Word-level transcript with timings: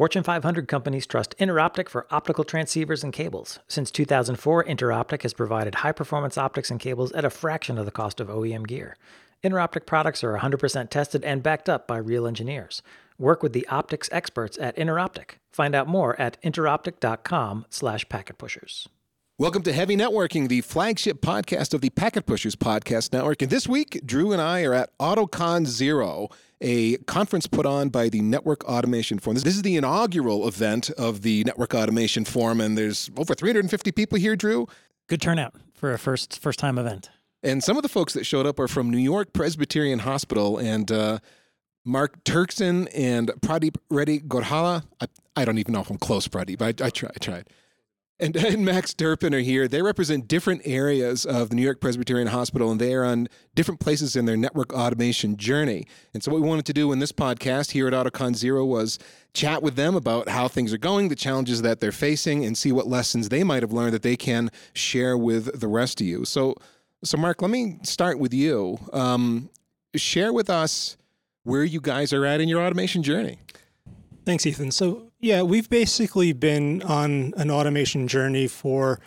Fortune 0.00 0.22
500 0.22 0.66
companies 0.66 1.06
trust 1.06 1.36
Interoptic 1.36 1.86
for 1.90 2.06
optical 2.10 2.42
transceivers 2.42 3.04
and 3.04 3.12
cables. 3.12 3.58
Since 3.68 3.90
2004, 3.90 4.64
Interoptic 4.64 5.20
has 5.24 5.34
provided 5.34 5.74
high 5.74 5.92
performance 5.92 6.38
optics 6.38 6.70
and 6.70 6.80
cables 6.80 7.12
at 7.12 7.26
a 7.26 7.28
fraction 7.28 7.76
of 7.76 7.84
the 7.84 7.90
cost 7.90 8.18
of 8.18 8.28
OEM 8.28 8.66
gear. 8.66 8.96
Interoptic 9.44 9.84
products 9.84 10.24
are 10.24 10.38
100% 10.38 10.88
tested 10.88 11.22
and 11.22 11.42
backed 11.42 11.68
up 11.68 11.86
by 11.86 11.98
real 11.98 12.26
engineers. 12.26 12.80
Work 13.18 13.42
with 13.42 13.52
the 13.52 13.68
optics 13.68 14.08
experts 14.10 14.56
at 14.58 14.74
Interoptic. 14.76 15.32
Find 15.52 15.74
out 15.74 15.86
more 15.86 16.18
at 16.18 16.40
interoptic.com/slash 16.42 18.06
packetpushers. 18.06 18.86
Welcome 19.40 19.62
to 19.62 19.72
Heavy 19.72 19.96
Networking, 19.96 20.48
the 20.48 20.60
flagship 20.60 21.22
podcast 21.22 21.72
of 21.72 21.80
the 21.80 21.88
Packet 21.88 22.26
Pushers 22.26 22.56
Podcast 22.56 23.14
Network. 23.14 23.40
And 23.40 23.50
this 23.50 23.66
week, 23.66 23.98
Drew 24.04 24.32
and 24.32 24.42
I 24.42 24.64
are 24.64 24.74
at 24.74 24.90
AutoCon 24.98 25.64
Zero, 25.64 26.28
a 26.60 26.98
conference 26.98 27.46
put 27.46 27.64
on 27.64 27.88
by 27.88 28.10
the 28.10 28.20
Network 28.20 28.62
Automation 28.64 29.18
Forum. 29.18 29.38
This 29.38 29.56
is 29.56 29.62
the 29.62 29.76
inaugural 29.76 30.46
event 30.46 30.90
of 30.90 31.22
the 31.22 31.42
Network 31.44 31.74
Automation 31.74 32.26
Forum, 32.26 32.60
and 32.60 32.76
there's 32.76 33.10
over 33.16 33.34
350 33.34 33.90
people 33.92 34.18
here, 34.18 34.36
Drew. 34.36 34.68
Good 35.08 35.22
turnout 35.22 35.54
for 35.72 35.94
a 35.94 35.98
first 35.98 36.38
first 36.38 36.58
time 36.58 36.76
event. 36.76 37.08
And 37.42 37.64
some 37.64 37.78
of 37.78 37.82
the 37.82 37.88
folks 37.88 38.12
that 38.12 38.26
showed 38.26 38.44
up 38.44 38.60
are 38.60 38.68
from 38.68 38.90
New 38.90 38.98
York 38.98 39.32
Presbyterian 39.32 40.00
Hospital, 40.00 40.58
and 40.58 40.92
uh, 40.92 41.18
Mark 41.86 42.24
Turkson 42.24 42.88
and 42.94 43.28
Pradeep 43.40 43.76
Reddy 43.88 44.20
Gorhala. 44.20 44.84
I, 45.00 45.06
I, 45.34 45.46
don't 45.46 45.56
even 45.56 45.72
know 45.72 45.80
if 45.80 45.88
I'm 45.88 45.96
close, 45.96 46.28
Pradeep. 46.28 46.58
But 46.58 46.82
I, 46.82 46.84
I, 46.84 46.88
I 46.88 47.18
tried 47.18 47.48
and, 48.20 48.36
and 48.44 48.64
Max 48.64 48.94
Durpin 48.94 49.34
are 49.34 49.40
here. 49.40 49.68
They 49.68 49.82
represent 49.82 50.28
different 50.28 50.62
areas 50.64 51.24
of 51.24 51.50
the 51.50 51.56
New 51.56 51.62
York 51.62 51.80
Presbyterian 51.80 52.28
Hospital, 52.28 52.70
and 52.70 52.80
they 52.80 52.94
are 52.94 53.04
on 53.04 53.28
different 53.54 53.80
places 53.80 54.16
in 54.16 54.26
their 54.26 54.36
network 54.36 54.72
automation 54.72 55.36
journey. 55.36 55.86
And 56.14 56.22
so, 56.22 56.30
what 56.30 56.40
we 56.40 56.48
wanted 56.48 56.66
to 56.66 56.72
do 56.72 56.92
in 56.92 56.98
this 56.98 57.12
podcast 57.12 57.72
here 57.72 57.88
at 57.88 57.92
AutoCon 57.92 58.34
Zero 58.34 58.64
was 58.64 58.98
chat 59.32 59.62
with 59.62 59.76
them 59.76 59.94
about 59.94 60.28
how 60.28 60.48
things 60.48 60.72
are 60.72 60.78
going, 60.78 61.08
the 61.08 61.16
challenges 61.16 61.62
that 61.62 61.80
they're 61.80 61.92
facing, 61.92 62.44
and 62.44 62.56
see 62.56 62.72
what 62.72 62.86
lessons 62.86 63.28
they 63.28 63.44
might 63.44 63.62
have 63.62 63.72
learned 63.72 63.94
that 63.94 64.02
they 64.02 64.16
can 64.16 64.50
share 64.72 65.16
with 65.16 65.60
the 65.60 65.68
rest 65.68 66.00
of 66.00 66.06
you. 66.06 66.24
So, 66.24 66.54
so 67.02 67.16
Mark, 67.16 67.42
let 67.42 67.50
me 67.50 67.78
start 67.82 68.18
with 68.18 68.34
you. 68.34 68.78
Um, 68.92 69.50
share 69.94 70.32
with 70.32 70.50
us 70.50 70.96
where 71.44 71.64
you 71.64 71.80
guys 71.80 72.12
are 72.12 72.24
at 72.24 72.40
in 72.40 72.48
your 72.48 72.62
automation 72.62 73.02
journey. 73.02 73.38
Thanks, 74.24 74.46
Ethan. 74.46 74.70
So, 74.70 75.09
yeah, 75.20 75.42
we've 75.42 75.68
basically 75.68 76.32
been 76.32 76.82
on 76.82 77.34
an 77.36 77.50
automation 77.50 78.08
journey 78.08 78.46
for 78.46 79.00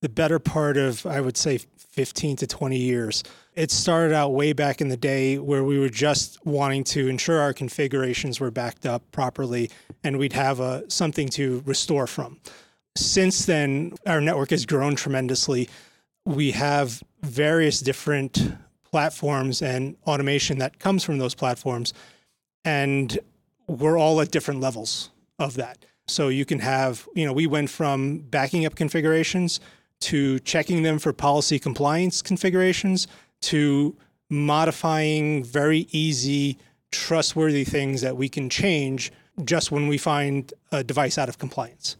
the 0.00 0.08
better 0.08 0.38
part 0.38 0.76
of, 0.76 1.04
I 1.04 1.20
would 1.20 1.36
say, 1.36 1.58
15 1.76 2.36
to 2.36 2.46
20 2.46 2.78
years. 2.78 3.22
It 3.54 3.70
started 3.70 4.14
out 4.14 4.32
way 4.32 4.52
back 4.52 4.80
in 4.80 4.88
the 4.88 4.96
day 4.96 5.36
where 5.36 5.64
we 5.64 5.78
were 5.78 5.88
just 5.88 6.44
wanting 6.46 6.84
to 6.84 7.08
ensure 7.08 7.40
our 7.40 7.52
configurations 7.52 8.40
were 8.40 8.50
backed 8.50 8.86
up 8.86 9.02
properly 9.10 9.70
and 10.04 10.18
we'd 10.18 10.32
have 10.32 10.60
a, 10.60 10.88
something 10.88 11.28
to 11.30 11.62
restore 11.66 12.06
from. 12.06 12.38
Since 12.96 13.46
then, 13.46 13.94
our 14.06 14.20
network 14.20 14.50
has 14.50 14.64
grown 14.64 14.96
tremendously. 14.96 15.68
We 16.24 16.52
have 16.52 17.02
various 17.22 17.80
different 17.80 18.52
platforms 18.84 19.60
and 19.60 19.96
automation 20.06 20.58
that 20.58 20.78
comes 20.78 21.04
from 21.04 21.18
those 21.18 21.34
platforms. 21.34 21.92
And 22.64 23.18
we're 23.66 23.98
all 23.98 24.20
at 24.20 24.30
different 24.30 24.60
levels 24.60 25.10
of 25.38 25.54
that. 25.54 25.78
So 26.06 26.28
you 26.28 26.44
can 26.44 26.60
have, 26.60 27.06
you 27.14 27.26
know, 27.26 27.32
we 27.32 27.46
went 27.46 27.70
from 27.70 28.18
backing 28.18 28.64
up 28.64 28.74
configurations 28.74 29.60
to 30.00 30.38
checking 30.40 30.82
them 30.82 30.98
for 30.98 31.12
policy 31.12 31.58
compliance 31.58 32.22
configurations 32.22 33.06
to 33.42 33.96
modifying 34.30 35.44
very 35.44 35.86
easy, 35.90 36.58
trustworthy 36.90 37.64
things 37.64 38.00
that 38.00 38.16
we 38.16 38.28
can 38.28 38.48
change 38.48 39.12
just 39.44 39.70
when 39.70 39.88
we 39.88 39.98
find 39.98 40.52
a 40.72 40.82
device 40.82 41.18
out 41.18 41.28
of 41.28 41.38
compliance. 41.38 41.96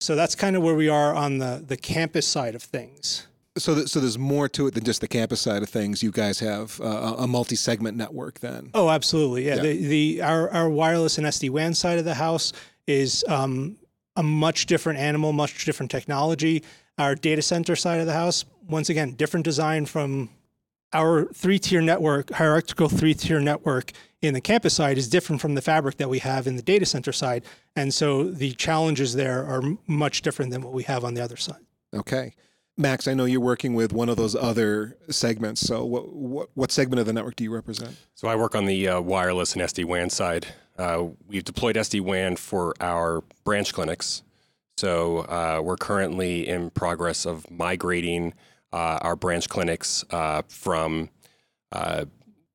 So 0.00 0.14
that's 0.14 0.34
kind 0.34 0.56
of 0.56 0.62
where 0.62 0.74
we 0.74 0.88
are 0.88 1.14
on 1.14 1.38
the, 1.38 1.62
the 1.66 1.76
campus 1.76 2.26
side 2.26 2.54
of 2.54 2.62
things. 2.62 3.26
So, 3.56 3.74
th- 3.74 3.88
so 3.88 4.00
there's 4.00 4.18
more 4.18 4.48
to 4.50 4.66
it 4.66 4.74
than 4.74 4.84
just 4.84 5.02
the 5.02 5.08
campus 5.08 5.40
side 5.40 5.62
of 5.62 5.68
things. 5.68 6.02
You 6.02 6.10
guys 6.10 6.38
have 6.38 6.80
uh, 6.80 7.16
a 7.18 7.26
multi-segment 7.26 7.96
network, 7.96 8.40
then. 8.40 8.70
Oh, 8.72 8.88
absolutely. 8.88 9.46
Yeah. 9.46 9.56
yeah. 9.56 9.62
The, 9.62 9.86
the 9.86 10.22
our 10.22 10.50
our 10.50 10.70
wireless 10.70 11.18
and 11.18 11.26
SD 11.26 11.50
WAN 11.50 11.74
side 11.74 11.98
of 11.98 12.06
the 12.06 12.14
house 12.14 12.52
is 12.86 13.24
um, 13.28 13.76
a 14.16 14.22
much 14.22 14.66
different 14.66 14.98
animal, 14.98 15.32
much 15.32 15.64
different 15.64 15.90
technology. 15.90 16.62
Our 16.98 17.14
data 17.14 17.42
center 17.42 17.76
side 17.76 18.00
of 18.00 18.06
the 18.06 18.12
house, 18.12 18.44
once 18.68 18.88
again, 18.88 19.12
different 19.12 19.44
design 19.44 19.86
from 19.86 20.30
our 20.94 21.24
three-tier 21.26 21.80
network, 21.80 22.30
hierarchical 22.30 22.88
three-tier 22.88 23.40
network 23.40 23.92
in 24.20 24.34
the 24.34 24.40
campus 24.40 24.74
side 24.74 24.98
is 24.98 25.08
different 25.08 25.40
from 25.40 25.54
the 25.54 25.62
fabric 25.62 25.96
that 25.96 26.08
we 26.08 26.18
have 26.18 26.46
in 26.46 26.56
the 26.56 26.62
data 26.62 26.84
center 26.84 27.12
side, 27.12 27.44
and 27.76 27.92
so 27.92 28.24
the 28.24 28.52
challenges 28.52 29.14
there 29.14 29.44
are 29.44 29.62
much 29.86 30.22
different 30.22 30.50
than 30.50 30.62
what 30.62 30.72
we 30.72 30.82
have 30.82 31.02
on 31.04 31.14
the 31.14 31.20
other 31.20 31.36
side. 31.36 31.64
Okay. 31.94 32.34
Max, 32.78 33.06
I 33.06 33.12
know 33.14 33.26
you're 33.26 33.40
working 33.40 33.74
with 33.74 33.92
one 33.92 34.08
of 34.08 34.16
those 34.16 34.34
other 34.34 34.96
segments. 35.10 35.60
So, 35.60 35.84
what 35.84 36.12
what, 36.12 36.48
what 36.54 36.72
segment 36.72 37.00
of 37.00 37.06
the 37.06 37.12
network 37.12 37.36
do 37.36 37.44
you 37.44 37.52
represent? 37.52 37.96
So, 38.14 38.28
I 38.28 38.36
work 38.36 38.54
on 38.54 38.64
the 38.64 38.88
uh, 38.88 39.00
wireless 39.00 39.52
and 39.52 39.62
SD 39.62 39.84
WAN 39.84 40.08
side. 40.08 40.46
Uh, 40.78 41.08
we've 41.26 41.44
deployed 41.44 41.76
SD 41.76 42.00
WAN 42.00 42.36
for 42.36 42.74
our 42.80 43.22
branch 43.44 43.74
clinics. 43.74 44.22
So, 44.78 45.18
uh, 45.18 45.60
we're 45.62 45.76
currently 45.76 46.48
in 46.48 46.70
progress 46.70 47.26
of 47.26 47.50
migrating 47.50 48.32
uh, 48.72 48.98
our 49.02 49.16
branch 49.16 49.50
clinics 49.50 50.02
uh, 50.10 50.40
from 50.48 51.10
uh, 51.72 52.06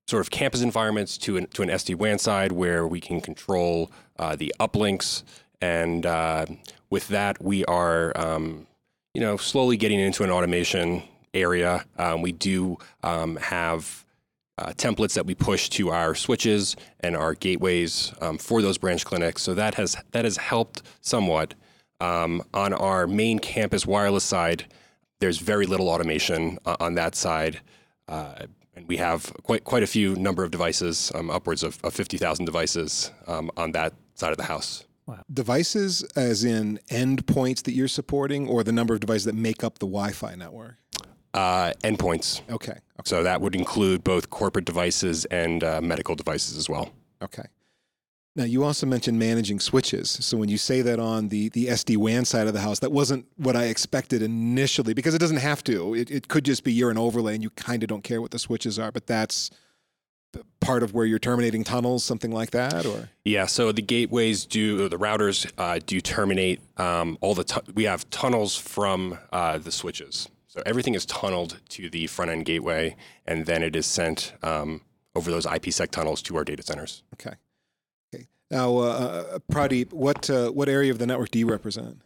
sort 0.07 0.22
of 0.22 0.31
campus 0.31 0.61
environments 0.61 1.19
to 1.19 1.38
an, 1.38 1.45
to 1.47 1.61
an 1.61 1.69
SD 1.69 1.95
WAN 1.95 2.17
side 2.17 2.51
where 2.51 2.88
we 2.88 2.99
can 2.99 3.22
control 3.22 3.91
the 4.38 4.51
uplinks. 4.59 5.22
And 5.61 6.05
with 6.89 7.07
that, 7.09 7.39
we 7.39 7.63
are 7.66 8.17
um, 8.17 8.66
you 9.17 9.23
know, 9.23 9.35
slowly 9.35 9.78
getting 9.78 10.00
into 10.00 10.23
an 10.23 10.29
automation 10.29 11.01
area. 11.33 11.83
Um, 11.97 12.22
we 12.22 12.31
do 12.31 12.78
um, 13.01 13.35
have 13.38 14.05
uh, 14.59 14.73
templates 14.73 15.16
that 15.16 15.25
we 15.25 15.33
push 15.33 15.69
to 15.69 15.89
our 15.89 16.13
switches 16.13 16.75
and 17.00 17.17
our 17.17 17.33
gateways 17.33 18.13
um, 18.22 18.38
for 18.38 18.61
those 18.61 18.78
branch 18.78 19.05
clinics. 19.05 19.41
So 19.41 19.55
that 19.55 19.73
has 19.73 19.97
that 20.11 20.23
has 20.23 20.38
helped 20.38 20.83
somewhat. 21.01 21.55
Um, 22.00 22.44
on 22.53 22.73
our 22.73 23.07
main 23.07 23.39
campus 23.39 23.88
wireless 23.88 24.23
side, 24.23 24.66
there's 25.19 25.39
very 25.39 25.66
little 25.66 25.89
automation 25.89 26.59
uh, 26.63 26.78
on 26.79 26.94
that 26.94 27.16
side. 27.16 27.61
Uh, 28.07 28.45
and 28.75 28.88
we 28.88 28.97
have 28.97 29.34
quite 29.41 29.63
quite 29.63 29.81
a 29.81 29.88
few 29.88 30.16
number 30.16 30.44
of 30.44 30.51
devices, 30.51 31.11
um, 31.16 31.31
upwards 31.31 31.63
of, 31.63 31.79
of 31.84 31.91
50,000 31.91 32.45
devices 32.45 33.09
um, 33.25 33.49
on 33.57 33.72
that 33.72 33.94
side 34.13 34.29
of 34.29 34.38
the 34.38 34.44
house. 34.44 34.87
Wow. 35.07 35.23
Devices, 35.34 36.03
as 36.16 36.44
in 36.44 36.79
endpoints 36.91 37.63
that 37.63 37.72
you're 37.72 37.88
supporting, 37.88 38.47
or 38.47 38.63
the 38.63 38.73
number 38.73 38.94
of 38.94 39.00
devices 39.00 39.23
that 39.25 39.35
make 39.35 39.63
up 39.63 39.79
the 39.79 39.88
Wi-Fi 39.88 40.35
network? 40.35 40.75
Uh, 41.34 41.72
endpoints. 41.84 42.41
Okay. 42.50 42.72
okay. 42.72 42.79
So 43.06 43.23
that 43.23 43.40
would 43.40 43.56
include 43.56 44.03
both 44.03 44.29
corporate 44.29 44.66
devices 44.66 45.25
and 45.25 45.63
uh, 45.63 45.79
medical 45.81 46.16
devices 46.16 46.57
as 46.57 46.69
well. 46.69 46.91
Okay. 47.22 47.46
Now 48.35 48.44
you 48.44 48.63
also 48.63 48.85
mentioned 48.85 49.17
managing 49.17 49.59
switches. 49.59 50.12
So 50.12 50.38
when 50.38 50.50
you 50.50 50.59
say 50.59 50.84
that 50.84 51.00
on 51.00 51.29
the 51.29 51.50
the 51.50 51.67
SD 51.67 51.97
WAN 51.97 52.23
side 52.23 52.46
of 52.46 52.53
the 52.53 52.59
house, 52.59 52.79
that 52.79 52.91
wasn't 52.91 53.25
what 53.38 53.56
I 53.56 53.63
expected 53.66 54.22
initially 54.22 54.94
because 54.94 55.16
it 55.16 55.17
doesn't 55.17 55.38
have 55.38 55.63
to. 55.63 55.96
It, 55.96 56.12
it 56.12 56.28
could 56.28 56.46
just 56.46 56.63
be 56.63 56.72
you're 56.72 56.91
an 56.91 57.00
overlay 57.00 57.34
and 57.34 57.41
you 57.41 57.50
kind 57.51 57.81
of 57.81 57.90
don't 57.90 58.03
care 58.03 58.22
what 58.22 58.29
the 58.29 58.38
switches 58.38 58.78
are, 58.78 58.91
but 58.91 59.07
that's 59.07 59.50
part 60.68 60.84
of 60.84 60.94
where 60.94 61.06
you're 61.06 61.18
terminating 61.18 61.64
tunnels, 61.64 62.03
something 62.03 62.31
like 62.31 62.52
that, 62.52 62.86
or 62.86 63.09
yeah. 63.24 63.46
So 63.46 63.72
the 63.72 63.81
gateways 63.81 64.46
do 64.46 64.90
the 64.90 64.98
routers 64.98 65.50
uh, 65.58 65.80
do 65.86 66.02
terminate 66.02 66.59
um, 66.78 67.18
all 67.22 67.34
the. 67.34 67.46
Tu- 67.46 67.72
we 67.74 67.86
have 67.86 68.08
tunnels 68.09 68.56
from 68.56 69.18
uh, 69.31 69.58
the 69.58 69.72
switches, 69.72 70.28
so 70.47 70.62
everything 70.66 70.94
is 70.94 71.06
tunneled 71.06 71.59
to 71.70 71.90
the 71.90 72.08
front 72.08 72.31
end 72.31 72.46
gateway, 72.46 72.96
and 73.26 73.46
then 73.46 73.64
it 73.64 73.76
is 73.76 73.86
sent 73.86 74.34
um, 74.44 74.81
over 75.16 75.31
those 75.31 75.46
IPsec 75.46 75.90
tunnels 75.92 76.22
to 76.24 76.36
our 76.38 76.44
data 76.44 76.64
centers. 76.64 77.03
Okay. 77.14 77.36
Okay. 78.14 78.28
Now, 78.52 78.78
uh, 78.78 78.81
uh 78.81 79.40
Pradeep, 79.52 79.94
what 79.94 80.30
uh, 80.30 80.50
what 80.52 80.68
area 80.68 80.92
of 80.92 81.00
the 81.00 81.08
network 81.08 81.32
do 81.32 81.40
you 81.40 81.50
represent? 81.50 82.02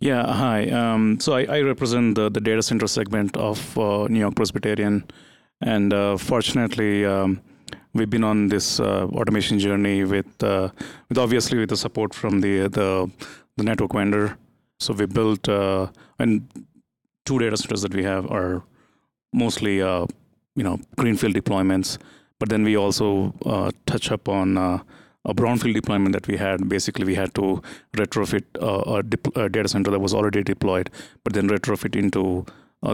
Yeah, 0.00 0.32
hi. 0.32 0.70
Um, 0.70 1.18
so 1.18 1.32
I, 1.32 1.42
I, 1.56 1.60
represent 1.62 2.14
the, 2.14 2.30
the 2.30 2.40
data 2.40 2.62
center 2.62 2.86
segment 2.86 3.36
of 3.36 3.76
uh, 3.76 4.06
New 4.08 4.20
York 4.20 4.36
Presbyterian, 4.36 5.04
and 5.60 5.92
fortunately. 6.20 7.04
We've 7.94 8.10
been 8.10 8.24
on 8.24 8.48
this 8.48 8.80
uh, 8.80 9.06
automation 9.12 9.58
journey 9.58 10.04
with 10.04 10.42
uh, 10.42 10.68
with 11.08 11.18
obviously 11.18 11.58
with 11.58 11.70
the 11.70 11.76
support 11.76 12.14
from 12.14 12.40
the 12.40 12.68
the, 12.68 13.10
the 13.56 13.64
network 13.64 13.92
vendor. 13.92 14.36
So 14.78 14.94
we 14.94 15.06
built 15.06 15.48
uh, 15.48 15.88
and 16.18 16.46
two 17.24 17.38
data 17.38 17.56
centers 17.56 17.82
that 17.82 17.94
we 17.94 18.04
have 18.04 18.30
are 18.30 18.62
mostly 19.32 19.82
uh, 19.82 20.06
you 20.54 20.62
know 20.62 20.78
greenfield 20.96 21.34
deployments, 21.34 21.98
but 22.38 22.48
then 22.50 22.62
we 22.62 22.76
also 22.76 23.34
uh, 23.46 23.70
touch 23.86 24.12
up 24.12 24.28
on 24.28 24.58
uh, 24.58 24.78
a 25.24 25.34
brownfield 25.34 25.74
deployment 25.74 26.12
that 26.12 26.26
we 26.26 26.36
had. 26.36 26.68
Basically, 26.68 27.04
we 27.04 27.14
had 27.14 27.34
to 27.34 27.62
retrofit 27.96 28.44
a, 28.60 29.02
dip- 29.02 29.36
a, 29.36 29.48
data 29.48 29.68
center 29.68 29.90
that 29.90 30.00
was 30.00 30.14
already 30.14 30.42
deployed, 30.42 30.90
but 31.24 31.32
then 31.32 31.48
retrofit 31.48 31.96
into 31.96 32.46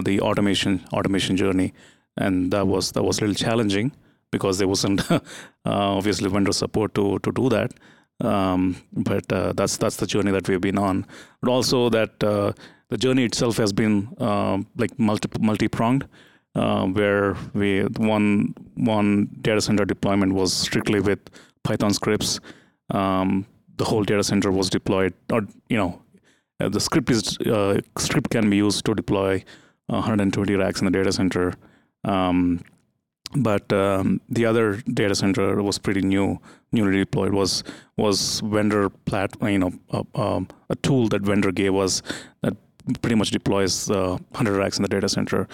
the 0.03 0.19
automation 0.19 0.83
automation 0.93 1.37
journey, 1.37 1.73
and 2.17 2.51
that 2.51 2.65
was 2.65 2.93
that 2.93 3.03
was 3.03 3.19
a 3.19 3.21
little 3.21 3.35
challenging 3.35 3.91
because 4.31 4.57
there 4.57 4.67
wasn't 4.67 5.09
uh, 5.11 5.19
obviously 5.65 6.29
vendor 6.29 6.53
support 6.53 6.93
to 6.95 7.19
to 7.19 7.31
do 7.31 7.49
that. 7.49 7.73
Um, 8.21 8.77
but 8.93 9.31
uh, 9.31 9.53
that's 9.53 9.77
that's 9.77 9.97
the 9.97 10.07
journey 10.07 10.31
that 10.31 10.47
we've 10.47 10.61
been 10.61 10.77
on. 10.77 11.05
But 11.41 11.51
also 11.51 11.89
that 11.89 12.23
uh, 12.23 12.53
the 12.89 12.97
journey 12.97 13.25
itself 13.25 13.57
has 13.57 13.73
been 13.73 14.07
um, 14.19 14.67
like 14.77 14.97
multi 14.97 15.29
multi 15.39 15.67
pronged, 15.67 16.07
uh, 16.55 16.85
where 16.85 17.35
we 17.53 17.81
one 17.97 18.53
one 18.75 19.29
data 19.41 19.61
center 19.61 19.85
deployment 19.85 20.33
was 20.33 20.53
strictly 20.53 20.99
with 20.99 21.19
Python 21.63 21.93
scripts. 21.93 22.39
Um, 22.91 23.45
the 23.77 23.83
whole 23.83 24.03
data 24.03 24.23
center 24.23 24.51
was 24.51 24.69
deployed, 24.69 25.13
or 25.31 25.41
you 25.69 25.77
know, 25.77 26.01
uh, 26.61 26.69
the 26.69 26.79
script 26.79 27.09
is 27.09 27.37
uh, 27.39 27.81
script 27.97 28.29
can 28.29 28.49
be 28.49 28.57
used 28.57 28.85
to 28.85 28.95
deploy 28.95 29.43
120 29.87 30.55
racks 30.55 30.79
in 30.79 30.85
the 30.85 30.91
data 30.91 31.11
center. 31.11 31.53
Um, 32.05 32.61
but 33.35 33.71
um, 33.73 34.21
the 34.29 34.45
other 34.45 34.77
data 34.93 35.15
center 35.15 35.61
was 35.61 35.77
pretty 35.77 36.01
new, 36.01 36.39
newly 36.71 36.97
deployed. 36.97 37.33
was 37.33 37.63
was 37.97 38.41
vendor 38.41 38.89
plat, 38.89 39.35
you 39.41 39.59
know, 39.59 39.71
um, 40.15 40.47
a 40.69 40.75
tool 40.75 41.07
that 41.09 41.21
vendor 41.21 41.51
gave 41.51 41.75
us 41.75 42.01
that 42.41 42.55
pretty 43.01 43.15
much 43.15 43.31
deploys 43.31 43.89
uh, 43.89 44.17
100 44.31 44.57
racks 44.57 44.77
in 44.77 44.83
the 44.83 44.89
data 44.89 45.09
center. 45.09 45.47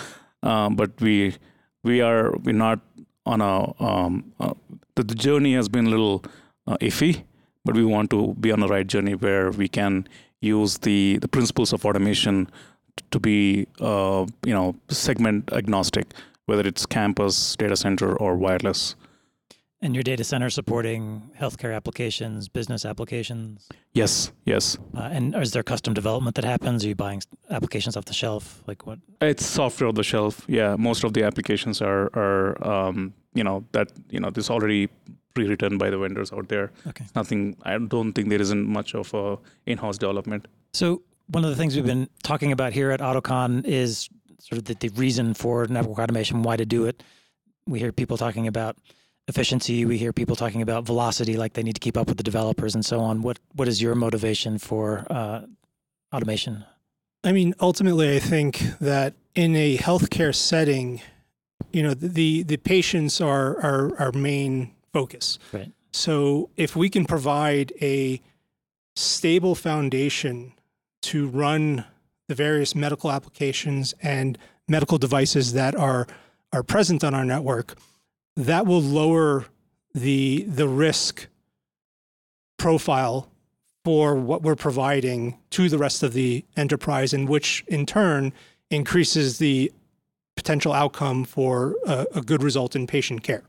Um, 0.43 0.75
but 0.75 0.99
we 0.99 1.35
we 1.83 2.01
are 2.01 2.35
we're 2.43 2.53
not 2.53 2.79
on 3.25 3.41
a 3.41 3.83
um, 3.83 4.33
uh, 4.39 4.53
the, 4.95 5.03
the, 5.03 5.15
journey 5.15 5.53
has 5.53 5.69
been 5.69 5.87
a 5.87 5.89
little 5.89 6.23
uh, 6.67 6.77
iffy, 6.81 7.23
but 7.63 7.75
we 7.75 7.85
want 7.85 8.09
to 8.09 8.33
be 8.39 8.51
on 8.51 8.59
the 8.59 8.67
right 8.67 8.87
journey 8.87 9.15
where 9.15 9.51
we 9.51 9.67
can 9.67 10.07
use 10.41 10.79
the 10.79 11.17
the 11.19 11.27
principles 11.27 11.73
of 11.73 11.85
automation 11.85 12.49
to 13.11 13.19
be 13.19 13.67
uh, 13.79 14.25
you 14.45 14.53
know 14.53 14.75
segment 14.89 15.51
agnostic 15.53 16.07
whether 16.45 16.67
it's 16.67 16.85
campus, 16.85 17.55
data 17.55 17.75
center, 17.75 18.15
or 18.15 18.35
wireless. 18.35 18.95
And 19.83 19.95
your 19.95 20.03
data 20.03 20.23
center 20.23 20.51
supporting 20.51 21.31
healthcare 21.39 21.75
applications, 21.75 22.47
business 22.47 22.85
applications? 22.85 23.67
Yes, 23.93 24.31
yes. 24.45 24.77
Uh, 24.95 25.09
and 25.11 25.35
is 25.35 25.53
there 25.53 25.63
custom 25.63 25.95
development 25.95 26.35
that 26.35 26.45
happens? 26.45 26.85
Are 26.85 26.89
you 26.89 26.95
buying 26.95 27.23
applications 27.49 27.97
off 27.97 28.05
the 28.05 28.13
shelf? 28.13 28.61
Like 28.67 28.85
what? 28.85 28.99
It's 29.21 29.43
software 29.43 29.89
off 29.89 29.95
the 29.95 30.03
shelf. 30.03 30.45
Yeah, 30.47 30.75
most 30.77 31.03
of 31.03 31.13
the 31.13 31.23
applications 31.23 31.81
are 31.81 32.11
are 32.13 32.63
um, 32.67 33.13
you 33.33 33.43
know 33.43 33.65
that 33.71 33.91
you 34.11 34.19
know 34.19 34.29
this 34.29 34.51
already 34.51 34.87
pre-written 35.33 35.79
by 35.79 35.89
the 35.89 35.97
vendors 35.97 36.31
out 36.31 36.47
there. 36.49 36.71
Okay. 36.85 37.05
Nothing. 37.15 37.57
I 37.63 37.79
don't 37.79 38.13
think 38.13 38.29
there 38.29 38.41
isn't 38.41 38.67
much 38.67 38.93
of 38.93 39.11
a 39.15 39.37
in-house 39.65 39.97
development. 39.97 40.47
So 40.73 41.01
one 41.27 41.43
of 41.43 41.49
the 41.49 41.55
things 41.55 41.75
we've 41.75 41.85
been 41.85 42.09
talking 42.23 42.51
about 42.51 42.73
here 42.73 42.91
at 42.91 42.99
AutoCon 42.99 43.65
is 43.65 44.09
sort 44.41 44.57
of 44.57 44.65
the, 44.65 44.75
the 44.75 44.89
reason 44.89 45.33
for 45.33 45.67
network 45.67 45.99
automation, 45.99 46.43
why 46.43 46.57
to 46.57 46.65
do 46.65 46.85
it. 46.85 47.03
We 47.67 47.79
hear 47.79 47.91
people 47.91 48.17
talking 48.17 48.47
about 48.47 48.77
efficiency. 49.27 49.85
We 49.85 49.97
hear 49.97 50.11
people 50.11 50.35
talking 50.35 50.61
about 50.61 50.83
velocity, 50.85 51.37
like 51.37 51.53
they 51.53 51.63
need 51.63 51.75
to 51.75 51.79
keep 51.79 51.97
up 51.97 52.07
with 52.07 52.17
the 52.17 52.23
developers 52.23 52.75
and 52.75 52.85
so 52.85 52.99
on. 52.99 53.21
What 53.21 53.39
what 53.53 53.67
is 53.67 53.81
your 53.81 53.95
motivation 53.95 54.57
for 54.57 55.05
uh, 55.09 55.41
automation? 56.13 56.65
I 57.23 57.31
mean, 57.31 57.53
ultimately, 57.59 58.15
I 58.15 58.19
think 58.19 58.61
that 58.79 59.13
in 59.35 59.55
a 59.55 59.77
healthcare 59.77 60.33
setting, 60.33 61.01
you 61.71 61.83
know, 61.83 61.93
the 61.93 62.43
the 62.43 62.57
patients 62.57 63.21
are 63.21 63.59
our 63.61 63.97
our 63.99 64.11
main 64.11 64.71
focus. 64.91 65.37
Right. 65.53 65.71
So 65.91 66.49
if 66.57 66.75
we 66.75 66.89
can 66.89 67.05
provide 67.05 67.73
a 67.81 68.21
stable 68.95 69.55
foundation 69.55 70.53
to 71.01 71.27
run 71.27 71.85
the 72.27 72.35
various 72.35 72.75
medical 72.75 73.11
applications 73.11 73.93
and 74.01 74.37
medical 74.67 74.97
devices 74.97 75.53
that 75.53 75.75
are 75.75 76.07
are 76.53 76.63
present 76.63 77.03
on 77.03 77.13
our 77.13 77.25
network, 77.25 77.75
that 78.35 78.65
will 78.65 78.81
lower 78.81 79.45
the 79.93 80.43
the 80.47 80.67
risk 80.67 81.27
profile 82.57 83.27
for 83.83 84.15
what 84.15 84.43
we're 84.43 84.55
providing 84.55 85.37
to 85.49 85.67
the 85.67 85.77
rest 85.77 86.03
of 86.03 86.13
the 86.13 86.45
enterprise, 86.55 87.13
and 87.13 87.27
which 87.27 87.63
in 87.67 87.85
turn 87.85 88.31
increases 88.69 89.39
the 89.39 89.71
potential 90.35 90.71
outcome 90.71 91.25
for 91.25 91.75
a, 91.85 92.05
a 92.15 92.21
good 92.21 92.43
result 92.43 92.75
in 92.75 92.87
patient 92.87 93.23
care. 93.23 93.43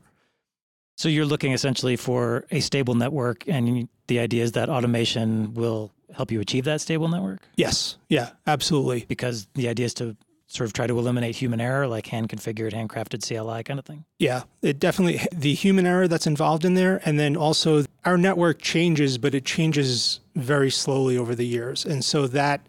So 0.97 1.07
you're 1.07 1.25
looking 1.25 1.53
essentially 1.53 1.95
for 1.95 2.45
a 2.51 2.59
stable 2.59 2.95
network, 2.95 3.47
and 3.47 3.87
the 4.07 4.19
idea 4.19 4.43
is 4.43 4.51
that 4.51 4.69
automation 4.69 5.53
will 5.53 5.91
help 6.15 6.31
you 6.31 6.39
achieve 6.39 6.65
that 6.65 6.81
stable 6.81 7.07
network? 7.07 7.41
Yes. 7.55 7.97
Yeah, 8.09 8.31
absolutely. 8.47 9.05
Because 9.07 9.47
the 9.53 9.67
idea 9.67 9.85
is 9.85 9.93
to 9.95 10.15
sort 10.47 10.67
of 10.67 10.73
try 10.73 10.85
to 10.85 10.97
eliminate 10.97 11.35
human 11.35 11.59
error, 11.59 11.87
like 11.87 12.05
hand 12.07 12.29
configured, 12.29 12.73
handcrafted 12.73 13.27
CLI 13.27 13.63
kind 13.63 13.79
of 13.79 13.85
thing? 13.85 14.05
Yeah, 14.19 14.43
it 14.61 14.79
definitely, 14.79 15.19
the 15.31 15.53
human 15.53 15.85
error 15.85 16.07
that's 16.07 16.27
involved 16.27 16.63
in 16.63 16.75
there. 16.75 17.01
And 17.05 17.19
then 17.19 17.35
also 17.35 17.85
our 18.05 18.17
network 18.17 18.61
changes, 18.61 19.17
but 19.17 19.33
it 19.33 19.45
changes 19.45 20.19
very 20.35 20.69
slowly 20.69 21.17
over 21.17 21.33
the 21.33 21.45
years. 21.45 21.85
And 21.85 22.05
so 22.05 22.27
that 22.27 22.67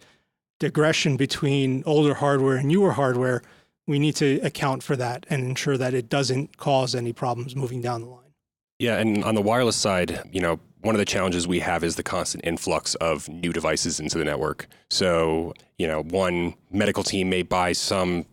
digression 0.60 1.16
between 1.16 1.82
older 1.84 2.14
hardware 2.14 2.56
and 2.56 2.68
newer 2.68 2.92
hardware, 2.92 3.42
we 3.86 3.98
need 3.98 4.16
to 4.16 4.40
account 4.40 4.82
for 4.82 4.96
that 4.96 5.26
and 5.28 5.44
ensure 5.44 5.76
that 5.76 5.92
it 5.92 6.08
doesn't 6.08 6.56
cause 6.56 6.94
any 6.94 7.12
problems 7.12 7.54
moving 7.54 7.82
down 7.82 8.00
the 8.00 8.06
line. 8.06 8.20
Yeah, 8.78 8.96
and 8.98 9.22
on 9.24 9.34
the 9.34 9.42
wireless 9.42 9.76
side, 9.76 10.20
you 10.32 10.40
know, 10.40 10.58
one 10.84 10.94
of 10.94 10.98
the 10.98 11.04
challenges 11.06 11.48
we 11.48 11.60
have 11.60 11.82
is 11.82 11.96
the 11.96 12.02
constant 12.02 12.44
influx 12.44 12.94
of 12.96 13.26
new 13.28 13.52
devices 13.52 13.98
into 13.98 14.18
the 14.18 14.24
network. 14.24 14.66
So, 14.90 15.54
you 15.78 15.86
know, 15.86 16.02
one 16.02 16.54
medical 16.70 17.02
team 17.02 17.30
may 17.30 17.42
buy 17.42 17.72
some 17.72 18.26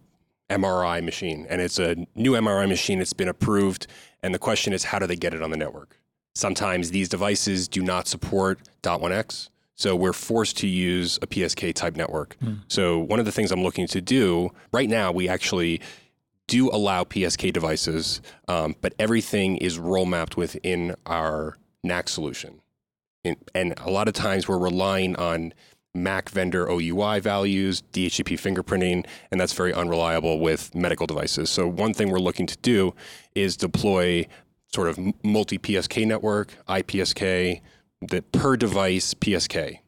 MRI 0.50 1.01
machine 1.01 1.48
and 1.50 1.62
it's 1.62 1.80
a 1.80 1.95
new 2.13 2.33
MRI 2.33 2.68
machine, 2.68 3.00
it's 3.00 3.13
been 3.13 3.30
approved. 3.30 3.88
And 4.21 4.33
the 4.33 4.39
question 4.39 4.74
is, 4.74 4.83
how 4.83 5.00
do 5.00 5.07
they 5.07 5.15
get 5.15 5.33
it 5.33 5.42
on 5.42 5.51
the 5.51 5.57
network? 5.57 5.98
Sometimes 6.36 6.92
these 6.92 7.07
devices 7.07 7.69
do 7.69 7.81
not 7.81 8.07
support 8.07 8.59
.1x. 8.83 9.50
So 9.75 9.95
we're 9.95 10.13
forced 10.13 10.57
to 10.57 10.68
use 10.68 11.18
a 11.21 11.27
PSK 11.27 11.74
type 11.74 11.95
network. 11.95 12.36
Mm. 12.44 12.59
So 12.68 13.00
one 13.00 13.19
of 13.19 13.25
the 13.25 13.31
things 13.31 13.51
I'm 13.51 13.63
looking 13.63 13.88
to 13.88 14.01
do 14.01 14.51
right 14.74 14.89
now, 14.89 15.12
we 15.12 15.30
actually 15.30 15.80
do 16.47 16.69
allow 16.69 17.06
PSK 17.06 17.54
devices, 17.54 18.21
um, 18.50 18.75
but 18.81 18.94
everything 19.00 19.56
is 19.57 19.80
role 19.80 20.06
mapped 20.06 20.36
within 20.36 20.95
our 21.06 21.57
NAC 21.83 22.10
solution. 22.10 22.62
And, 23.24 23.38
and 23.54 23.74
a 23.80 23.89
lot 23.89 24.07
of 24.07 24.13
times 24.13 24.48
we're 24.48 24.57
relying 24.57 25.16
on 25.16 25.54
Mac 25.94 26.30
vendor 26.30 26.69
OUI 26.69 27.19
values, 27.19 27.83
DHCP 27.94 28.39
fingerprinting, 28.39 29.06
and 29.30 29.39
that's 29.39 29.54
very 29.54 29.74
unreliable 29.74 30.39
with 30.39 30.74
medical 30.74 31.06
devices. 31.06 31.50
So, 31.50 31.68
one 31.68 31.94
thing 31.94 32.10
we're 32.10 32.19
looking 32.19 32.48
to 32.48 32.57
do 32.57 32.94
is 33.36 33.57
deploy 33.57 34.25
sort 34.74 34.88
of 34.88 34.98
multi 35.24 35.57
PSK 35.57 36.07
network, 36.07 36.54
IPSK, 36.69 37.62
the 38.01 38.22
per 38.22 38.56
device 38.56 39.13
PSK. 39.13 39.80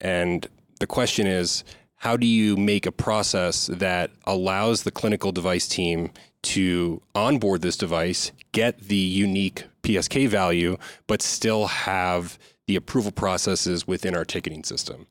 And 0.00 0.46
the 0.80 0.86
question 0.88 1.26
is, 1.26 1.62
how 1.96 2.16
do 2.16 2.26
you 2.26 2.56
make 2.56 2.84
a 2.84 2.92
process 2.92 3.68
that 3.68 4.10
allows 4.24 4.82
the 4.82 4.90
clinical 4.90 5.32
device 5.32 5.68
team 5.68 6.10
to 6.42 7.00
onboard 7.14 7.62
this 7.62 7.76
device, 7.76 8.32
get 8.52 8.78
the 8.78 8.96
unique 8.96 9.64
PSK 9.84 10.28
value, 10.28 10.76
but 11.06 11.22
still 11.22 11.66
have 11.66 12.38
the 12.66 12.76
approval 12.76 13.12
processes 13.12 13.86
within 13.86 14.14
our 14.16 14.24
ticketing 14.24 14.64
system. 14.64 15.06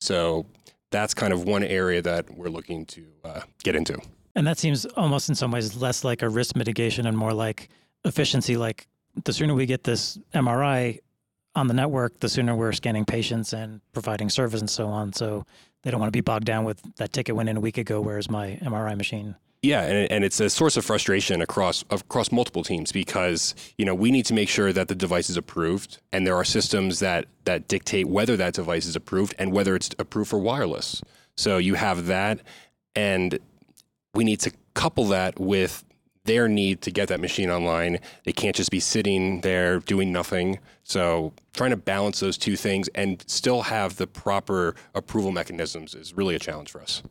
So 0.00 0.46
that's 0.90 1.14
kind 1.14 1.32
of 1.32 1.44
one 1.44 1.62
area 1.62 2.02
that 2.02 2.36
we're 2.36 2.48
looking 2.48 2.84
to 2.86 3.06
uh, 3.24 3.40
get 3.62 3.76
into. 3.76 3.98
And 4.34 4.46
that 4.46 4.58
seems 4.58 4.84
almost 4.84 5.28
in 5.28 5.34
some 5.34 5.50
ways 5.50 5.76
less 5.76 6.04
like 6.04 6.22
a 6.22 6.28
risk 6.28 6.56
mitigation 6.56 7.06
and 7.06 7.16
more 7.16 7.32
like 7.32 7.68
efficiency. 8.04 8.56
Like 8.56 8.86
the 9.24 9.32
sooner 9.32 9.54
we 9.54 9.66
get 9.66 9.84
this 9.84 10.18
MRI 10.34 10.98
on 11.54 11.68
the 11.68 11.74
network, 11.74 12.20
the 12.20 12.28
sooner 12.28 12.54
we're 12.54 12.72
scanning 12.72 13.06
patients 13.06 13.54
and 13.54 13.80
providing 13.92 14.28
service 14.28 14.60
and 14.60 14.68
so 14.68 14.88
on. 14.88 15.12
So 15.14 15.46
they 15.82 15.90
don't 15.90 16.00
want 16.00 16.08
to 16.08 16.16
be 16.16 16.20
bogged 16.20 16.44
down 16.44 16.64
with 16.64 16.82
that 16.96 17.12
ticket 17.12 17.34
went 17.34 17.48
in 17.48 17.56
a 17.56 17.60
week 17.60 17.78
ago. 17.78 18.00
Where's 18.00 18.28
my 18.28 18.58
MRI 18.62 18.96
machine? 18.96 19.36
Yeah, 19.62 19.82
and, 19.82 20.10
and 20.12 20.24
it's 20.24 20.38
a 20.38 20.48
source 20.48 20.76
of 20.76 20.84
frustration 20.84 21.42
across 21.42 21.84
across 21.90 22.30
multiple 22.30 22.62
teams 22.62 22.92
because 22.92 23.54
you 23.78 23.84
know 23.84 23.94
we 23.94 24.10
need 24.10 24.26
to 24.26 24.34
make 24.34 24.48
sure 24.48 24.72
that 24.72 24.88
the 24.88 24.94
device 24.94 25.28
is 25.28 25.36
approved, 25.36 25.98
and 26.12 26.26
there 26.26 26.36
are 26.36 26.44
systems 26.44 27.00
that 27.00 27.26
that 27.44 27.66
dictate 27.68 28.06
whether 28.06 28.36
that 28.36 28.54
device 28.54 28.86
is 28.86 28.96
approved 28.96 29.34
and 29.38 29.52
whether 29.52 29.74
it's 29.74 29.90
approved 29.98 30.30
for 30.30 30.38
wireless. 30.38 31.02
So 31.36 31.58
you 31.58 31.74
have 31.74 32.06
that, 32.06 32.40
and 32.94 33.38
we 34.14 34.24
need 34.24 34.40
to 34.40 34.52
couple 34.74 35.06
that 35.06 35.40
with 35.40 35.84
their 36.24 36.48
need 36.48 36.82
to 36.82 36.90
get 36.90 37.08
that 37.08 37.20
machine 37.20 37.50
online. 37.50 37.98
They 38.24 38.32
can't 38.32 38.54
just 38.54 38.70
be 38.70 38.80
sitting 38.80 39.40
there 39.40 39.78
doing 39.80 40.12
nothing. 40.12 40.58
So 40.84 41.32
trying 41.54 41.70
to 41.70 41.76
balance 41.76 42.20
those 42.20 42.36
two 42.36 42.56
things 42.56 42.88
and 42.94 43.24
still 43.26 43.62
have 43.62 43.96
the 43.96 44.06
proper 44.06 44.74
approval 44.94 45.32
mechanisms 45.32 45.94
is 45.94 46.14
really 46.14 46.34
a 46.34 46.38
challenge 46.38 46.70
for 46.70 46.82
us 46.82 47.02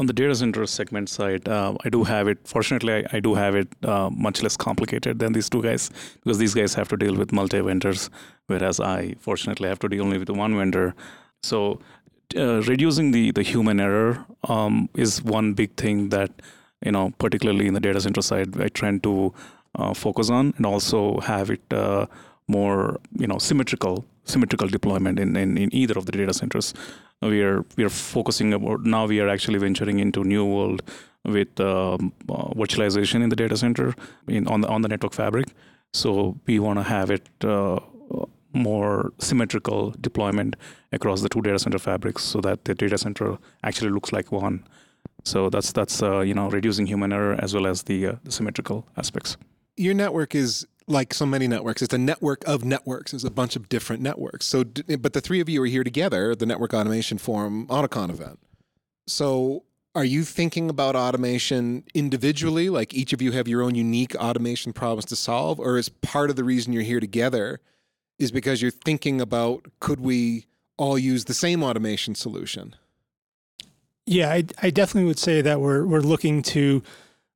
on 0.00 0.06
the 0.06 0.14
data 0.14 0.34
center 0.34 0.64
segment 0.66 1.10
side, 1.10 1.46
uh, 1.46 1.74
I 1.84 1.90
do 1.90 2.04
have 2.04 2.26
it. 2.26 2.38
Fortunately, 2.44 2.94
I, 2.94 3.04
I 3.18 3.20
do 3.20 3.34
have 3.34 3.54
it 3.54 3.68
uh, 3.84 4.08
much 4.10 4.42
less 4.42 4.56
complicated 4.56 5.18
than 5.18 5.34
these 5.34 5.50
two 5.50 5.62
guys 5.62 5.90
because 6.24 6.38
these 6.38 6.54
guys 6.54 6.72
have 6.74 6.88
to 6.88 6.96
deal 6.96 7.14
with 7.14 7.32
multi 7.32 7.60
vendors, 7.60 8.08
whereas 8.46 8.80
I 8.80 9.14
fortunately 9.20 9.68
have 9.68 9.78
to 9.80 9.88
deal 9.88 10.02
only 10.02 10.16
with 10.16 10.30
one 10.30 10.56
vendor. 10.56 10.94
So, 11.42 11.80
uh, 12.34 12.62
reducing 12.62 13.10
the 13.10 13.30
the 13.32 13.42
human 13.42 13.78
error 13.78 14.24
um, 14.48 14.88
is 14.94 15.22
one 15.22 15.52
big 15.52 15.76
thing 15.76 16.08
that 16.08 16.30
you 16.84 16.92
know, 16.92 17.12
particularly 17.18 17.66
in 17.66 17.74
the 17.74 17.80
data 17.88 18.00
center 18.00 18.22
side, 18.22 18.58
I 18.58 18.68
try 18.68 18.96
to 18.96 19.34
uh, 19.74 19.92
focus 19.92 20.30
on, 20.30 20.54
and 20.56 20.64
also 20.64 21.20
have 21.20 21.50
it 21.50 21.74
uh, 21.74 22.06
more 22.48 22.98
you 23.18 23.26
know 23.26 23.38
symmetrical 23.38 24.06
symmetrical 24.30 24.68
deployment 24.68 25.18
in, 25.18 25.36
in, 25.36 25.58
in 25.58 25.74
either 25.74 25.98
of 25.98 26.06
the 26.06 26.12
data 26.12 26.32
centers. 26.32 26.72
We 27.20 27.42
are 27.42 27.64
we 27.76 27.84
are 27.84 27.90
focusing 27.90 28.54
about 28.54 28.84
now. 28.84 29.06
We 29.06 29.20
are 29.20 29.28
actually 29.28 29.58
venturing 29.58 29.98
into 29.98 30.24
new 30.24 30.44
world 30.46 30.82
with 31.24 31.60
um, 31.60 32.12
uh, 32.28 32.48
virtualization 32.54 33.22
in 33.22 33.28
the 33.28 33.36
data 33.36 33.56
center 33.56 33.94
in 34.26 34.48
on 34.48 34.62
the 34.62 34.68
on 34.68 34.82
the 34.82 34.88
network 34.88 35.12
fabric. 35.12 35.48
So 35.92 36.38
we 36.46 36.58
want 36.58 36.78
to 36.78 36.84
have 36.84 37.10
it 37.10 37.28
uh, 37.44 37.80
more 38.52 39.12
symmetrical 39.18 39.94
deployment 40.00 40.56
across 40.92 41.22
the 41.22 41.28
two 41.28 41.42
data 41.42 41.58
center 41.58 41.78
fabrics, 41.78 42.24
so 42.24 42.40
that 42.40 42.64
the 42.64 42.74
data 42.74 42.98
center 42.98 43.38
actually 43.62 43.90
looks 43.90 44.12
like 44.12 44.32
one. 44.32 44.64
So 45.24 45.50
that's 45.50 45.72
that's 45.72 46.02
uh, 46.02 46.20
you 46.20 46.34
know 46.34 46.48
reducing 46.48 46.86
human 46.86 47.12
error 47.12 47.36
as 47.38 47.54
well 47.54 47.66
as 47.66 47.84
the, 47.84 48.06
uh, 48.06 48.12
the 48.24 48.32
symmetrical 48.32 48.86
aspects. 48.96 49.36
Your 49.76 49.94
network 49.94 50.34
is 50.34 50.66
like 50.90 51.14
so 51.14 51.24
many 51.24 51.46
networks. 51.46 51.82
It's 51.82 51.94
a 51.94 51.98
network 51.98 52.46
of 52.46 52.64
networks. 52.64 53.12
There's 53.12 53.24
a 53.24 53.30
bunch 53.30 53.56
of 53.56 53.68
different 53.68 54.02
networks. 54.02 54.46
So, 54.46 54.64
eh, 54.88 54.96
but 54.96 55.12
the 55.12 55.20
three 55.20 55.40
of 55.40 55.48
you 55.48 55.62
are 55.62 55.66
here 55.66 55.84
together 55.84 56.34
the 56.34 56.46
Network 56.46 56.74
Automation 56.74 57.18
Forum 57.18 57.66
AutoCon 57.68 58.10
event. 58.10 58.38
So, 59.06 59.64
are 59.94 60.04
you 60.04 60.22
thinking 60.22 60.70
about 60.70 60.94
automation 60.94 61.84
individually? 61.94 62.68
Like 62.68 62.94
each 62.94 63.12
of 63.12 63.20
you 63.20 63.32
have 63.32 63.48
your 63.48 63.62
own 63.62 63.74
unique 63.74 64.14
automation 64.14 64.72
problems 64.72 65.06
to 65.06 65.16
solve, 65.16 65.58
or 65.58 65.78
is 65.78 65.88
part 65.88 66.30
of 66.30 66.36
the 66.36 66.44
reason 66.44 66.72
you're 66.72 66.82
here 66.82 67.00
together 67.00 67.60
is 68.18 68.30
because 68.30 68.62
you're 68.62 68.70
thinking 68.70 69.20
about 69.20 69.66
could 69.80 70.00
we 70.00 70.46
all 70.76 70.98
use 70.98 71.24
the 71.24 71.34
same 71.34 71.62
automation 71.62 72.14
solution? 72.14 72.76
Yeah, 74.06 74.30
I, 74.30 74.44
I 74.62 74.70
definitely 74.70 75.08
would 75.08 75.18
say 75.18 75.40
that 75.40 75.60
we're 75.60 75.84
we're 75.84 76.00
looking 76.00 76.42
to 76.42 76.82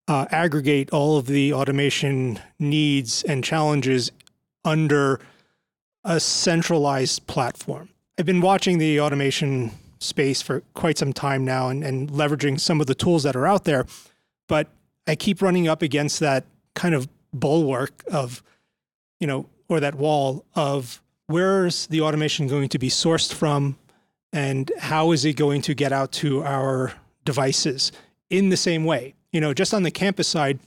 uh, 0.08 0.26
aggregate 0.30 0.90
all 0.90 1.16
of 1.16 1.26
the 1.26 1.52
automation 1.52 2.38
needs 2.58 3.22
and 3.24 3.42
challenges 3.42 4.12
under 4.64 5.20
a 6.04 6.20
centralized 6.20 7.26
platform. 7.26 7.88
I've 8.18 8.26
been 8.26 8.40
watching 8.40 8.78
the 8.78 9.00
automation 9.00 9.72
space 9.98 10.42
for 10.42 10.62
quite 10.74 10.98
some 10.98 11.12
time 11.12 11.44
now 11.44 11.68
and, 11.68 11.82
and 11.82 12.10
leveraging 12.10 12.60
some 12.60 12.80
of 12.80 12.86
the 12.86 12.94
tools 12.94 13.22
that 13.22 13.34
are 13.34 13.46
out 13.46 13.64
there, 13.64 13.86
but 14.48 14.68
I 15.06 15.16
keep 15.16 15.40
running 15.40 15.66
up 15.66 15.82
against 15.82 16.20
that 16.20 16.44
kind 16.74 16.94
of 16.94 17.08
bulwark 17.32 18.04
of, 18.10 18.42
you 19.18 19.26
know, 19.26 19.46
or 19.68 19.80
that 19.80 19.94
wall 19.94 20.44
of 20.54 21.02
where's 21.26 21.86
the 21.86 22.02
automation 22.02 22.46
going 22.46 22.68
to 22.68 22.78
be 22.78 22.88
sourced 22.88 23.32
from 23.32 23.76
and 24.32 24.70
how 24.78 25.12
is 25.12 25.24
it 25.24 25.34
going 25.34 25.62
to 25.62 25.74
get 25.74 25.92
out 25.92 26.12
to 26.12 26.42
our 26.44 26.92
devices 27.24 27.92
in 28.28 28.50
the 28.50 28.56
same 28.56 28.84
way 28.84 29.14
you 29.34 29.40
know, 29.40 29.52
just 29.52 29.74
on 29.74 29.82
the 29.82 29.90
campus 29.90 30.28
side, 30.28 30.60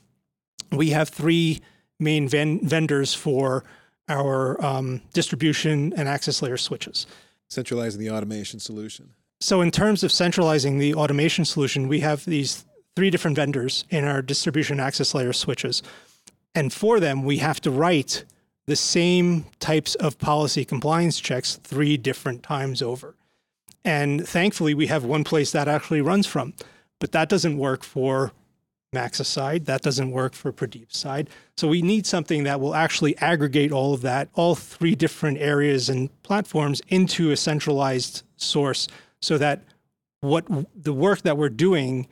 we 0.74 0.90
have 0.90 1.08
three 1.08 1.62
main 2.00 2.28
ven- 2.28 2.60
vendors 2.68 3.14
for 3.14 3.64
our 4.10 4.64
um, 4.64 5.02
distribution 5.14 5.94
and 5.96 6.10
access 6.10 6.42
layer 6.42 6.58
switches. 6.58 7.08
Centralizing 7.48 8.02
the 8.02 8.12
automation 8.12 8.60
solution. 8.60 9.10
So, 9.40 9.62
in 9.62 9.72
terms 9.72 10.04
of 10.04 10.12
centralizing 10.12 10.80
the 10.80 10.94
automation 10.96 11.46
solution, 11.46 11.88
we 11.88 12.02
have 12.02 12.26
these 12.26 12.66
three 12.98 13.10
different 13.10 13.38
vendors 13.38 13.86
in 13.90 14.04
our 14.04 14.22
distribution 14.22 14.82
access 14.82 15.16
layer 15.16 15.32
switches. 15.32 15.82
And 16.54 16.74
for 16.74 17.00
them, 17.00 17.24
we 17.24 17.38
have 17.38 17.62
to 17.62 17.72
write 17.72 18.26
the 18.66 18.76
same 18.76 19.46
types 19.62 19.96
of 19.96 20.20
policy 20.20 20.66
compliance 20.66 21.22
checks 21.22 21.56
three 21.64 21.96
different 21.96 22.44
times 22.44 22.82
over. 22.82 23.16
And 23.86 24.28
thankfully, 24.28 24.74
we 24.74 24.88
have 24.88 25.06
one 25.06 25.24
place 25.24 25.54
that 25.54 25.70
actually 25.70 26.02
runs 26.02 26.28
from. 26.28 26.54
But 27.00 27.14
that 27.14 27.30
doesn't 27.30 27.58
work 27.58 27.84
for 27.84 28.34
Max's 28.94 29.28
side. 29.28 29.66
That 29.66 29.82
doesn't 29.82 30.12
work 30.12 30.34
for 30.34 30.52
Pradeep's 30.52 30.98
side. 30.98 31.30
So 31.58 31.68
we 31.68 31.82
need 31.82 32.06
something 32.06 32.44
that 32.44 32.60
will 32.60 32.74
actually 32.74 33.18
aggregate 33.18 33.72
all 33.72 33.94
of 33.94 34.02
that, 34.02 34.30
all 34.34 34.56
three 34.56 34.96
different 34.96 35.40
areas 35.40 35.90
and 35.90 36.10
platforms 36.24 36.82
into 36.88 37.32
a 37.32 37.38
centralized 37.38 38.24
source 38.38 38.88
so 39.22 39.38
that 39.38 39.64
what 40.22 40.46
the 40.76 40.94
work 40.94 41.22
that 41.24 41.38
we're 41.38 41.50
doing 41.50 42.08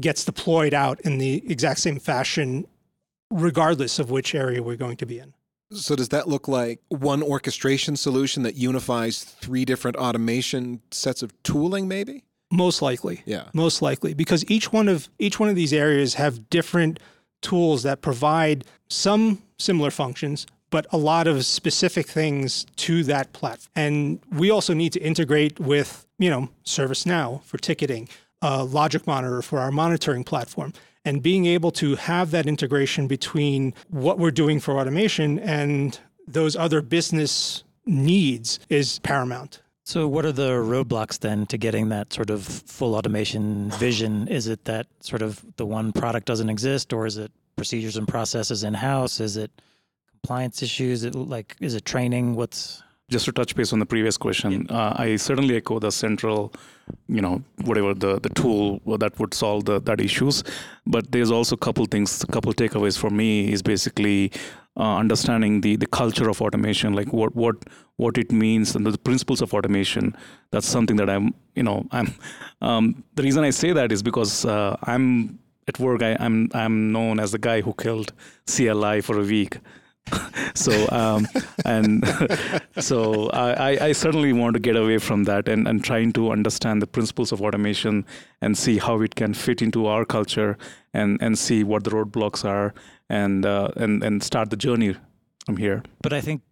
gets 0.00 0.24
deployed 0.24 0.74
out 0.74 1.00
in 1.02 1.18
the 1.18 1.42
exact 1.50 1.80
same 1.80 1.98
fashion, 1.98 2.66
regardless 3.30 3.98
of 3.98 4.10
which 4.10 4.34
area 4.34 4.62
we're 4.62 4.76
going 4.76 4.96
to 4.96 5.06
be 5.06 5.18
in. 5.18 5.34
So 5.70 5.96
does 5.96 6.10
that 6.10 6.28
look 6.28 6.48
like 6.48 6.80
one 6.88 7.22
orchestration 7.22 7.96
solution 7.96 8.42
that 8.42 8.56
unifies 8.56 9.22
three 9.24 9.64
different 9.64 9.96
automation 9.96 10.82
sets 10.90 11.22
of 11.22 11.32
tooling 11.42 11.88
maybe? 11.88 12.24
Most 12.52 12.82
likely. 12.82 13.22
Yeah. 13.24 13.44
Most 13.52 13.82
likely 13.82 14.14
because 14.14 14.48
each 14.50 14.72
one 14.72 14.88
of 14.88 15.08
each 15.18 15.40
one 15.40 15.48
of 15.48 15.56
these 15.56 15.72
areas 15.72 16.14
have 16.14 16.48
different 16.50 17.00
tools 17.40 17.82
that 17.82 18.02
provide 18.02 18.64
some 18.88 19.42
similar 19.58 19.90
functions 19.90 20.46
but 20.72 20.86
a 20.90 20.96
lot 20.96 21.28
of 21.28 21.44
specific 21.44 22.08
things 22.08 22.64
to 22.76 23.04
that 23.04 23.32
platform. 23.34 23.70
And 23.76 24.20
we 24.32 24.50
also 24.50 24.72
need 24.72 24.92
to 24.94 25.00
integrate 25.00 25.60
with, 25.60 26.06
you 26.18 26.30
know, 26.30 26.48
ServiceNow 26.64 27.44
for 27.44 27.58
ticketing, 27.58 28.08
uh, 28.40 28.64
Logic 28.64 29.06
Monitor 29.06 29.42
for 29.42 29.60
our 29.60 29.70
monitoring 29.70 30.24
platform. 30.24 30.72
And 31.04 31.22
being 31.22 31.44
able 31.46 31.72
to 31.72 31.96
have 31.96 32.30
that 32.30 32.46
integration 32.46 33.06
between 33.06 33.74
what 33.90 34.18
we're 34.18 34.30
doing 34.30 34.60
for 34.60 34.78
automation 34.78 35.38
and 35.40 36.00
those 36.26 36.56
other 36.56 36.80
business 36.80 37.64
needs 37.84 38.58
is 38.70 38.98
paramount. 39.00 39.60
So, 39.84 40.06
what 40.06 40.24
are 40.24 40.32
the 40.32 40.50
roadblocks 40.50 41.18
then 41.18 41.46
to 41.46 41.58
getting 41.58 41.88
that 41.88 42.12
sort 42.12 42.30
of 42.30 42.44
full 42.44 42.94
automation 42.94 43.70
vision? 43.72 44.28
Is 44.28 44.46
it 44.46 44.64
that 44.66 44.86
sort 45.00 45.22
of 45.22 45.44
the 45.56 45.66
one 45.66 45.92
product 45.92 46.26
doesn't 46.26 46.48
exist, 46.48 46.92
or 46.92 47.04
is 47.06 47.18
it 47.18 47.32
procedures 47.56 47.96
and 47.96 48.06
processes 48.06 48.62
in 48.62 48.74
house? 48.74 49.18
Is 49.18 49.36
it 49.36 49.50
compliance 50.10 50.62
issues? 50.62 51.02
Is 51.02 51.04
it 51.06 51.14
like 51.16 51.56
is 51.60 51.74
it 51.74 51.84
training? 51.84 52.36
What's 52.36 52.82
just 53.12 53.26
to 53.26 53.32
touch 53.32 53.54
base 53.54 53.72
on 53.72 53.78
the 53.78 53.86
previous 53.86 54.16
question, 54.16 54.66
yeah. 54.68 54.76
uh, 54.76 54.94
I 54.96 55.16
certainly 55.16 55.56
echo 55.56 55.78
the 55.78 55.92
central, 55.92 56.52
you 57.08 57.20
know, 57.20 57.42
whatever 57.64 57.92
the, 57.94 58.18
the 58.18 58.30
tool 58.30 58.80
that 58.98 59.18
would 59.20 59.34
solve 59.34 59.66
the, 59.66 59.80
that 59.82 60.00
issues. 60.00 60.42
But 60.86 61.12
there's 61.12 61.30
also 61.30 61.54
a 61.54 61.58
couple 61.58 61.84
things, 61.84 62.24
a 62.24 62.26
couple 62.28 62.52
takeaways 62.54 62.98
for 62.98 63.10
me 63.10 63.52
is 63.52 63.62
basically 63.62 64.32
uh, 64.76 64.96
understanding 64.96 65.60
the, 65.60 65.76
the 65.76 65.86
culture 65.86 66.28
of 66.28 66.40
automation, 66.40 66.94
like 66.94 67.12
what 67.12 67.34
what 67.36 67.56
what 67.96 68.16
it 68.18 68.32
means 68.32 68.74
and 68.74 68.86
the 68.86 68.96
principles 68.98 69.42
of 69.42 69.52
automation. 69.54 70.16
That's 70.50 70.66
something 70.66 70.96
that 70.96 71.10
I'm, 71.10 71.34
you 71.54 71.62
know, 71.62 71.86
I'm. 71.90 72.14
Um, 72.60 73.04
the 73.14 73.22
reason 73.22 73.44
I 73.44 73.50
say 73.50 73.72
that 73.72 73.92
is 73.92 74.02
because 74.02 74.44
uh, 74.44 74.76
I'm 74.84 75.38
at 75.68 75.78
work. 75.78 76.02
I, 76.02 76.16
I'm 76.20 76.48
I'm 76.54 76.92
known 76.92 77.20
as 77.20 77.32
the 77.32 77.38
guy 77.38 77.60
who 77.60 77.74
killed 77.74 78.12
CLI 78.46 79.00
for 79.00 79.18
a 79.18 79.24
week. 79.24 79.58
so 80.54 80.88
um, 80.90 81.26
and 81.64 82.04
so 82.78 83.30
I, 83.30 83.86
I 83.86 83.92
certainly 83.92 84.32
want 84.32 84.54
to 84.54 84.60
get 84.60 84.76
away 84.76 84.98
from 84.98 85.24
that 85.24 85.48
and, 85.48 85.66
and 85.66 85.82
trying 85.84 86.12
to 86.14 86.30
understand 86.30 86.82
the 86.82 86.86
principles 86.86 87.32
of 87.32 87.40
automation 87.40 88.04
and 88.40 88.56
see 88.56 88.78
how 88.78 89.00
it 89.00 89.14
can 89.14 89.34
fit 89.34 89.62
into 89.62 89.86
our 89.86 90.04
culture 90.04 90.58
and, 90.92 91.22
and 91.22 91.38
see 91.38 91.64
what 91.64 91.84
the 91.84 91.90
roadblocks 91.90 92.44
are 92.44 92.74
and 93.08 93.46
uh, 93.46 93.68
and 93.76 94.02
and 94.02 94.22
start 94.22 94.50
the 94.50 94.56
journey 94.56 94.96
from 95.46 95.56
here. 95.56 95.82
But 96.02 96.12
I 96.12 96.20
think 96.20 96.42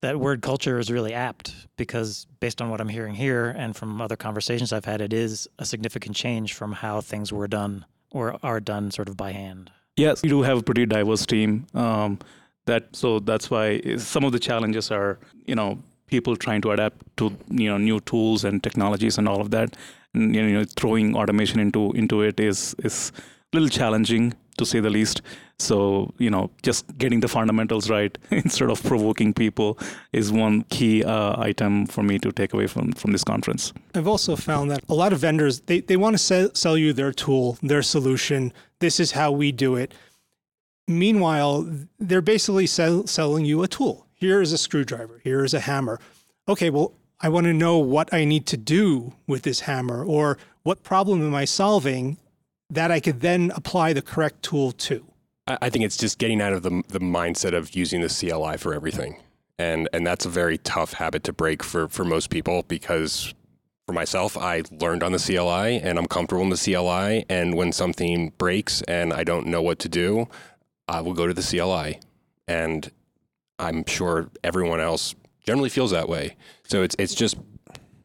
that 0.00 0.20
word 0.20 0.42
culture 0.42 0.78
is 0.78 0.90
really 0.90 1.14
apt 1.14 1.54
because 1.76 2.26
based 2.40 2.60
on 2.60 2.68
what 2.68 2.80
I'm 2.80 2.88
hearing 2.88 3.14
here 3.14 3.54
and 3.56 3.74
from 3.74 4.00
other 4.00 4.16
conversations 4.16 4.72
I've 4.72 4.84
had, 4.84 5.00
it 5.00 5.12
is 5.12 5.48
a 5.58 5.64
significant 5.64 6.14
change 6.14 6.52
from 6.52 6.72
how 6.72 7.00
things 7.00 7.32
were 7.32 7.48
done 7.48 7.86
or 8.10 8.38
are 8.42 8.60
done 8.60 8.90
sort 8.90 9.08
of 9.08 9.16
by 9.16 9.32
hand. 9.32 9.70
Yes, 9.96 10.22
we 10.22 10.28
do 10.28 10.42
have 10.42 10.58
a 10.58 10.62
pretty 10.62 10.86
diverse 10.86 11.24
team. 11.24 11.66
Um, 11.72 12.18
that 12.66 12.94
so 12.96 13.18
that's 13.20 13.50
why 13.50 13.80
some 13.96 14.24
of 14.24 14.32
the 14.32 14.38
challenges 14.38 14.90
are 14.90 15.18
you 15.46 15.54
know 15.54 15.78
people 16.06 16.36
trying 16.36 16.62
to 16.62 16.70
adapt 16.70 17.04
to 17.16 17.36
you 17.50 17.68
know 17.68 17.78
new 17.78 18.00
tools 18.00 18.44
and 18.44 18.62
technologies 18.62 19.18
and 19.18 19.28
all 19.28 19.40
of 19.40 19.50
that. 19.50 19.76
And 20.14 20.34
you 20.34 20.52
know 20.52 20.64
throwing 20.76 21.16
automation 21.16 21.60
into 21.60 21.92
into 21.92 22.22
it 22.22 22.38
is 22.40 22.74
is 22.78 23.12
a 23.52 23.56
little 23.56 23.68
challenging 23.68 24.34
to 24.58 24.64
say 24.64 24.80
the 24.80 24.90
least. 24.90 25.22
So 25.58 26.12
you 26.18 26.30
know 26.30 26.50
just 26.62 26.96
getting 26.98 27.20
the 27.20 27.28
fundamentals 27.28 27.90
right 27.90 28.16
instead 28.30 28.70
of 28.70 28.82
provoking 28.82 29.34
people 29.34 29.78
is 30.12 30.32
one 30.32 30.62
key 30.76 31.04
uh, 31.04 31.40
item 31.40 31.86
for 31.86 32.02
me 32.02 32.18
to 32.18 32.32
take 32.32 32.52
away 32.54 32.66
from 32.66 32.92
from 32.92 33.12
this 33.12 33.24
conference. 33.24 33.72
I've 33.94 34.08
also 34.08 34.36
found 34.36 34.70
that 34.70 34.84
a 34.88 34.94
lot 34.94 35.12
of 35.12 35.18
vendors 35.20 35.60
they, 35.60 35.80
they 35.80 35.96
want 35.96 36.14
to 36.14 36.18
sell, 36.18 36.50
sell 36.54 36.76
you 36.76 36.92
their 36.92 37.12
tool 37.12 37.58
their 37.62 37.82
solution. 37.82 38.52
This 38.80 39.00
is 39.00 39.12
how 39.12 39.32
we 39.32 39.52
do 39.52 39.76
it 39.76 39.94
Meanwhile, 40.86 41.68
they're 41.98 42.20
basically 42.20 42.66
sell, 42.66 43.06
selling 43.06 43.44
you 43.44 43.62
a 43.62 43.68
tool. 43.68 44.06
Here 44.14 44.40
is 44.40 44.52
a 44.52 44.58
screwdriver. 44.58 45.20
Here 45.24 45.44
is 45.44 45.54
a 45.54 45.60
hammer. 45.60 45.98
Okay, 46.48 46.70
well, 46.70 46.92
I 47.20 47.28
want 47.28 47.44
to 47.44 47.54
know 47.54 47.78
what 47.78 48.12
I 48.12 48.24
need 48.24 48.46
to 48.46 48.56
do 48.56 49.14
with 49.26 49.42
this 49.42 49.60
hammer 49.60 50.04
or 50.04 50.36
what 50.62 50.82
problem 50.82 51.22
am 51.22 51.34
I 51.34 51.46
solving 51.46 52.18
that 52.70 52.90
I 52.90 53.00
could 53.00 53.20
then 53.20 53.52
apply 53.54 53.92
the 53.92 54.02
correct 54.02 54.42
tool 54.42 54.72
to. 54.72 55.04
I 55.46 55.68
think 55.68 55.84
it's 55.84 55.96
just 55.96 56.18
getting 56.18 56.40
out 56.40 56.54
of 56.54 56.62
the, 56.62 56.82
the 56.88 57.00
mindset 57.00 57.54
of 57.54 57.74
using 57.76 58.00
the 58.00 58.08
CLI 58.08 58.56
for 58.56 58.74
everything. 58.74 59.22
And, 59.58 59.88
and 59.92 60.06
that's 60.06 60.24
a 60.24 60.30
very 60.30 60.58
tough 60.58 60.94
habit 60.94 61.22
to 61.24 61.32
break 61.32 61.62
for, 61.62 61.88
for 61.88 62.04
most 62.04 62.30
people 62.30 62.64
because 62.66 63.34
for 63.86 63.92
myself, 63.92 64.38
I 64.38 64.62
learned 64.80 65.02
on 65.02 65.12
the 65.12 65.18
CLI 65.18 65.80
and 65.80 65.98
I'm 65.98 66.06
comfortable 66.06 66.42
in 66.42 66.48
the 66.48 66.56
CLI. 66.56 67.26
And 67.28 67.54
when 67.54 67.72
something 67.72 68.32
breaks 68.38 68.80
and 68.82 69.12
I 69.12 69.22
don't 69.22 69.46
know 69.46 69.60
what 69.60 69.78
to 69.80 69.88
do, 69.88 70.28
I 70.88 71.00
will 71.00 71.14
go 71.14 71.26
to 71.26 71.34
the 71.34 71.42
CLI 71.42 72.00
and 72.46 72.90
I'm 73.58 73.84
sure 73.86 74.30
everyone 74.42 74.80
else 74.80 75.14
generally 75.46 75.68
feels 75.68 75.90
that 75.92 76.08
way. 76.08 76.36
So 76.64 76.82
it's 76.82 76.96
it's 76.98 77.14
just 77.14 77.36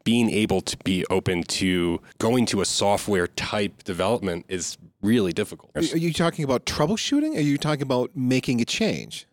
being 0.03 0.29
able 0.29 0.61
to 0.61 0.77
be 0.77 1.05
open 1.09 1.43
to 1.43 2.01
going 2.17 2.45
to 2.47 2.61
a 2.61 2.65
software 2.65 3.27
type 3.27 3.83
development 3.83 4.45
is 4.47 4.77
really 5.01 5.33
difficult. 5.33 5.71
Are 5.75 5.81
you 5.81 6.13
talking 6.13 6.45
about 6.45 6.65
troubleshooting? 6.65 7.35
Or 7.35 7.37
are 7.37 7.41
you 7.41 7.57
talking 7.57 7.83
about 7.83 8.11
making 8.15 8.61
a 8.61 8.65
change? 8.65 9.27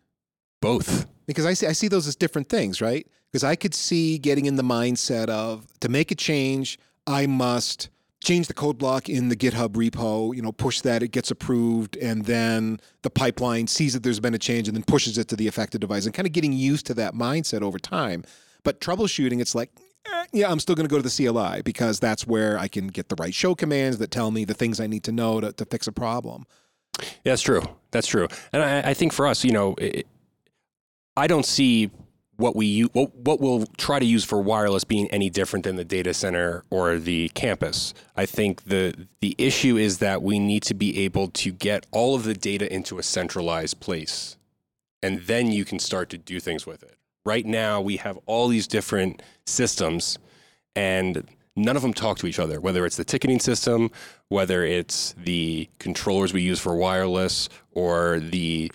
Both. 0.61 1.07
Because 1.25 1.45
I 1.45 1.53
see 1.53 1.67
I 1.67 1.71
see 1.73 1.87
those 1.87 2.07
as 2.07 2.15
different 2.15 2.49
things, 2.49 2.81
right? 2.81 3.07
Because 3.31 3.43
I 3.43 3.55
could 3.55 3.73
see 3.73 4.17
getting 4.17 4.45
in 4.45 4.55
the 4.55 4.63
mindset 4.63 5.29
of 5.29 5.67
to 5.79 5.89
make 5.89 6.11
a 6.11 6.15
change, 6.15 6.79
I 7.05 7.25
must 7.25 7.89
change 8.23 8.47
the 8.47 8.53
code 8.53 8.77
block 8.77 9.09
in 9.09 9.29
the 9.29 9.35
GitHub 9.35 9.69
repo, 9.69 10.35
you 10.35 10.41
know, 10.41 10.51
push 10.51 10.81
that, 10.81 11.03
it 11.03 11.09
gets 11.11 11.31
approved, 11.31 11.95
and 11.97 12.25
then 12.25 12.79
the 13.03 13.09
pipeline 13.09 13.67
sees 13.67 13.93
that 13.93 14.03
there's 14.03 14.19
been 14.19 14.33
a 14.33 14.39
change 14.39 14.67
and 14.67 14.75
then 14.75 14.83
pushes 14.83 15.17
it 15.17 15.27
to 15.29 15.35
the 15.35 15.47
affected 15.47 15.81
device 15.81 16.05
and 16.05 16.13
kind 16.13 16.25
of 16.25 16.33
getting 16.33 16.53
used 16.53 16.85
to 16.87 16.93
that 16.95 17.13
mindset 17.13 17.61
over 17.61 17.77
time. 17.77 18.23
But 18.63 18.81
troubleshooting, 18.81 19.39
it's 19.39 19.55
like, 19.55 19.71
eh, 20.11 20.25
yeah, 20.33 20.51
I'm 20.51 20.59
still 20.59 20.75
going 20.75 20.87
to 20.87 20.93
go 20.93 21.01
to 21.01 21.07
the 21.07 21.27
CLI 21.27 21.61
because 21.61 21.99
that's 21.99 22.25
where 22.25 22.57
I 22.57 22.67
can 22.67 22.87
get 22.87 23.09
the 23.09 23.15
right 23.19 23.33
show 23.33 23.55
commands 23.55 23.99
that 23.99 24.11
tell 24.11 24.31
me 24.31 24.45
the 24.45 24.55
things 24.55 24.79
I 24.79 24.87
need 24.87 25.03
to 25.03 25.11
know 25.11 25.39
to, 25.39 25.53
to 25.53 25.65
fix 25.65 25.87
a 25.87 25.91
problem. 25.91 26.45
Yeah, 26.99 27.33
that's 27.33 27.43
true. 27.43 27.61
That's 27.91 28.07
true. 28.07 28.27
And 28.51 28.63
I, 28.63 28.89
I 28.89 28.93
think 28.93 29.13
for 29.13 29.27
us, 29.27 29.43
you 29.43 29.51
know, 29.51 29.75
it, 29.77 30.07
I 31.15 31.27
don't 31.27 31.45
see 31.45 31.91
what 32.37 32.55
we 32.55 32.83
what, 32.83 33.13
what 33.15 33.41
we'll 33.41 33.65
try 33.77 33.99
to 33.99 34.05
use 34.05 34.23
for 34.23 34.39
wireless 34.39 34.83
being 34.83 35.09
any 35.11 35.29
different 35.29 35.65
than 35.65 35.75
the 35.75 35.83
data 35.83 36.13
center 36.13 36.63
or 36.69 36.97
the 36.97 37.29
campus. 37.29 37.93
I 38.15 38.25
think 38.25 38.63
the 38.65 39.07
the 39.19 39.35
issue 39.37 39.75
is 39.75 39.97
that 39.97 40.21
we 40.21 40.39
need 40.39 40.63
to 40.63 40.73
be 40.73 40.99
able 40.99 41.27
to 41.29 41.51
get 41.51 41.85
all 41.91 42.15
of 42.15 42.23
the 42.23 42.35
data 42.35 42.71
into 42.71 42.99
a 42.99 43.03
centralized 43.03 43.79
place, 43.79 44.37
and 45.01 45.21
then 45.21 45.51
you 45.51 45.65
can 45.65 45.79
start 45.79 46.09
to 46.11 46.17
do 46.17 46.39
things 46.39 46.65
with 46.65 46.83
it. 46.83 46.95
Right 47.25 47.45
now, 47.45 47.81
we 47.81 47.97
have 47.97 48.17
all 48.25 48.47
these 48.47 48.67
different 48.67 49.21
systems, 49.45 50.17
and 50.75 51.27
none 51.55 51.75
of 51.75 51.81
them 51.81 51.93
talk 51.93 52.19
to 52.19 52.27
each 52.27 52.39
other. 52.39 52.61
Whether 52.61 52.85
it's 52.85 52.97
the 52.97 53.03
ticketing 53.03 53.39
system, 53.39 53.91
whether 54.29 54.63
it's 54.63 55.13
the 55.17 55.67
controllers 55.79 56.33
we 56.33 56.41
use 56.41 56.59
for 56.59 56.75
wireless, 56.75 57.49
or 57.71 58.19
the 58.19 58.71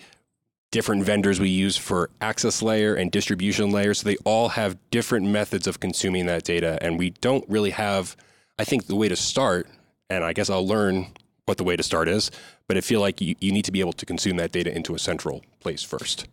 different 0.73 1.03
vendors 1.03 1.39
we 1.39 1.49
use 1.49 1.77
for 1.77 2.09
access 2.19 2.63
layer 2.63 2.95
and 2.95 3.11
distribution 3.11 3.69
layer. 3.69 3.93
So 3.93 4.09
they 4.09 4.17
all 4.25 4.49
have 4.49 4.75
different 4.89 5.27
methods 5.27 5.67
of 5.67 5.79
consuming 5.79 6.25
that 6.25 6.43
data. 6.43 6.79
And 6.81 6.97
we 6.97 7.11
don't 7.11 7.47
really 7.47 7.69
have, 7.69 8.17
I 8.57 8.63
think, 8.63 8.87
the 8.87 8.95
way 8.95 9.07
to 9.07 9.15
start. 9.15 9.69
And 10.09 10.23
I 10.23 10.33
guess 10.33 10.49
I'll 10.49 10.67
learn 10.67 11.13
what 11.45 11.59
the 11.59 11.63
way 11.63 11.75
to 11.75 11.83
start 11.83 12.09
is. 12.09 12.31
But 12.67 12.77
I 12.77 12.81
feel 12.81 13.01
like 13.01 13.21
you, 13.21 13.35
you 13.39 13.51
need 13.51 13.65
to 13.65 13.71
be 13.71 13.81
able 13.81 13.93
to 13.93 14.05
consume 14.05 14.37
that 14.37 14.51
data 14.51 14.75
into 14.75 14.95
a 14.95 14.99
central 14.99 15.43
place 15.59 15.83
first. 15.83 16.25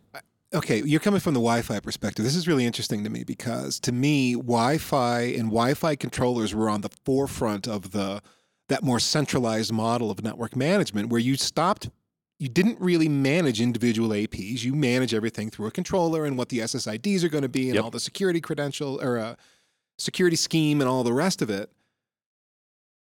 Okay, 0.55 0.81
you're 0.83 0.99
coming 0.99 1.19
from 1.19 1.35
the 1.35 1.39
Wi 1.39 1.61
Fi 1.61 1.79
perspective. 1.79 2.25
This 2.25 2.35
is 2.35 2.47
really 2.47 2.65
interesting 2.65 3.03
to 3.03 3.11
me 3.11 3.23
because 3.23 3.79
to 3.81 3.91
me, 3.91 4.33
Wi 4.33 4.79
Fi 4.79 5.21
and 5.21 5.49
Wi 5.49 5.75
Fi 5.75 5.95
controllers 5.95 6.55
were 6.55 6.67
on 6.67 6.81
the 6.81 6.89
forefront 7.05 7.67
of 7.67 7.91
the 7.91 8.21
that 8.69 8.83
more 8.83 8.99
centralized 8.99 9.71
model 9.71 10.09
of 10.09 10.23
network 10.23 10.55
management 10.55 11.09
where 11.09 11.21
you 11.21 11.37
stopped 11.37 11.89
you 12.41 12.49
didn't 12.49 12.81
really 12.81 13.07
manage 13.07 13.61
individual 13.61 14.09
APs. 14.09 14.63
You 14.63 14.73
manage 14.73 15.13
everything 15.13 15.51
through 15.51 15.67
a 15.67 15.71
controller 15.71 16.25
and 16.25 16.39
what 16.39 16.49
the 16.49 16.57
SSIDs 16.57 17.23
are 17.23 17.29
going 17.29 17.43
to 17.43 17.49
be 17.49 17.67
and 17.67 17.75
yep. 17.75 17.83
all 17.83 17.91
the 17.91 17.99
security 17.99 18.41
credential 18.41 18.99
or 18.99 19.19
uh, 19.19 19.35
security 19.99 20.35
scheme 20.35 20.81
and 20.81 20.89
all 20.89 21.03
the 21.03 21.13
rest 21.13 21.43
of 21.43 21.51
it. 21.51 21.69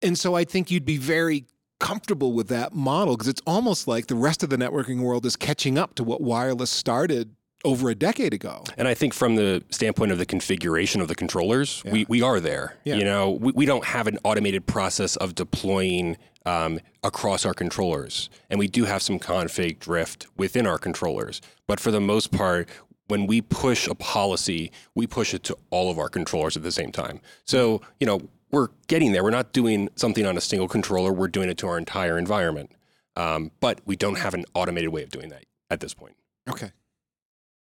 And 0.01 0.19
so 0.19 0.35
I 0.35 0.43
think 0.43 0.69
you'd 0.69 0.83
be 0.83 0.97
very 0.97 1.45
comfortable 1.79 2.33
with 2.33 2.49
that 2.49 2.73
model 2.73 3.15
because 3.15 3.29
it's 3.29 3.41
almost 3.47 3.87
like 3.87 4.07
the 4.07 4.15
rest 4.15 4.43
of 4.43 4.49
the 4.49 4.57
networking 4.57 4.99
world 4.99 5.25
is 5.25 5.37
catching 5.37 5.77
up 5.77 5.95
to 5.95 6.03
what 6.03 6.19
wireless 6.19 6.69
started 6.69 7.33
over 7.63 7.89
a 7.89 7.95
decade 7.95 8.33
ago. 8.33 8.65
And 8.77 8.85
I 8.85 8.93
think 8.93 9.13
from 9.13 9.37
the 9.37 9.63
standpoint 9.69 10.11
of 10.11 10.17
the 10.17 10.25
configuration 10.25 10.99
of 10.99 11.07
the 11.07 11.15
controllers, 11.15 11.81
yeah. 11.85 11.93
we, 11.93 12.05
we 12.09 12.21
are 12.21 12.41
there. 12.41 12.75
Yeah. 12.83 12.95
You 12.95 13.05
know, 13.05 13.31
we, 13.31 13.53
we 13.53 13.65
don't 13.65 13.85
have 13.85 14.07
an 14.07 14.17
automated 14.25 14.65
process 14.65 15.15
of 15.15 15.35
deploying 15.35 16.17
um, 16.45 16.79
across 17.03 17.45
our 17.45 17.53
controllers. 17.53 18.29
And 18.49 18.59
we 18.59 18.67
do 18.67 18.85
have 18.85 19.01
some 19.01 19.19
config 19.19 19.79
drift 19.79 20.27
within 20.37 20.67
our 20.67 20.77
controllers. 20.77 21.41
But 21.67 21.79
for 21.79 21.91
the 21.91 22.01
most 22.01 22.31
part, 22.31 22.69
when 23.07 23.27
we 23.27 23.41
push 23.41 23.87
a 23.87 23.95
policy, 23.95 24.71
we 24.95 25.05
push 25.05 25.33
it 25.33 25.43
to 25.43 25.57
all 25.69 25.91
of 25.91 25.99
our 25.99 26.09
controllers 26.09 26.55
at 26.55 26.63
the 26.63 26.71
same 26.71 26.91
time. 26.91 27.19
So, 27.45 27.81
you 27.99 28.07
know, 28.07 28.21
we're 28.51 28.69
getting 28.87 29.11
there. 29.11 29.23
We're 29.23 29.31
not 29.31 29.53
doing 29.53 29.89
something 29.95 30.25
on 30.25 30.37
a 30.37 30.41
single 30.41 30.67
controller, 30.67 31.11
we're 31.11 31.27
doing 31.27 31.49
it 31.49 31.57
to 31.59 31.67
our 31.67 31.77
entire 31.77 32.17
environment. 32.17 32.71
Um, 33.15 33.51
but 33.59 33.81
we 33.85 33.95
don't 33.95 34.17
have 34.17 34.33
an 34.33 34.45
automated 34.53 34.89
way 34.89 35.03
of 35.03 35.09
doing 35.09 35.29
that 35.29 35.43
at 35.69 35.81
this 35.81 35.93
point. 35.93 36.15
Okay. 36.49 36.71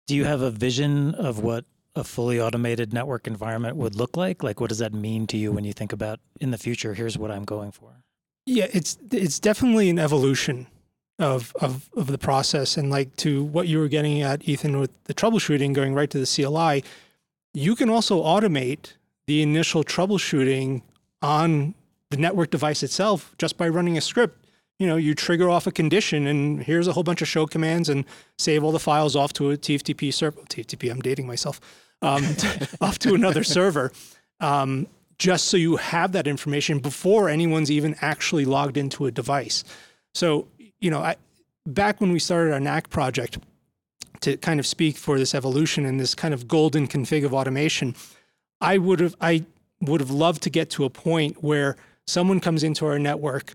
Do 0.07 0.15
you 0.15 0.25
have 0.25 0.43
a 0.43 0.51
vision 0.51 1.15
of 1.15 1.39
what 1.41 1.65
a 1.95 2.05
fully 2.05 2.41
automated 2.41 2.93
network 2.93 3.27
environment 3.27 3.77
would 3.77 3.95
look 3.95 4.17
like? 4.17 4.43
Like, 4.43 4.61
what 4.61 4.69
does 4.69 4.79
that 4.79 4.93
mean 4.93 5.27
to 5.29 5.37
you 5.37 5.53
when 5.53 5.65
you 5.65 5.73
think 5.73 5.93
about 5.93 6.21
in 6.41 6.51
the 6.51 6.59
future? 6.59 6.95
Here's 6.95 7.19
what 7.19 7.31
I'm 7.31 7.45
going 7.45 7.73
for. 7.73 8.03
Yeah, 8.51 8.69
it's 8.73 8.97
it's 9.13 9.39
definitely 9.39 9.91
an 9.91 9.99
evolution 9.99 10.69
of 11.19 11.53
of 11.61 11.91
of 11.95 12.07
the 12.07 12.17
process, 12.17 12.79
and 12.79 12.91
like 12.91 13.15
to 13.17 13.45
what 13.45 13.69
you 13.69 13.79
were 13.79 13.89
getting 13.89 14.23
at, 14.23 14.49
Ethan, 14.49 14.81
with 14.81 14.91
the 15.05 15.13
troubleshooting 15.13 15.75
going 15.75 15.93
right 15.93 16.09
to 16.09 16.19
the 16.19 16.25
CLI. 16.27 16.83
You 17.53 17.77
can 17.77 17.91
also 17.91 18.23
automate 18.23 18.95
the 19.27 19.43
initial 19.43 19.85
troubleshooting 19.85 20.81
on 21.21 21.75
the 22.09 22.17
network 22.17 22.51
device 22.51 22.83
itself 22.83 23.35
just 23.37 23.59
by 23.59 23.69
running 23.69 23.99
a 23.99 24.01
script. 24.01 24.47
You 24.79 24.87
know, 24.87 24.97
you 24.97 25.15
trigger 25.15 25.51
off 25.51 25.67
a 25.67 25.71
condition, 25.71 26.27
and 26.27 26.63
here's 26.63 26.89
a 26.89 26.95
whole 26.95 27.03
bunch 27.03 27.21
of 27.21 27.29
show 27.29 27.47
commands, 27.47 27.91
and 27.91 28.07
save 28.39 28.65
all 28.65 28.73
the 28.73 28.79
files 28.79 29.15
off 29.15 29.35
to 29.35 29.51
a 29.51 29.59
TFTP 29.59 30.15
server. 30.15 30.41
TFTP, 30.49 30.91
I'm 30.91 31.01
dating 31.01 31.27
myself. 31.27 31.61
Um, 32.01 32.25
off 32.81 32.99
to 33.01 33.13
another 33.13 33.45
server. 33.45 33.93
Um, 34.41 34.87
just 35.19 35.47
so 35.47 35.57
you 35.57 35.77
have 35.77 36.13
that 36.13 36.27
information 36.27 36.79
before 36.79 37.29
anyone's 37.29 37.71
even 37.71 37.97
actually 38.01 38.45
logged 38.45 38.77
into 38.77 39.07
a 39.07 39.11
device. 39.11 39.65
So, 40.15 40.47
you 40.81 40.91
know, 40.91 41.01
I, 41.01 41.17
back 41.67 42.01
when 42.01 42.13
we 42.13 42.19
started 42.19 42.53
our 42.53 42.61
NAC 42.61 42.91
project, 42.91 43.39
to 44.21 44.37
kind 44.37 44.59
of 44.59 44.67
speak 44.67 44.97
for 44.97 45.19
this 45.19 45.35
evolution 45.35 45.85
and 45.85 46.01
this 46.01 46.15
kind 46.15 46.35
of 46.35 46.49
golden 46.49 46.89
config 46.89 47.25
of 47.25 47.33
automation, 47.33 47.95
I 48.61 48.79
would 48.79 49.01
have 49.01 49.15
I 49.21 49.45
would 49.81 50.01
have 50.01 50.11
loved 50.11 50.43
to 50.43 50.51
get 50.51 50.71
to 50.71 50.85
a 50.85 50.91
point 50.91 51.43
where 51.43 51.77
someone 52.07 52.41
comes 52.41 52.65
into 52.65 52.87
our 52.87 52.99
network, 52.99 53.55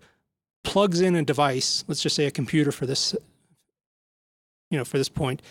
plugs 0.63 1.01
in 1.01 1.15
a 1.15 1.23
device, 1.23 1.83
let's 1.87 2.01
just 2.01 2.15
say 2.15 2.25
a 2.25 2.31
computer 2.31 2.71
for 2.71 2.85
this, 2.85 3.15
you 4.69 4.77
know, 4.77 4.85
for 4.85 4.97
this 4.97 5.09
point, 5.09 5.41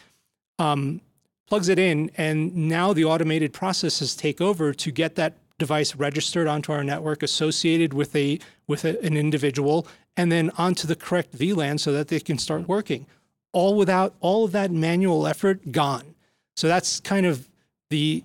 um, 0.59 1.01
plugs 1.47 1.69
it 1.69 1.79
in, 1.79 2.11
and 2.17 2.55
now 2.55 2.93
the 2.93 3.05
automated 3.05 3.53
processes 3.53 4.17
take 4.17 4.41
over 4.41 4.73
to 4.73 4.91
get 4.91 5.17
that 5.17 5.35
device 5.63 5.95
registered 5.95 6.49
onto 6.49 6.73
our 6.73 6.83
network 6.83 7.23
associated 7.23 7.95
with 7.95 8.17
a 8.17 8.41
with 8.67 8.85
a, 8.85 9.01
an 9.05 9.17
individual 9.17 9.87
and 10.17 10.33
then 10.33 10.51
onto 10.59 10.89
the 10.89 10.97
correct 10.97 11.39
VLAN 11.39 11.79
so 11.79 11.93
that 11.93 12.09
they 12.09 12.19
can 12.19 12.37
start 12.37 12.67
working. 12.67 13.07
All 13.53 13.77
without 13.77 14.15
all 14.21 14.45
of 14.45 14.51
that 14.53 14.73
manual 14.73 15.25
effort 15.27 15.71
gone. 15.71 16.17
So 16.57 16.67
that's 16.67 16.99
kind 16.99 17.27
of 17.27 17.49
the 17.91 18.25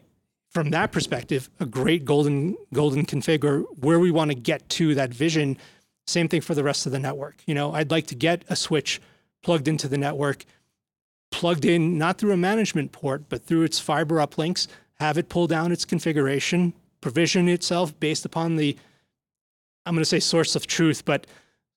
from 0.50 0.71
that 0.71 0.91
perspective 0.91 1.50
a 1.60 1.65
great 1.65 2.06
golden 2.06 2.58
golden 2.73 3.06
configure 3.06 3.63
where 3.86 4.00
we 4.00 4.10
want 4.10 4.32
to 4.32 4.36
get 4.36 4.67
to 4.69 4.95
that 4.95 5.13
vision. 5.13 5.58
Same 6.08 6.28
thing 6.28 6.41
for 6.41 6.56
the 6.56 6.63
rest 6.63 6.88
of 6.88 6.91
the 6.91 7.00
network. 7.00 7.36
You 7.45 7.54
know, 7.54 7.73
I'd 7.73 7.91
like 7.91 8.08
to 8.08 8.15
get 8.15 8.45
a 8.50 8.56
switch 8.56 9.00
plugged 9.43 9.67
into 9.67 9.88
the 9.88 9.97
network, 9.97 10.43
plugged 11.30 11.65
in 11.65 12.00
not 12.00 12.17
through 12.17 12.32
a 12.32 12.38
management 12.52 12.91
port, 12.91 13.30
but 13.30 13.43
through 13.45 13.63
its 13.63 13.80
fiber 13.80 14.15
uplinks, 14.15 14.67
have 15.00 15.17
it 15.17 15.30
pull 15.30 15.45
down 15.45 15.71
its 15.71 15.86
configuration, 15.86 16.73
provision 17.08 17.48
itself 17.48 17.98
based 18.02 18.26
upon 18.26 18.58
the, 18.58 18.76
I'm 19.86 19.96
going 19.96 20.02
to 20.02 20.06
say 20.06 20.20
source 20.20 20.58
of 20.58 20.67
truth, 20.67 21.06
but 21.06 21.26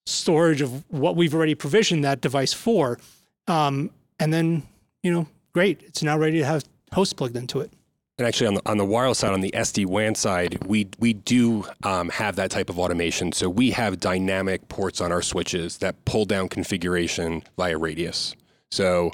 storage 0.04 0.60
of 0.60 0.82
what 0.90 1.14
we've 1.14 1.32
already 1.32 1.54
provisioned 1.54 2.02
that 2.02 2.20
device 2.20 2.52
for. 2.52 2.98
Um, 3.46 3.92
and 4.18 4.34
then, 4.34 4.64
you 5.04 5.12
know, 5.12 5.28
great, 5.52 5.82
it's 5.82 6.02
now 6.02 6.18
ready 6.18 6.38
to 6.38 6.44
have 6.44 6.64
hosts 6.92 7.12
plugged 7.12 7.36
into 7.36 7.60
it. 7.60 7.72
And 8.18 8.26
actually, 8.26 8.48
on 8.48 8.54
the 8.54 8.62
on 8.66 8.76
the 8.76 8.84
wireless 8.84 9.18
side, 9.18 9.32
on 9.32 9.40
the 9.40 9.52
SD 9.52 9.86
WAN 9.86 10.16
side, 10.16 10.58
we 10.66 10.88
we 10.98 11.12
do 11.12 11.64
um, 11.84 12.08
have 12.08 12.34
that 12.36 12.50
type 12.50 12.68
of 12.68 12.78
automation. 12.78 13.30
So 13.30 13.48
we 13.48 13.70
have 13.70 14.00
dynamic 14.00 14.68
ports 14.68 15.00
on 15.00 15.12
our 15.12 15.22
switches 15.22 15.78
that 15.78 16.04
pull 16.04 16.24
down 16.24 16.48
configuration 16.48 17.44
via 17.56 17.78
radius. 17.78 18.34
So 18.72 19.12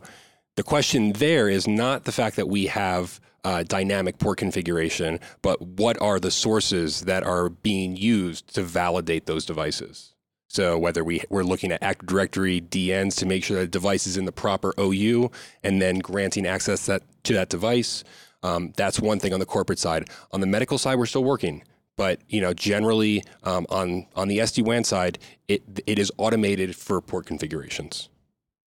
the 0.57 0.63
question 0.63 1.13
there 1.13 1.49
is 1.51 1.69
not 1.69 2.05
the 2.05 2.11
fact 2.11 2.37
that 2.37 2.49
we 2.49 2.67
have 2.67 3.21
uh, 3.47 3.63
dynamic 3.63 4.19
port 4.19 4.39
configuration, 4.39 5.21
but 5.41 5.63
what 5.63 5.97
are 6.03 6.19
the 6.19 6.33
sources 6.33 7.03
that 7.03 7.23
are 7.23 7.49
being 7.49 7.97
used 7.97 8.53
to 8.53 8.61
validate 8.61 9.27
those 9.27 9.47
devices? 9.47 10.15
So 10.49 10.77
whether 10.77 11.05
we, 11.05 11.23
we're 11.31 11.45
looking 11.45 11.71
at 11.71 11.81
Active 11.81 12.09
Directory 12.09 12.61
DNs 12.61 13.15
to 13.19 13.27
make 13.27 13.45
sure 13.45 13.59
that 13.59 13.67
the 13.67 13.69
device 13.69 14.09
is 14.09 14.17
in 14.17 14.25
the 14.25 14.33
proper 14.33 14.75
OU 14.81 15.31
and 15.63 15.81
then 15.81 16.01
granting 16.01 16.45
access 16.45 16.87
that, 16.87 17.05
to 17.23 17.35
that 17.35 17.49
device, 17.49 18.03
um, 18.43 18.73
that's 18.77 18.99
one 18.99 19.21
thing 19.21 19.33
on 19.33 19.39
the 19.39 19.47
corporate 19.47 19.79
side. 19.79 20.11
On 20.33 20.41
the 20.41 20.47
medical 20.49 20.77
side, 20.77 20.99
we're 20.99 21.07
still 21.07 21.23
working. 21.23 21.63
But 21.97 22.23
you 22.29 22.41
know, 22.41 22.53
generally 22.53 23.23
um, 23.45 23.65
on 23.71 24.07
on 24.17 24.29
the 24.29 24.39
SD 24.39 24.65
WAN 24.65 24.85
side, 24.85 25.19
it 25.49 25.63
it 25.87 25.99
is 25.99 26.13
automated 26.19 26.77
for 26.77 27.01
port 27.01 27.25
configurations, 27.25 28.11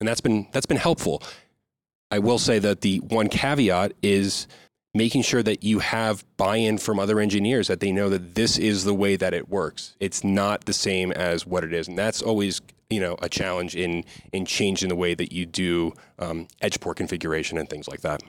and 0.00 0.08
that's 0.08 0.22
been 0.22 0.46
that's 0.50 0.64
been 0.64 0.78
helpful 0.78 1.22
I 2.10 2.18
will 2.18 2.38
say 2.38 2.58
that 2.58 2.80
the 2.80 2.98
one 2.98 3.28
caveat 3.28 3.92
is 4.02 4.46
making 4.98 5.22
sure 5.22 5.42
that 5.42 5.64
you 5.64 5.78
have 5.78 6.24
buy-in 6.36 6.76
from 6.76 6.98
other 6.98 7.20
engineers 7.20 7.68
that 7.68 7.80
they 7.80 7.92
know 7.92 8.10
that 8.10 8.34
this 8.34 8.58
is 8.58 8.84
the 8.84 8.92
way 8.92 9.16
that 9.16 9.32
it 9.32 9.48
works. 9.48 9.96
It's 10.00 10.22
not 10.22 10.66
the 10.66 10.74
same 10.74 11.12
as 11.12 11.46
what 11.46 11.64
it 11.64 11.72
is, 11.72 11.88
and 11.88 11.96
that's 11.96 12.20
always 12.20 12.60
you 12.90 13.00
know 13.00 13.16
a 13.22 13.28
challenge 13.28 13.74
in 13.76 14.04
in 14.32 14.44
changing 14.44 14.90
the 14.90 14.96
way 14.96 15.14
that 15.14 15.32
you 15.32 15.46
do 15.46 15.92
um, 16.18 16.48
edge 16.60 16.80
port 16.80 16.96
configuration 16.98 17.56
and 17.56 17.70
things 17.70 17.88
like 17.88 18.02
that. 18.02 18.22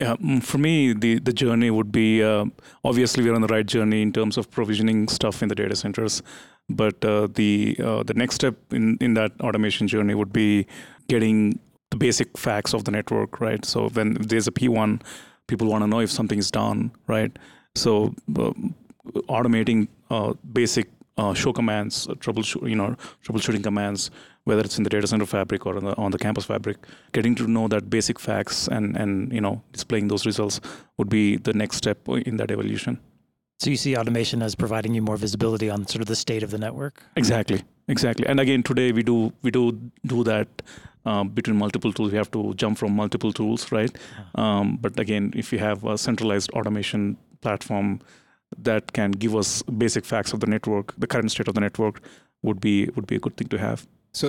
Yeah, 0.00 0.16
mm, 0.16 0.42
for 0.42 0.58
me, 0.58 0.92
the, 0.92 1.20
the 1.20 1.32
journey 1.32 1.70
would 1.70 1.92
be 1.92 2.22
uh, 2.22 2.46
obviously 2.84 3.22
we're 3.22 3.34
on 3.34 3.40
the 3.40 3.54
right 3.56 3.66
journey 3.66 4.02
in 4.02 4.12
terms 4.12 4.36
of 4.36 4.50
provisioning 4.50 5.08
stuff 5.08 5.42
in 5.42 5.48
the 5.48 5.54
data 5.54 5.76
centers, 5.76 6.22
but 6.68 7.04
uh, 7.04 7.28
the 7.32 7.76
uh, 7.82 8.02
the 8.02 8.14
next 8.14 8.34
step 8.34 8.56
in, 8.72 8.98
in 9.00 9.14
that 9.14 9.32
automation 9.40 9.86
journey 9.86 10.14
would 10.14 10.32
be 10.32 10.66
getting 11.08 11.60
the 11.90 11.96
basic 11.96 12.36
facts 12.36 12.74
of 12.74 12.84
the 12.84 12.90
network, 12.90 13.40
right? 13.40 13.64
So 13.64 13.88
when 13.90 14.14
there's 14.14 14.48
a 14.48 14.50
P1, 14.50 15.02
people 15.46 15.68
want 15.68 15.82
to 15.82 15.88
know 15.88 16.00
if 16.00 16.10
something 16.10 16.38
is 16.38 16.50
down, 16.50 16.92
right? 17.06 17.36
So 17.74 18.14
uh, 18.38 18.52
automating 19.28 19.88
uh, 20.10 20.34
basic 20.52 20.88
uh, 21.16 21.34
show 21.34 21.52
commands, 21.52 22.06
troubleshoot, 22.06 22.68
you 22.68 22.76
know, 22.76 22.96
troubleshooting 23.24 23.62
commands 23.62 24.10
whether 24.44 24.62
it's 24.62 24.76
in 24.76 24.84
the 24.84 24.90
data 24.90 25.06
center 25.06 25.26
fabric 25.26 25.66
or 25.66 25.76
on 25.76 25.84
the, 25.84 25.96
on 25.96 26.10
the 26.10 26.18
campus 26.18 26.44
fabric, 26.44 26.78
getting 27.12 27.34
to 27.36 27.46
know 27.46 27.68
that 27.68 27.88
basic 27.88 28.18
facts 28.18 28.68
and, 28.68 28.96
and 28.96 29.32
you 29.32 29.40
know 29.40 29.62
displaying 29.72 30.08
those 30.08 30.26
results 30.26 30.60
would 30.98 31.08
be 31.08 31.36
the 31.36 31.52
next 31.52 31.76
step 31.76 32.08
in 32.08 32.36
that 32.36 32.50
evolution. 32.50 32.98
So 33.60 33.70
you 33.70 33.76
see 33.76 33.96
automation 33.96 34.42
as 34.42 34.56
providing 34.56 34.94
you 34.94 35.02
more 35.02 35.16
visibility 35.16 35.70
on 35.70 35.86
sort 35.86 36.02
of 36.02 36.08
the 36.08 36.16
state 36.16 36.42
of 36.42 36.50
the 36.50 36.58
network. 36.58 37.04
Exactly, 37.14 37.62
exactly. 37.86 38.26
And 38.26 38.40
again, 38.40 38.64
today 38.64 38.90
we 38.90 39.04
do 39.04 39.32
we 39.42 39.50
do 39.52 39.78
do 40.04 40.24
that 40.24 40.48
um, 41.04 41.28
between 41.28 41.56
multiple 41.56 41.92
tools. 41.92 42.12
We 42.12 42.18
have 42.18 42.30
to 42.32 42.54
jump 42.54 42.78
from 42.78 42.94
multiple 42.94 43.32
tools, 43.32 43.70
right? 43.72 43.96
Um, 44.34 44.78
but 44.80 44.98
again, 44.98 45.32
if 45.36 45.52
you 45.52 45.58
have 45.58 45.84
a 45.84 45.98
centralized 45.98 46.50
automation 46.52 47.16
platform 47.40 48.00
that 48.58 48.92
can 48.92 49.12
give 49.12 49.34
us 49.34 49.62
basic 49.62 50.04
facts 50.04 50.32
of 50.32 50.40
the 50.40 50.46
network, 50.46 50.94
the 50.98 51.06
current 51.06 51.30
state 51.30 51.48
of 51.48 51.54
the 51.54 51.60
network, 51.60 52.00
would 52.42 52.60
be 52.60 52.88
would 52.96 53.06
be 53.06 53.16
a 53.16 53.20
good 53.20 53.36
thing 53.36 53.48
to 53.48 53.58
have. 53.58 53.86
So, 54.14 54.28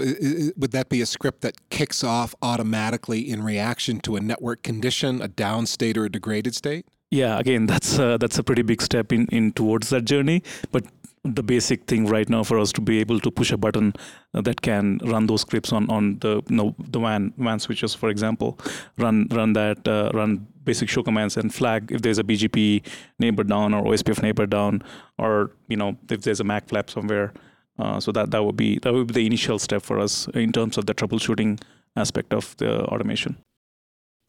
would 0.56 0.72
that 0.72 0.88
be 0.88 1.02
a 1.02 1.06
script 1.06 1.42
that 1.42 1.70
kicks 1.70 2.04
off 2.04 2.34
automatically 2.42 3.20
in 3.20 3.44
reaction 3.44 4.00
to 4.02 4.16
a 4.16 4.22
network 4.22 4.64
condition, 4.64 5.22
a 5.22 5.28
down 5.28 5.66
state 5.66 5.98
or 5.98 6.06
a 6.06 6.10
degraded 6.10 6.56
state? 6.56 6.86
Yeah, 7.12 7.38
again, 7.38 7.66
that's 7.68 8.00
uh, 8.00 8.18
that's 8.18 8.40
a 8.40 8.44
pretty 8.44 8.62
big 8.62 8.82
step 8.82 9.12
in, 9.12 9.28
in 9.28 9.52
towards 9.52 9.90
that 9.90 10.06
journey. 10.06 10.42
But 10.72 10.86
the 11.24 11.44
basic 11.44 11.86
thing 11.86 12.06
right 12.06 12.30
now 12.30 12.44
for 12.44 12.60
us 12.60 12.72
to 12.74 12.82
be 12.82 13.00
able 13.00 13.20
to 13.20 13.32
push 13.32 13.52
a 13.52 13.58
button 13.58 13.94
that 14.34 14.62
can 14.62 15.00
run 15.06 15.26
those 15.28 15.42
scripts 15.42 15.72
on 15.72 15.90
on 15.90 16.20
the 16.20 16.42
you 16.50 16.56
know, 16.56 16.76
the 16.80 17.00
WAN 17.00 17.34
WAN 17.38 17.60
switches, 17.60 17.96
for 17.96 18.10
example, 18.10 18.60
run 18.98 19.28
run 19.32 19.54
that 19.54 19.88
uh, 19.88 20.12
run 20.14 20.46
basic 20.66 20.90
show 20.90 21.04
commands 21.04 21.38
and 21.38 21.54
flag 21.54 21.92
if 21.92 22.02
there's 22.02 22.20
a 22.20 22.24
BGP 22.24 22.86
neighbor 23.20 23.44
down 23.44 23.74
or 23.74 23.84
OSPF 23.84 24.22
neighbor 24.22 24.46
down, 24.46 24.84
or 25.18 25.52
you 25.68 25.78
know 25.78 25.98
if 26.10 26.22
there's 26.22 26.40
a 26.40 26.44
MAC 26.44 26.68
flap 26.68 26.90
somewhere 26.90 27.34
uh, 27.80 28.00
so 28.00 28.12
that 28.12 28.32
that 28.32 28.44
would 28.44 28.58
be 28.58 28.80
that 28.80 28.94
would 28.94 29.08
be 29.08 29.14
the 29.14 29.26
initial 29.26 29.60
step 29.60 29.82
for 29.82 30.00
us 30.00 30.28
in 30.34 30.52
terms 30.52 30.78
of 30.78 30.86
the 30.86 30.94
troubleshooting 30.94 31.60
aspect 31.96 32.34
of 32.34 32.56
the 32.58 32.84
automation. 32.86 33.38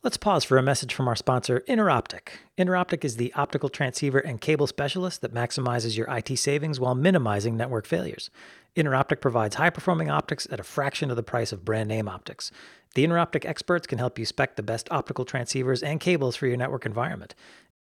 Let's 0.04 0.18
pause 0.18 0.44
for 0.44 0.58
a 0.58 0.62
message 0.62 0.92
from 0.92 1.08
our 1.08 1.16
sponsor, 1.16 1.64
Interoptic. 1.66 2.28
Interoptic 2.58 3.06
is 3.06 3.16
the 3.16 3.32
optical 3.32 3.70
transceiver 3.70 4.18
and 4.18 4.38
cable 4.38 4.66
specialist 4.66 5.22
that 5.22 5.32
maximizes 5.32 5.96
your 5.96 6.14
IT 6.14 6.36
savings 6.36 6.78
while 6.78 6.94
minimizing 6.94 7.56
network 7.56 7.86
failures. 7.86 8.28
Interoptic 8.76 9.22
provides 9.22 9.54
high 9.54 9.70
performing 9.70 10.10
optics 10.10 10.46
at 10.50 10.60
a 10.60 10.62
fraction 10.62 11.08
of 11.08 11.16
the 11.16 11.22
price 11.22 11.52
of 11.52 11.64
brand 11.64 11.88
name 11.88 12.06
optics. 12.06 12.52
The 12.94 13.06
Interoptic 13.06 13.46
experts 13.46 13.86
can 13.86 13.96
help 13.96 14.18
you 14.18 14.26
spec 14.26 14.56
the 14.56 14.62
best 14.62 14.88
optical 14.90 15.24
transceivers 15.24 15.82
and 15.82 15.98
cables 15.98 16.36
for 16.36 16.48
your 16.48 16.58
network 16.58 16.84
environment. 16.84 17.34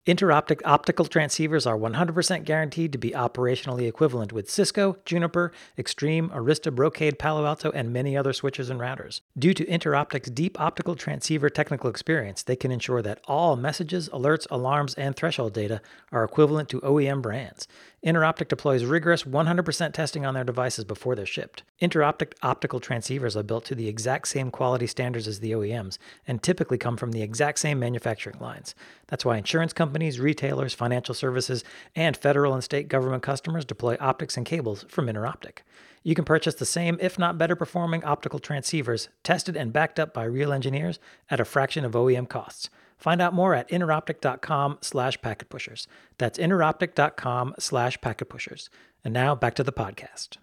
Interoptic 0.09 0.63
optical 0.65 1.05
transceivers 1.05 1.67
are 1.67 1.77
100% 1.77 2.45
guaranteed 2.45 2.93
to 2.93 2.99
be 2.99 3.11
operationally 3.11 3.87
equivalent 3.87 4.33
with 4.33 4.49
Cisco, 4.49 4.97
Juniper, 5.05 5.53
Extreme, 5.77 6.31
Arista, 6.31 6.75
Brocade, 6.75 7.19
Palo 7.19 7.45
Alto, 7.45 7.71
and 7.73 7.93
many 7.93 8.17
other 8.17 8.33
switches 8.33 8.71
and 8.71 8.81
routers. 8.81 9.21
Due 9.39 9.53
to 9.53 9.67
Interoptic's 9.67 10.31
deep 10.31 10.59
optical 10.59 10.95
transceiver 10.95 11.51
technical 11.51 11.91
experience, 11.91 12.43
they 12.43 12.57
can 12.57 12.71
ensure 12.71 13.03
that 13.03 13.21
all 13.27 13.55
messages, 13.55 14.09
alerts, 14.09 14.47
alarms, 14.51 14.95
and 14.95 15.15
threshold 15.15 15.53
data 15.53 15.83
are 16.11 16.25
equivalent 16.25 16.71
to 16.71 16.81
OEM 16.81 17.21
brands. 17.21 17.69
Interoptic 18.05 18.47
deploys 18.47 18.85
rigorous 18.85 19.25
100% 19.25 19.93
testing 19.93 20.25
on 20.25 20.35
their 20.35 20.45
devices 20.45 20.85
before 20.85 21.17
they're 21.17 21.27
shipped. 21.27 21.65
Interoptic 21.83 22.35
optical 22.43 22.79
transceivers 22.79 23.35
are 23.35 23.43
built 23.43 23.65
to 23.65 23.75
the 23.75 23.89
exact 23.89 24.29
same 24.29 24.53
quality 24.53 24.87
standards 24.87 25.27
as 25.27 25.41
the 25.41 25.51
OEMs 25.51 25.99
and 26.25 26.41
typically 26.41 26.79
come 26.79 26.97
from 26.97 27.11
the 27.11 27.23
exact 27.23 27.59
same 27.59 27.81
manufacturing 27.81 28.39
lines. 28.39 28.77
That's 29.09 29.25
why 29.25 29.37
insurance 29.37 29.73
companies, 29.73 30.21
retailers, 30.21 30.75
financial 30.75 31.15
services, 31.15 31.65
and 31.97 32.17
federal 32.17 32.55
and 32.55 32.63
state 32.63 32.87
government 32.87 33.25
customers 33.25 33.65
deploy 33.65 33.97
optics 33.99 34.37
and 34.37 34.47
cables 34.47 34.85
from 34.89 35.07
Interoptic. 35.07 35.59
You 36.05 36.15
can 36.15 36.25
purchase 36.25 36.55
the 36.55 36.65
same, 36.65 36.99
if 37.01 37.19
not 37.19 37.37
better 37.37 37.57
performing, 37.57 38.05
optical 38.05 38.39
transceivers 38.39 39.09
tested 39.25 39.57
and 39.57 39.73
backed 39.73 39.99
up 39.99 40.15
by 40.15 40.23
real 40.23 40.53
engineers 40.53 41.01
at 41.29 41.41
a 41.41 41.45
fraction 41.45 41.85
of 41.85 41.93
OEM 41.93 42.29
costs. 42.29 42.71
Find 42.99 43.23
out 43.23 43.33
more 43.33 43.55
at 43.55 43.69
interoptic.com 43.71 44.79
slash 44.81 45.19
packetpushers. 45.21 45.87
That's 46.19 46.39
interoptic.com 46.39 47.55
slash 47.59 47.99
packetpushers. 48.01 48.69
And 49.05 49.15
now 49.15 49.35
back 49.35 49.55
to 49.55 49.65
the 49.65 49.73
podcast. 49.73 50.37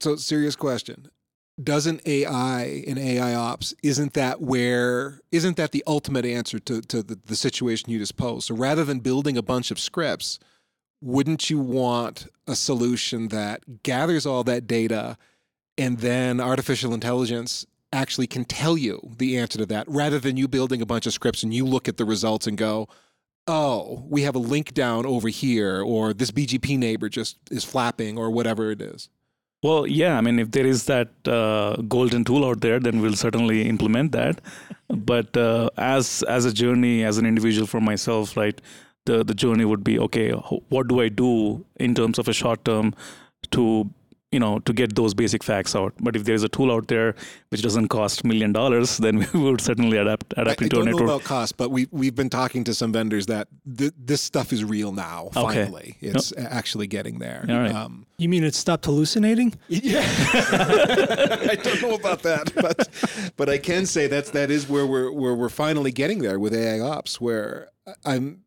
So, 0.00 0.16
serious 0.16 0.56
question. 0.56 1.08
Doesn't 1.62 2.04
AI 2.04 2.82
and 2.86 2.98
AI 2.98 3.32
ops, 3.34 3.74
isn't 3.82 4.14
that 4.14 4.40
where, 4.40 5.20
isn't 5.30 5.56
that 5.56 5.70
the 5.70 5.84
ultimate 5.86 6.24
answer 6.24 6.58
to, 6.58 6.80
to 6.80 7.00
the, 7.00 7.20
the 7.26 7.36
situation 7.36 7.90
you 7.90 8.00
just 8.00 8.16
posed? 8.16 8.48
So 8.48 8.56
rather 8.56 8.82
than 8.82 8.98
building 8.98 9.36
a 9.36 9.42
bunch 9.42 9.70
of 9.70 9.78
scripts, 9.78 10.40
wouldn't 11.00 11.50
you 11.50 11.60
want 11.60 12.26
a 12.48 12.56
solution 12.56 13.28
that 13.28 13.84
gathers 13.84 14.26
all 14.26 14.42
that 14.44 14.66
data 14.66 15.16
and 15.78 15.98
then 15.98 16.40
artificial 16.40 16.92
intelligence 16.92 17.66
actually 17.94 18.26
can 18.26 18.44
tell 18.44 18.76
you 18.76 19.00
the 19.18 19.38
answer 19.38 19.58
to 19.58 19.66
that 19.66 19.86
rather 19.88 20.18
than 20.18 20.36
you 20.36 20.48
building 20.48 20.82
a 20.82 20.86
bunch 20.86 21.06
of 21.06 21.12
scripts 21.12 21.42
and 21.42 21.54
you 21.54 21.64
look 21.64 21.88
at 21.88 21.96
the 21.96 22.04
results 22.04 22.46
and 22.46 22.58
go, 22.58 22.88
oh, 23.46 24.04
we 24.08 24.22
have 24.22 24.34
a 24.34 24.38
link 24.38 24.74
down 24.74 25.06
over 25.06 25.28
here, 25.28 25.82
or 25.82 26.12
this 26.14 26.30
BGP 26.30 26.78
neighbor 26.78 27.08
just 27.08 27.36
is 27.50 27.64
flapping, 27.64 28.18
or 28.18 28.30
whatever 28.30 28.70
it 28.70 28.80
is. 28.80 29.08
Well, 29.62 29.86
yeah, 29.86 30.18
I 30.18 30.20
mean, 30.20 30.38
if 30.38 30.50
there 30.50 30.66
is 30.66 30.84
that 30.86 31.08
uh, 31.26 31.76
golden 31.88 32.24
tool 32.24 32.44
out 32.44 32.60
there, 32.60 32.78
then 32.78 33.00
we'll 33.00 33.16
certainly 33.16 33.66
implement 33.66 34.12
that. 34.12 34.40
but 34.88 35.36
uh, 35.36 35.70
as 35.78 36.22
as 36.28 36.44
a 36.44 36.52
journey, 36.52 37.04
as 37.04 37.18
an 37.18 37.26
individual 37.26 37.66
for 37.66 37.80
myself, 37.80 38.36
right, 38.36 38.60
the 39.06 39.24
the 39.24 39.34
journey 39.34 39.64
would 39.64 39.84
be 39.84 39.98
okay. 39.98 40.32
What 40.32 40.88
do 40.88 41.00
I 41.00 41.08
do 41.08 41.64
in 41.76 41.94
terms 41.94 42.18
of 42.18 42.28
a 42.28 42.32
short 42.32 42.64
term 42.64 42.94
to 43.52 43.90
you 44.34 44.40
know 44.44 44.58
to 44.70 44.72
get 44.72 44.94
those 45.00 45.14
basic 45.14 45.44
facts 45.44 45.76
out. 45.80 45.94
But 46.00 46.16
if 46.16 46.24
there's 46.24 46.42
a 46.42 46.48
tool 46.48 46.72
out 46.76 46.88
there 46.88 47.14
which 47.50 47.62
doesn't 47.62 47.88
cost 47.88 48.24
million 48.24 48.52
dollars 48.52 48.96
then 49.04 49.26
we 49.32 49.40
would 49.40 49.60
certainly 49.60 49.96
adapt 49.96 50.34
adapt 50.36 50.62
I, 50.62 50.64
into 50.64 50.64
I 50.64 50.68
don't 50.68 50.78
our 50.78 50.84
network. 50.84 51.06
know 51.06 51.14
about 51.14 51.24
cost 51.24 51.56
but 51.56 51.70
we 51.70 51.86
we've 51.90 52.14
been 52.14 52.30
talking 52.30 52.64
to 52.64 52.74
some 52.74 52.92
vendors 52.92 53.26
that 53.26 53.48
th- 53.78 53.92
this 53.96 54.20
stuff 54.20 54.52
is 54.52 54.64
real 54.64 54.92
now 54.92 55.30
finally. 55.32 55.96
It's 56.00 56.32
yep. 56.36 56.48
actually 56.50 56.86
getting 56.86 57.18
there. 57.18 57.46
All 57.48 57.58
right. 57.58 57.74
Um, 57.74 58.06
you 58.18 58.28
mean 58.28 58.44
it 58.44 58.54
stopped 58.54 58.84
hallucinating? 58.84 59.54
Yeah. 59.68 60.04
I 61.52 61.56
don't 61.62 61.82
know 61.82 61.94
about 61.94 62.22
that 62.22 62.52
but 62.54 62.88
but 63.36 63.48
i 63.48 63.58
can 63.58 63.86
say 63.86 64.06
that's 64.06 64.30
that 64.30 64.50
is 64.50 64.68
where 64.68 64.86
we're 64.86 65.10
where 65.10 65.34
we're 65.34 65.48
finally 65.48 65.92
getting 65.92 66.20
there 66.20 66.38
with 66.38 66.54
ai 66.54 66.80
ops 66.80 67.20
where 67.20 67.68
i'm 68.04 68.44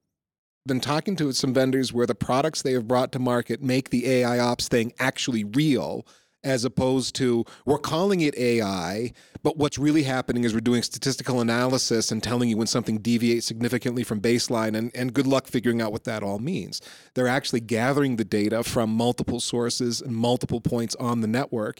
been 0.67 0.79
talking 0.79 1.15
to 1.15 1.31
some 1.31 1.53
vendors 1.53 1.93
where 1.93 2.05
the 2.05 2.15
products 2.15 2.61
they 2.61 2.73
have 2.73 2.87
brought 2.87 3.11
to 3.13 3.19
market 3.19 3.63
make 3.63 3.89
the 3.89 4.07
AI 4.07 4.39
ops 4.39 4.67
thing 4.67 4.93
actually 4.99 5.43
real 5.43 6.05
as 6.43 6.63
opposed 6.63 7.15
to 7.15 7.43
we're 7.65 7.77
calling 7.77 8.21
it 8.21 8.37
AI, 8.37 9.11
but 9.43 9.57
what's 9.57 9.77
really 9.77 10.03
happening 10.03 10.43
is 10.43 10.53
we're 10.53 10.59
doing 10.61 10.83
statistical 10.83 11.41
analysis 11.41 12.11
and 12.11 12.23
telling 12.23 12.47
you 12.47 12.55
when 12.55 12.67
something 12.67 12.99
deviates 12.99 13.45
significantly 13.45 14.03
from 14.03 14.21
baseline, 14.21 14.77
and, 14.77 14.91
and 14.95 15.13
good 15.13 15.27
luck 15.27 15.47
figuring 15.47 15.81
out 15.81 15.91
what 15.91 16.05
that 16.05 16.23
all 16.23 16.39
means. 16.39 16.81
They're 17.15 17.27
actually 17.27 17.61
gathering 17.61 18.15
the 18.15 18.25
data 18.25 18.63
from 18.63 18.91
multiple 18.91 19.39
sources 19.39 19.99
and 19.99 20.15
multiple 20.15 20.61
points 20.61 20.95
on 20.95 21.21
the 21.21 21.27
network, 21.27 21.79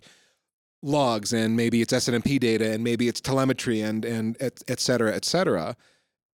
logs, 0.81 1.33
and 1.33 1.55
maybe 1.55 1.81
it's 1.81 1.93
SNMP 1.93 2.39
data, 2.39 2.71
and 2.71 2.83
maybe 2.83 3.07
it's 3.07 3.21
telemetry, 3.21 3.81
and 3.81 4.03
and 4.03 4.35
et, 4.39 4.61
et 4.67 4.79
cetera, 4.79 5.15
et 5.15 5.23
cetera. 5.23 5.77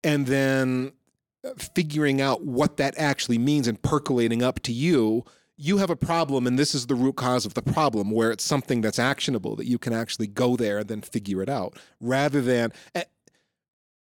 And 0.04 0.26
then 0.26 0.92
figuring 1.74 2.20
out 2.20 2.44
what 2.44 2.76
that 2.76 2.94
actually 2.98 3.38
means 3.38 3.66
and 3.66 3.80
percolating 3.82 4.42
up 4.42 4.60
to 4.60 4.72
you, 4.72 5.24
you 5.56 5.76
have 5.76 5.90
a 5.90 5.96
problem 5.96 6.46
and 6.46 6.58
this 6.58 6.74
is 6.74 6.86
the 6.86 6.94
root 6.94 7.16
cause 7.16 7.44
of 7.44 7.54
the 7.54 7.62
problem 7.62 8.10
where 8.10 8.30
it's 8.30 8.44
something 8.44 8.80
that's 8.80 8.98
actionable 8.98 9.56
that 9.56 9.66
you 9.66 9.78
can 9.78 9.92
actually 9.92 10.26
go 10.26 10.56
there 10.56 10.78
and 10.78 10.88
then 10.88 11.02
figure 11.02 11.42
it 11.42 11.50
out 11.50 11.78
rather 12.00 12.40
than 12.40 12.72
eh, 12.94 13.04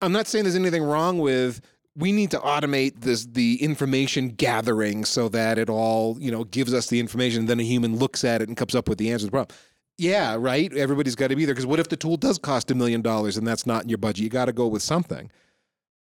I'm 0.01 0.11
not 0.11 0.27
saying 0.27 0.45
there's 0.45 0.55
anything 0.55 0.83
wrong 0.83 1.17
with 1.19 1.61
we 1.95 2.11
need 2.11 2.31
to 2.31 2.39
automate 2.39 3.01
this 3.01 3.25
the 3.25 3.61
information 3.61 4.29
gathering 4.29 5.03
so 5.03 5.29
that 5.29 5.57
it 5.57 5.69
all, 5.69 6.17
you 6.19 6.31
know, 6.31 6.43
gives 6.45 6.73
us 6.73 6.87
the 6.87 6.99
information 6.99 7.41
and 7.41 7.49
then 7.49 7.59
a 7.59 7.63
human 7.63 7.97
looks 7.97 8.23
at 8.23 8.41
it 8.41 8.47
and 8.47 8.55
comes 8.55 8.75
up 8.75 8.87
with 8.87 8.97
the 8.97 9.11
answer 9.11 9.23
to 9.23 9.27
the 9.27 9.31
problem. 9.31 9.57
yeah, 9.97 10.35
right. 10.39 10.71
Everybody's 10.73 11.15
got 11.15 11.27
to 11.29 11.35
be 11.35 11.45
there 11.45 11.53
because 11.53 11.65
what 11.65 11.79
if 11.79 11.89
the 11.89 11.97
tool 11.97 12.17
does 12.17 12.37
cost 12.37 12.71
a 12.71 12.75
million 12.75 13.01
dollars 13.01 13.35
and 13.35 13.45
that's 13.45 13.65
not 13.65 13.83
in 13.83 13.89
your 13.89 13.97
budget? 13.97 14.23
You 14.23 14.29
got 14.29 14.45
to 14.45 14.53
go 14.53 14.67
with 14.67 14.81
something. 14.81 15.29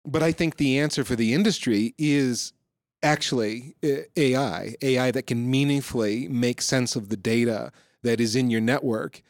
But 0.06 0.22
I 0.22 0.32
think 0.32 0.56
the 0.56 0.78
answer 0.78 1.04
for 1.04 1.16
the 1.16 1.34
industry 1.34 1.94
is 1.98 2.52
actually 3.02 3.74
uh, 3.84 4.02
AI, 4.16 4.74
AI 4.80 5.10
that 5.10 5.26
can 5.26 5.50
meaningfully 5.50 6.28
make 6.28 6.62
sense 6.62 6.96
of 6.96 7.08
the 7.08 7.16
data 7.16 7.72
that 8.02 8.20
is 8.20 8.36
in 8.36 8.50
your 8.50 8.60
network, 8.60 9.22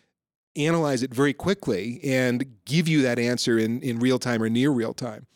analyze 0.54 1.02
it 1.02 1.12
very 1.12 1.32
quickly, 1.32 2.00
and 2.04 2.46
give 2.64 2.88
you 2.88 3.02
that 3.02 3.18
answer 3.18 3.58
in, 3.58 3.80
in 3.80 3.98
real 3.98 4.18
time 4.18 4.42
or 4.42 4.48
near 4.48 4.70
real 4.70 4.94
time 4.94 5.26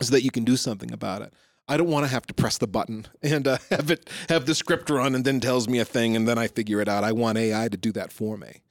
so 0.00 0.10
that 0.10 0.22
you 0.22 0.30
can 0.30 0.44
do 0.44 0.56
something 0.56 0.92
about 0.92 1.22
it. 1.22 1.32
I 1.68 1.76
don't 1.76 1.88
want 1.88 2.04
to 2.04 2.10
have 2.10 2.26
to 2.26 2.34
press 2.34 2.58
the 2.58 2.66
button 2.66 3.06
and 3.22 3.46
uh, 3.46 3.58
have 3.70 3.90
it 3.90 4.10
have 4.28 4.46
the 4.46 4.54
script 4.54 4.90
run 4.90 5.14
and 5.14 5.24
then 5.24 5.40
tells 5.40 5.68
me 5.68 5.78
a 5.78 5.84
thing 5.84 6.16
and 6.16 6.26
then 6.26 6.38
I 6.38 6.48
figure 6.48 6.80
it 6.80 6.88
out. 6.88 7.04
I 7.04 7.12
want 7.12 7.38
AI 7.38 7.68
to 7.68 7.76
do 7.76 7.92
that 7.92 8.12
for 8.12 8.36
me. 8.36 8.62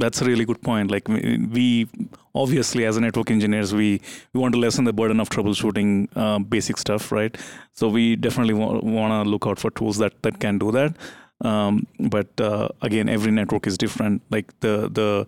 That's 0.00 0.20
a 0.22 0.24
really 0.24 0.44
good 0.44 0.60
point. 0.62 0.90
Like 0.90 1.08
we 1.08 1.88
obviously, 2.34 2.84
as 2.86 2.96
a 2.96 3.00
network 3.00 3.30
engineers, 3.30 3.74
we 3.74 4.00
we 4.32 4.40
want 4.40 4.54
to 4.54 4.60
lessen 4.60 4.84
the 4.84 4.92
burden 4.92 5.20
of 5.20 5.28
troubleshooting 5.30 6.08
uh, 6.16 6.38
basic 6.38 6.78
stuff, 6.78 7.12
right? 7.12 7.36
So 7.72 7.88
we 7.88 8.16
definitely 8.16 8.54
wa- 8.54 8.80
want 8.80 9.12
to 9.24 9.30
look 9.30 9.46
out 9.46 9.58
for 9.58 9.70
tools 9.70 9.98
that 9.98 10.22
that 10.22 10.40
can 10.40 10.58
do 10.58 10.72
that. 10.72 10.96
Um, 11.42 11.86
but 11.98 12.40
uh, 12.40 12.68
again, 12.82 13.08
every 13.08 13.32
network 13.32 13.66
is 13.66 13.78
different. 13.78 14.22
Like 14.30 14.58
the 14.60 14.88
the 15.00 15.26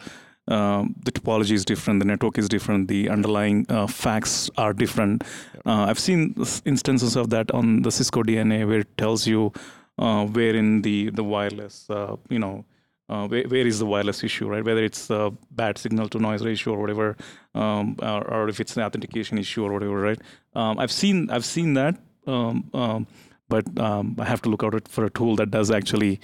um, 0.48 0.94
the 1.04 1.12
topology 1.12 1.52
is 1.52 1.64
different, 1.64 2.00
the 2.00 2.06
network 2.06 2.36
is 2.36 2.48
different, 2.48 2.88
the 2.88 3.08
underlying 3.08 3.64
uh, 3.68 3.86
facts 3.86 4.50
are 4.56 4.72
different. 4.72 5.22
Uh, 5.64 5.86
I've 5.88 6.00
seen 6.00 6.34
instances 6.64 7.16
of 7.16 7.30
that 7.30 7.50
on 7.52 7.82
the 7.82 7.92
Cisco 7.92 8.22
DNA 8.24 8.66
where 8.66 8.80
it 8.80 8.98
tells 8.98 9.26
you 9.26 9.52
uh, 9.98 10.26
where 10.26 10.54
in 10.54 10.82
the 10.82 11.10
the 11.10 11.22
wireless, 11.24 11.88
uh, 11.90 12.16
you 12.28 12.38
know, 12.38 12.64
uh, 13.08 13.26
where, 13.26 13.44
where 13.44 13.66
is 13.66 13.78
the 13.78 13.86
wireless 13.86 14.22
issue, 14.24 14.48
right? 14.48 14.64
Whether 14.64 14.84
it's 14.84 15.10
a 15.10 15.32
bad 15.50 15.78
signal 15.78 16.08
to 16.10 16.18
noise 16.18 16.44
ratio 16.44 16.74
or 16.74 16.80
whatever, 16.80 17.16
um, 17.54 17.96
or, 18.00 18.28
or, 18.30 18.48
if 18.48 18.60
it's 18.60 18.76
an 18.76 18.82
authentication 18.82 19.38
issue 19.38 19.64
or 19.64 19.72
whatever, 19.72 20.00
right? 20.00 20.18
Um, 20.54 20.78
I've 20.78 20.92
seen 20.92 21.30
I've 21.30 21.44
seen 21.44 21.74
that, 21.74 21.96
um, 22.26 22.70
um 22.72 23.06
but 23.48 23.66
um, 23.78 24.16
I 24.18 24.24
have 24.24 24.40
to 24.42 24.48
look 24.48 24.64
out 24.64 24.88
for 24.88 25.04
a 25.04 25.10
tool 25.10 25.36
that 25.36 25.50
does 25.50 25.70
actually 25.70 26.20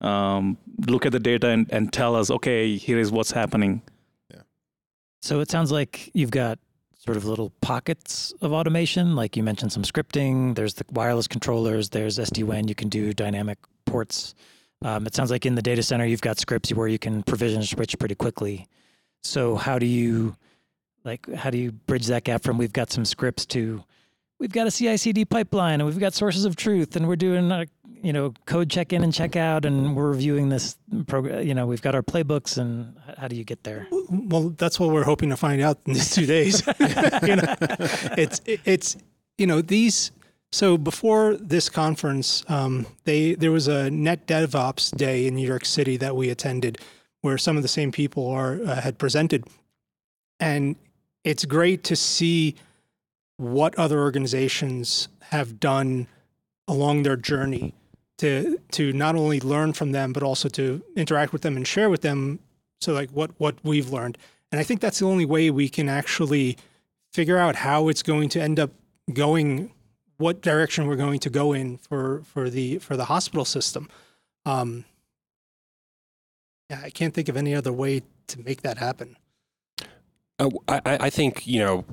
um, 0.00 0.56
look 0.86 1.04
at 1.04 1.12
the 1.12 1.20
data 1.20 1.48
and, 1.48 1.66
and 1.70 1.92
tell 1.92 2.16
us, 2.16 2.30
okay, 2.30 2.76
here 2.76 2.98
is 2.98 3.12
what's 3.12 3.30
happening. 3.30 3.82
Yeah. 4.30 4.42
So 5.20 5.40
it 5.40 5.50
sounds 5.50 5.70
like 5.70 6.10
you've 6.14 6.30
got 6.30 6.58
sort 7.04 7.16
of 7.16 7.26
little 7.26 7.50
pockets 7.60 8.32
of 8.40 8.52
automation. 8.52 9.14
Like 9.14 9.36
you 9.36 9.42
mentioned 9.42 9.72
some 9.72 9.82
scripting, 9.82 10.54
there's 10.54 10.74
the 10.74 10.84
wireless 10.92 11.28
controllers, 11.28 11.90
there's 11.90 12.18
SD-WAN, 12.18 12.68
you 12.68 12.74
can 12.74 12.88
do 12.88 13.12
dynamic 13.12 13.58
ports. 13.84 14.34
Um, 14.84 15.06
it 15.06 15.14
sounds 15.14 15.30
like 15.30 15.46
in 15.46 15.54
the 15.54 15.62
data 15.62 15.82
center, 15.82 16.04
you've 16.04 16.20
got 16.20 16.38
scripts 16.38 16.72
where 16.72 16.86
you 16.86 16.98
can 16.98 17.22
provision 17.22 17.62
switch 17.62 17.98
pretty 17.98 18.14
quickly. 18.14 18.68
So 19.22 19.56
how 19.56 19.78
do 19.78 19.86
you, 19.86 20.36
like, 21.04 21.32
how 21.34 21.48
do 21.50 21.56
you 21.56 21.72
bridge 21.72 22.06
that 22.06 22.24
gap 22.24 22.42
from 22.42 22.58
we've 22.58 22.72
got 22.72 22.92
some 22.92 23.06
scripts 23.06 23.46
to 23.46 23.82
we've 24.38 24.52
got 24.52 24.66
a 24.66 24.70
CI/CD 24.70 25.24
pipeline 25.24 25.80
and 25.80 25.86
we've 25.86 25.98
got 25.98 26.12
sources 26.12 26.44
of 26.44 26.54
truth 26.54 26.96
and 26.96 27.08
we're 27.08 27.16
doing 27.16 27.50
a 27.50 27.66
you 28.02 28.12
know 28.12 28.34
code 28.44 28.68
check 28.68 28.92
in 28.92 29.02
and 29.02 29.14
check 29.14 29.36
out 29.36 29.64
and 29.64 29.96
we're 29.96 30.10
reviewing 30.10 30.50
this 30.50 30.76
program 31.06 31.46
you 31.46 31.54
know 31.54 31.66
we've 31.66 31.80
got 31.80 31.94
our 31.94 32.02
playbooks 32.02 32.58
and 32.58 32.94
how 33.16 33.26
do 33.26 33.36
you 33.36 33.44
get 33.44 33.64
there 33.64 33.86
well 34.10 34.50
that's 34.58 34.78
what 34.78 34.90
we're 34.90 35.04
hoping 35.04 35.30
to 35.30 35.36
find 35.36 35.62
out 35.62 35.78
in 35.86 35.94
these 35.94 36.14
two 36.14 36.26
days 36.26 36.66
you 37.22 37.36
know 37.36 37.54
it's 38.18 38.42
it's 38.44 38.96
you 39.38 39.46
know 39.46 39.62
these 39.62 40.10
so 40.54 40.78
before 40.78 41.36
this 41.36 41.68
conference 41.68 42.44
um, 42.48 42.86
they 43.04 43.34
there 43.34 43.52
was 43.52 43.66
a 43.68 43.90
net 43.90 44.26
devops 44.26 44.84
day 44.96 45.26
in 45.26 45.34
new 45.34 45.46
york 45.46 45.64
city 45.64 45.96
that 45.96 46.14
we 46.14 46.30
attended 46.30 46.78
where 47.24 47.38
some 47.38 47.56
of 47.56 47.62
the 47.62 47.68
same 47.68 47.90
people 47.90 48.28
are 48.28 48.60
uh, 48.66 48.82
had 48.82 48.98
presented. 48.98 49.48
And 50.38 50.76
it's 51.24 51.46
great 51.46 51.82
to 51.84 51.96
see 51.96 52.54
what 53.38 53.74
other 53.78 53.98
organizations 53.98 55.08
have 55.30 55.58
done 55.58 56.06
along 56.68 57.02
their 57.02 57.16
journey 57.16 57.72
to 58.18 58.60
to 58.72 58.92
not 58.92 59.16
only 59.16 59.40
learn 59.40 59.72
from 59.72 59.92
them 59.92 60.12
but 60.12 60.22
also 60.22 60.50
to 60.50 60.82
interact 60.96 61.32
with 61.32 61.40
them 61.40 61.56
and 61.56 61.66
share 61.66 61.88
with 61.88 62.02
them. 62.02 62.40
So 62.82 62.92
like 62.92 63.08
what 63.10 63.30
what 63.38 63.56
we've 63.64 63.88
learned. 63.88 64.18
And 64.52 64.60
i 64.60 64.62
think 64.62 64.82
that's 64.82 64.98
the 64.98 65.06
only 65.06 65.24
way 65.24 65.50
we 65.50 65.70
can 65.70 65.88
actually 65.88 66.58
figure 67.10 67.38
out 67.38 67.56
how 67.56 67.88
it's 67.88 68.02
going 68.02 68.28
to 68.28 68.42
end 68.42 68.60
up 68.60 68.70
going 69.14 69.72
what 70.16 70.40
direction 70.40 70.86
we're 70.86 70.96
going 70.96 71.18
to 71.20 71.30
go 71.30 71.52
in 71.52 71.76
for 71.76 72.22
for 72.24 72.48
the 72.50 72.78
for 72.78 72.96
the 72.96 73.06
hospital 73.06 73.44
system 73.44 73.88
um 74.46 74.84
yeah 76.70 76.80
i 76.84 76.90
can't 76.90 77.14
think 77.14 77.28
of 77.28 77.36
any 77.36 77.54
other 77.54 77.72
way 77.72 78.02
to 78.26 78.40
make 78.40 78.62
that 78.62 78.78
happen 78.78 79.16
uh, 80.38 80.48
I, 80.68 80.80
I 80.84 81.10
think 81.10 81.46
you 81.46 81.60
know 81.60 81.84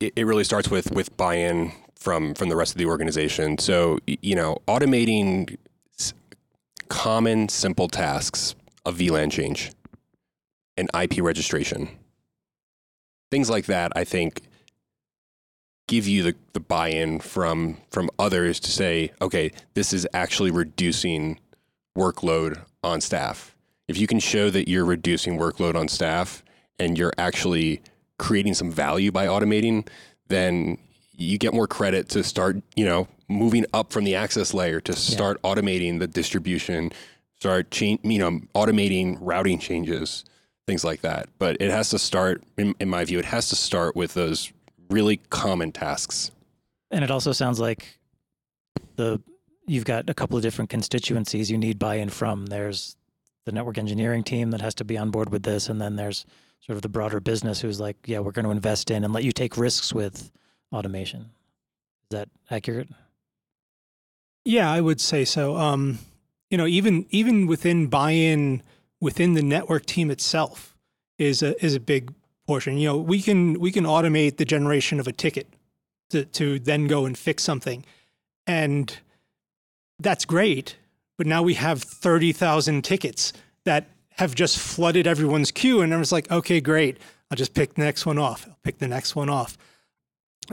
it, 0.00 0.12
it 0.16 0.26
really 0.26 0.44
starts 0.44 0.70
with 0.70 0.92
with 0.92 1.16
buy-in 1.16 1.72
from 1.96 2.34
from 2.34 2.48
the 2.48 2.56
rest 2.56 2.72
of 2.72 2.78
the 2.78 2.86
organization. 2.86 3.58
So 3.58 3.98
you 4.06 4.34
know, 4.34 4.58
automating 4.68 5.56
common 6.88 7.48
simple 7.48 7.88
tasks 7.88 8.54
a 8.84 8.92
VLAN 8.92 9.30
change 9.30 9.72
an 10.78 10.88
IP 11.00 11.22
registration, 11.22 11.88
things 13.30 13.48
like 13.48 13.64
that. 13.66 13.92
I 13.96 14.04
think 14.04 14.42
give 15.86 16.06
you 16.06 16.22
the, 16.22 16.34
the 16.52 16.60
buy-in 16.60 17.20
from 17.20 17.78
from 17.90 18.10
others 18.18 18.60
to 18.60 18.70
say, 18.70 19.12
okay, 19.20 19.52
this 19.74 19.92
is 19.92 20.06
actually 20.12 20.50
reducing 20.50 21.38
workload 21.96 22.60
on 22.82 23.00
staff. 23.00 23.54
If 23.88 23.98
you 23.98 24.06
can 24.06 24.18
show 24.18 24.50
that 24.50 24.68
you're 24.68 24.84
reducing 24.84 25.38
workload 25.38 25.76
on 25.76 25.88
staff 25.88 26.42
and 26.78 26.98
you're 26.98 27.12
actually 27.18 27.82
creating 28.18 28.54
some 28.54 28.70
value 28.70 29.12
by 29.12 29.26
automating, 29.26 29.86
then 30.28 30.78
you 31.12 31.38
get 31.38 31.54
more 31.54 31.66
credit 31.66 32.08
to 32.10 32.24
start, 32.24 32.56
you 32.74 32.84
know, 32.84 33.08
moving 33.28 33.64
up 33.72 33.92
from 33.92 34.04
the 34.04 34.14
access 34.14 34.52
layer 34.52 34.80
to 34.80 34.92
start 34.92 35.38
yeah. 35.42 35.50
automating 35.50 35.98
the 35.98 36.06
distribution, 36.06 36.92
start 37.38 37.70
change, 37.70 38.00
you 38.02 38.18
know, 38.18 38.40
automating 38.54 39.16
routing 39.20 39.58
changes, 39.58 40.24
things 40.66 40.84
like 40.84 41.00
that. 41.00 41.28
But 41.38 41.56
it 41.60 41.70
has 41.70 41.90
to 41.90 41.98
start, 41.98 42.42
in, 42.58 42.74
in 42.80 42.88
my 42.88 43.04
view, 43.04 43.18
it 43.18 43.24
has 43.26 43.48
to 43.50 43.56
start 43.56 43.96
with 43.96 44.14
those 44.14 44.52
really 44.90 45.18
common 45.30 45.72
tasks. 45.72 46.30
And 46.90 47.02
it 47.04 47.10
also 47.10 47.32
sounds 47.32 47.60
like 47.60 47.98
the 48.96 49.20
you've 49.66 49.84
got 49.84 50.08
a 50.08 50.14
couple 50.14 50.36
of 50.36 50.42
different 50.42 50.70
constituencies 50.70 51.50
you 51.50 51.58
need 51.58 51.78
buy-in 51.78 52.08
from. 52.08 52.46
There's 52.46 52.96
the 53.44 53.52
network 53.52 53.78
engineering 53.78 54.22
team 54.22 54.50
that 54.50 54.60
has 54.60 54.74
to 54.76 54.84
be 54.84 54.96
on 54.96 55.10
board 55.10 55.30
with 55.30 55.42
this, 55.42 55.68
and 55.68 55.80
then 55.80 55.96
there's 55.96 56.24
sort 56.60 56.76
of 56.76 56.82
the 56.82 56.88
broader 56.88 57.20
business 57.20 57.60
who's 57.60 57.80
like, 57.80 57.96
yeah, 58.06 58.18
we're 58.18 58.32
going 58.32 58.44
to 58.44 58.50
invest 58.50 58.90
in 58.90 59.04
and 59.04 59.12
let 59.12 59.24
you 59.24 59.32
take 59.32 59.56
risks 59.56 59.92
with 59.92 60.30
automation. 60.72 61.20
Is 61.22 62.18
that 62.18 62.28
accurate? 62.50 62.88
Yeah, 64.44 64.70
I 64.70 64.80
would 64.80 65.00
say 65.00 65.24
so. 65.24 65.56
Um, 65.56 65.98
you 66.50 66.58
know, 66.58 66.66
even 66.66 67.06
even 67.10 67.46
within 67.46 67.88
buy-in 67.88 68.62
within 69.00 69.34
the 69.34 69.42
network 69.42 69.86
team 69.86 70.10
itself 70.10 70.76
is 71.18 71.42
a 71.42 71.62
is 71.64 71.74
a 71.74 71.80
big 71.80 72.14
portion. 72.46 72.78
You 72.78 72.88
know, 72.88 72.96
we 72.98 73.20
can 73.20 73.58
we 73.60 73.70
can 73.72 73.84
automate 73.84 74.36
the 74.36 74.44
generation 74.44 75.00
of 75.00 75.06
a 75.06 75.12
ticket 75.12 75.48
to 76.10 76.24
to 76.24 76.58
then 76.58 76.86
go 76.86 77.06
and 77.06 77.16
fix 77.16 77.42
something, 77.42 77.84
and 78.46 78.96
that's 79.98 80.24
great. 80.24 80.76
But 81.18 81.26
now 81.26 81.42
we 81.42 81.54
have 81.54 81.82
thirty 81.82 82.32
thousand 82.32 82.82
tickets 82.82 83.32
that 83.64 83.88
have 84.12 84.34
just 84.34 84.58
flooded 84.58 85.06
everyone's 85.06 85.50
queue. 85.50 85.80
And 85.82 85.96
was 85.98 86.12
like, 86.12 86.30
okay, 86.30 86.60
great. 86.60 86.98
I'll 87.30 87.36
just 87.36 87.54
pick 87.54 87.74
the 87.74 87.82
next 87.82 88.06
one 88.06 88.18
off. 88.18 88.46
I'll 88.48 88.58
pick 88.62 88.78
the 88.78 88.88
next 88.88 89.14
one 89.14 89.28
off. 89.28 89.58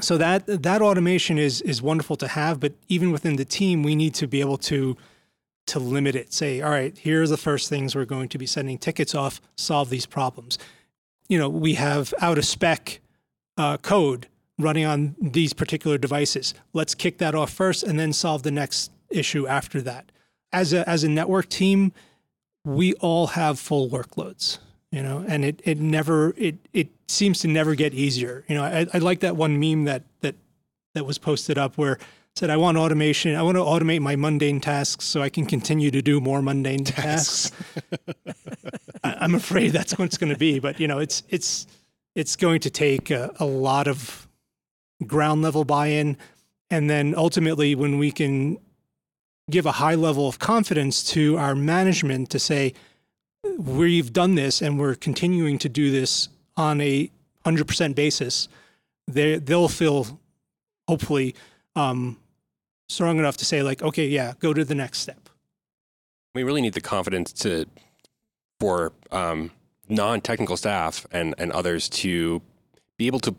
So 0.01 0.17
that 0.17 0.45
that 0.63 0.82
automation 0.82 1.38
is 1.38 1.62
is 1.62 1.82
wonderful 1.82 2.15
to 2.17 2.27
have, 2.27 2.60
but 2.60 2.73
even 2.88 3.12
within 3.12 3.36
the 3.36 3.45
team, 3.45 3.84
we 3.84 3.95
need 3.95 4.15
to 4.15 4.27
be 4.27 4.39
able 4.39 4.58
to 4.58 4.97
to 5.67 5.79
limit 5.79 6.15
it. 6.15 6.34
Say, 6.34 6.62
all 6.62 6.71
right, 6.71 6.97
here 6.97 7.21
are 7.21 7.27
the 7.27 7.38
first 7.38 7.69
things 7.69 7.95
we're 7.95 8.06
going 8.06 8.29
to 8.29 8.38
be 8.38 8.45
sending 8.45 8.77
tickets 8.77 9.13
off. 9.13 9.39
Solve 9.56 9.89
these 9.89 10.06
problems. 10.06 10.58
You 11.34 11.39
know, 11.39 11.50
we 11.50 11.74
have 11.74 12.13
out 12.22 12.38
of 12.38 12.46
spec 12.46 13.02
uh, 13.58 13.78
code 13.78 14.28
running 14.60 14.86
on 14.86 15.15
these 15.19 15.52
particular 15.52 15.98
devices. 15.98 16.54
Let's 16.74 16.93
kick 16.93 17.17
that 17.17 17.34
off 17.34 17.52
first, 17.52 17.82
and 17.82 18.00
then 18.00 18.13
solve 18.13 18.43
the 18.43 18.52
next 18.52 18.91
issue 19.10 19.48
after 19.48 19.82
that. 19.82 20.12
As 20.52 20.74
a 20.74 20.88
as 20.88 21.04
a 21.04 21.10
network 21.10 21.50
team, 21.50 21.91
we 22.63 22.93
all 23.02 23.28
have 23.28 23.60
full 23.60 23.89
workloads, 23.89 24.60
you 24.91 25.02
know, 25.02 25.26
and 25.28 25.43
it, 25.43 25.60
it 25.63 25.80
never, 25.80 26.36
it, 26.38 26.56
it 26.72 26.89
seems 27.08 27.39
to 27.39 27.48
never 27.48 27.74
get 27.74 27.96
easier. 27.96 28.46
You 28.48 28.56
know, 28.56 28.63
I, 28.63 28.86
I 28.93 29.00
like 29.00 29.22
that 29.22 29.36
one 29.36 29.60
meme 29.60 29.86
that, 29.86 30.04
that, 30.22 30.36
that 30.93 31.06
was 31.06 31.17
posted 31.17 31.58
up 31.58 31.80
where 31.80 31.98
said, 32.36 32.50
I 32.50 32.58
want 32.58 32.78
automation. 32.78 33.36
I 33.36 33.43
want 33.43 33.58
to 33.58 33.63
automate 33.63 34.02
my 34.02 34.15
mundane 34.15 34.60
tasks 34.60 35.06
so 35.06 35.22
I 35.22 35.30
can 35.30 35.46
continue 35.46 35.91
to 35.91 36.02
do 36.02 36.19
more 36.19 36.41
mundane 36.41 36.84
tasks. 36.84 37.52
I, 39.04 39.26
am 39.26 39.36
afraid 39.36 39.69
that's 39.69 39.98
what 39.98 40.06
it's 40.06 40.17
going 40.17 40.34
to 40.34 40.39
be, 40.39 40.60
but 40.60 40.80
you 40.80 40.88
know, 40.88 41.00
it's, 41.00 41.22
it's, 41.30 41.67
it's 42.15 42.36
going 42.36 42.60
to 42.62 42.69
take 42.69 43.12
a, 43.12 43.32
a 43.39 43.46
lot 43.46 43.88
of 43.88 44.28
ground 45.06 45.41
level 45.43 45.63
buy-in. 45.63 46.17
And 46.72 46.89
then 46.89 47.13
ultimately 47.15 47.76
when 47.76 48.00
we 48.00 48.12
can 48.12 48.58
give 49.50 49.65
a 49.65 49.74
high 49.74 49.96
level 49.96 50.28
of 50.28 50.39
confidence 50.39 51.04
to 51.12 51.38
our 51.38 51.54
management 51.54 52.32
to 52.32 52.39
say, 52.39 52.74
we've 53.58 54.12
done 54.12 54.36
this 54.36 54.62
and 54.62 54.80
we're 54.80 54.96
continuing 54.96 55.60
to 55.60 55.69
do 55.69 55.91
this 55.91 56.30
on 56.58 56.82
a 56.82 57.12
100% 57.46 57.96
basis, 57.96 58.48
they 59.08 59.38
they'll 59.38 59.67
feel 59.67 60.19
hopefully 60.88 61.36
um, 61.76 62.17
strong 62.93 63.19
enough 63.19 63.38
to 63.38 63.45
say 63.45 63.63
like, 63.63 63.82
okay, 63.82 64.08
yeah, 64.08 64.34
go 64.39 64.53
to 64.53 64.63
the 64.63 64.75
next 64.75 64.99
step. 64.99 65.29
We 66.36 66.43
really 66.43 66.62
need 66.62 66.73
the 66.73 66.82
confidence 66.82 67.32
to 67.34 67.65
for 68.60 68.93
um, 69.12 69.51
non-technical 69.89 70.58
staff 70.58 71.06
and 71.12 71.36
and 71.38 71.51
others 71.51 71.89
to 71.89 72.41
be 72.97 73.08
able 73.08 73.19
to 73.21 73.36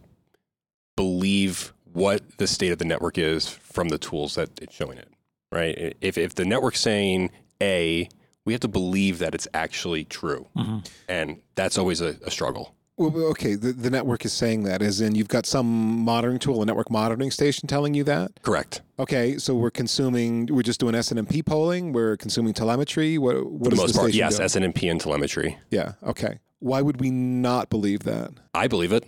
believe 0.97 1.73
what 1.93 2.23
the 2.39 2.47
state 2.47 2.73
of 2.73 2.79
the 2.79 2.85
network 2.85 3.19
is 3.19 3.49
from 3.49 3.89
the 3.89 3.99
tools 3.99 4.35
that 4.35 4.51
it's 4.61 4.75
showing 4.75 4.99
it. 4.99 5.09
Right? 5.53 5.95
If 6.01 6.19
if 6.19 6.35
the 6.35 6.45
network's 6.45 6.81
saying 6.81 7.31
A, 7.63 8.09
we 8.45 8.53
have 8.53 8.61
to 8.61 8.69
believe 8.69 9.19
that 9.21 9.35
it's 9.35 9.49
actually 9.55 10.05
true, 10.05 10.47
Mm-hmm. 10.57 10.79
and 11.09 11.41
that's 11.55 11.79
always 11.79 12.01
a, 12.01 12.17
a 12.25 12.31
struggle. 12.31 12.75
Well, 12.97 13.11
well, 13.11 13.25
okay, 13.27 13.57
the, 13.57 13.73
the 13.73 13.91
network 13.91 14.25
is 14.25 14.33
saying 14.33 14.63
that, 14.65 14.81
as 14.81 15.01
in 15.01 15.17
you've 15.17 15.29
got 15.29 15.47
some 15.47 15.67
monitoring 16.05 16.39
tool, 16.39 16.63
a 16.63 16.67
network 16.67 16.91
monitoring 16.91 17.33
station 17.33 17.67
telling 17.67 17.95
you 17.95 18.05
that. 18.05 18.41
Correct. 18.43 18.83
Okay, 19.01 19.37
so 19.37 19.55
we're 19.57 19.73
consuming, 19.73 20.47
we're 20.47 20.63
just 20.63 20.79
doing 20.79 20.95
SNMP 20.95 21.45
polling, 21.45 21.93
we're 21.93 22.17
consuming 22.17 22.55
telemetry. 22.55 23.19
What, 23.19 23.51
what 23.51 23.65
For 23.65 23.71
the 23.71 23.75
is 23.75 23.81
most 23.81 23.93
the 23.93 23.99
part, 23.99 24.11
station 24.13 24.39
yes, 24.39 24.53
doing? 24.53 24.73
SNMP 24.73 24.91
and 24.91 25.01
telemetry. 25.01 25.59
Yeah, 25.71 25.95
okay. 26.05 26.39
Why 26.61 26.83
would 26.83 27.01
we 27.01 27.11
not 27.11 27.69
believe 27.69 28.05
that? 28.05 28.31
I 28.55 28.69
believe 28.69 28.93
it. 28.93 29.05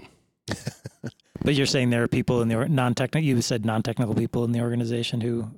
But 1.46 1.54
you're 1.54 1.66
saying 1.66 1.90
there 1.90 2.02
are 2.02 2.08
people 2.08 2.42
in 2.42 2.48
the 2.48 2.68
non-technical. 2.68 3.24
You 3.24 3.40
said 3.40 3.64
non-technical 3.64 4.14
people 4.14 4.44
in 4.44 4.50
the 4.50 4.60
organization 4.60 5.20
who. 5.20 5.50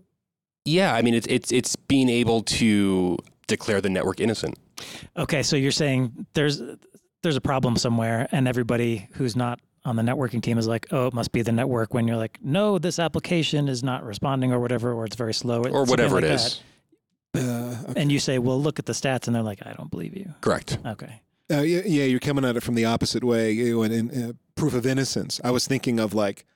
Yeah, 0.66 0.94
I 0.94 1.00
mean 1.00 1.14
it's 1.14 1.26
it's 1.28 1.50
it's 1.50 1.76
being 1.76 2.10
able 2.10 2.42
to 2.42 3.16
declare 3.46 3.80
the 3.80 3.88
network 3.88 4.20
innocent. 4.20 4.58
Okay, 5.16 5.42
so 5.42 5.56
you're 5.56 5.70
saying 5.70 6.26
there's 6.34 6.60
there's 7.28 7.36
a 7.36 7.42
problem 7.42 7.76
somewhere, 7.76 8.26
and 8.32 8.48
everybody 8.48 9.06
who's 9.12 9.36
not 9.36 9.60
on 9.84 9.96
the 9.96 10.02
networking 10.02 10.40
team 10.42 10.56
is 10.56 10.66
like, 10.66 10.86
oh, 10.92 11.08
it 11.08 11.12
must 11.12 11.30
be 11.30 11.42
the 11.42 11.52
network. 11.52 11.92
When 11.92 12.08
you're 12.08 12.16
like, 12.16 12.38
no, 12.42 12.78
this 12.78 12.98
application 12.98 13.68
is 13.68 13.82
not 13.82 14.02
responding, 14.02 14.50
or 14.50 14.60
whatever, 14.60 14.94
or 14.94 15.04
it's 15.04 15.14
very 15.14 15.34
slow, 15.34 15.58
or 15.60 15.64
something 15.64 15.90
whatever 15.90 16.14
like 16.14 16.24
it 16.24 16.28
that. 16.28 16.34
is. 16.34 16.60
Uh, 17.34 17.92
And 17.96 18.10
you 18.10 18.18
say, 18.18 18.38
well, 18.38 18.58
look 18.58 18.78
at 18.78 18.86
the 18.86 18.94
stats, 18.94 19.26
and 19.26 19.36
they're 19.36 19.42
like, 19.42 19.60
I 19.66 19.74
don't 19.74 19.90
believe 19.90 20.16
you. 20.16 20.32
Correct. 20.40 20.78
Okay. 20.86 21.20
Uh, 21.50 21.60
yeah, 21.60 21.82
yeah, 21.84 22.04
you're 22.04 22.18
coming 22.18 22.46
at 22.46 22.56
it 22.56 22.62
from 22.62 22.76
the 22.76 22.86
opposite 22.86 23.22
way. 23.22 23.52
You 23.52 23.76
know, 23.76 23.82
in, 23.82 23.92
in, 23.92 24.30
uh, 24.30 24.32
proof 24.54 24.72
of 24.72 24.86
innocence. 24.86 25.38
I 25.44 25.50
was 25.50 25.66
thinking 25.66 26.00
of 26.00 26.14
like, 26.14 26.46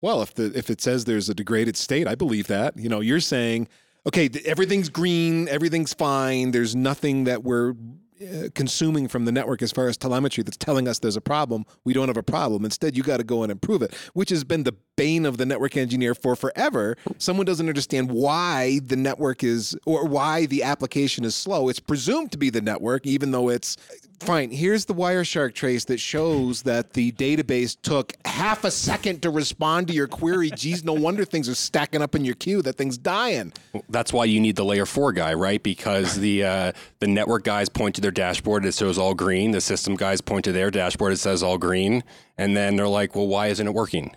well, 0.00 0.22
if 0.22 0.32
the 0.34 0.56
if 0.56 0.70
it 0.70 0.80
says 0.80 1.06
there's 1.06 1.28
a 1.28 1.34
degraded 1.34 1.76
state, 1.76 2.06
I 2.06 2.14
believe 2.14 2.46
that. 2.46 2.76
You 2.76 2.88
know, 2.88 3.00
you're 3.00 3.20
saying, 3.20 3.66
okay, 4.06 4.28
th- 4.28 4.44
everything's 4.44 4.88
green, 4.88 5.48
everything's 5.48 5.92
fine. 5.92 6.52
There's 6.52 6.76
nothing 6.76 7.24
that 7.24 7.42
we're 7.42 7.74
Uh, 8.20 8.50
consuming 8.54 9.08
from 9.08 9.24
the 9.24 9.32
network 9.32 9.62
as 9.62 9.72
far 9.72 9.88
as 9.88 9.96
telemetry 9.96 10.44
that's 10.44 10.58
telling 10.58 10.86
us 10.86 10.98
there's 10.98 11.16
a 11.16 11.22
problem. 11.22 11.64
We 11.84 11.94
don't 11.94 12.08
have 12.08 12.18
a 12.18 12.22
problem. 12.22 12.66
Instead, 12.66 12.94
you 12.94 13.02
got 13.02 13.16
to 13.16 13.24
go 13.24 13.42
and 13.42 13.50
improve 13.50 13.80
it, 13.80 13.94
which 14.12 14.28
has 14.28 14.44
been 14.44 14.64
the 14.64 14.74
bane 14.94 15.24
of 15.24 15.38
the 15.38 15.46
network 15.46 15.74
engineer 15.74 16.14
for 16.14 16.36
forever. 16.36 16.98
Someone 17.16 17.46
doesn't 17.46 17.66
understand 17.66 18.10
why 18.10 18.80
the 18.84 18.96
network 18.96 19.42
is 19.42 19.74
or 19.86 20.04
why 20.04 20.44
the 20.44 20.62
application 20.62 21.24
is 21.24 21.34
slow. 21.34 21.70
It's 21.70 21.80
presumed 21.80 22.30
to 22.32 22.38
be 22.38 22.50
the 22.50 22.60
network, 22.60 23.06
even 23.06 23.30
though 23.30 23.48
it's 23.48 23.78
fine. 24.20 24.50
Here's 24.50 24.84
the 24.84 24.94
Wireshark 24.94 25.54
trace 25.54 25.84
that 25.86 25.98
shows 25.98 26.62
that 26.62 26.92
the 26.92 27.12
database 27.12 27.76
took 27.80 28.12
half 28.24 28.64
a 28.64 28.70
second 28.70 29.22
to 29.22 29.30
respond 29.30 29.88
to 29.88 29.94
your 29.94 30.06
query. 30.06 30.50
Geez, 30.54 30.84
no 30.84 30.92
wonder 30.92 31.24
things 31.24 31.48
are 31.48 31.54
stacking 31.54 32.02
up 32.02 32.14
in 32.14 32.24
your 32.24 32.34
queue. 32.34 32.62
That 32.62 32.76
thing's 32.76 32.98
dying. 32.98 33.52
That's 33.88 34.12
why 34.12 34.26
you 34.26 34.40
need 34.40 34.56
the 34.56 34.64
layer 34.64 34.86
four 34.86 35.12
guy, 35.12 35.34
right? 35.34 35.62
Because 35.62 36.16
the 36.16 36.44
uh, 36.44 36.72
the 37.00 37.06
network 37.06 37.44
guys 37.44 37.68
point 37.68 37.94
to 37.96 38.00
their 38.00 38.10
dashboard, 38.10 38.64
it 38.64 38.74
shows 38.74 38.98
all 38.98 39.14
green. 39.14 39.50
The 39.50 39.60
system 39.60 39.96
guys 39.96 40.20
point 40.20 40.44
to 40.44 40.52
their 40.52 40.70
dashboard, 40.70 41.12
it 41.12 41.18
says 41.18 41.42
all 41.42 41.58
green, 41.58 42.04
and 42.38 42.56
then 42.56 42.76
they're 42.76 42.88
like, 42.88 43.14
"Well, 43.14 43.26
why 43.26 43.48
isn't 43.48 43.66
it 43.66 43.74
working?" 43.74 44.14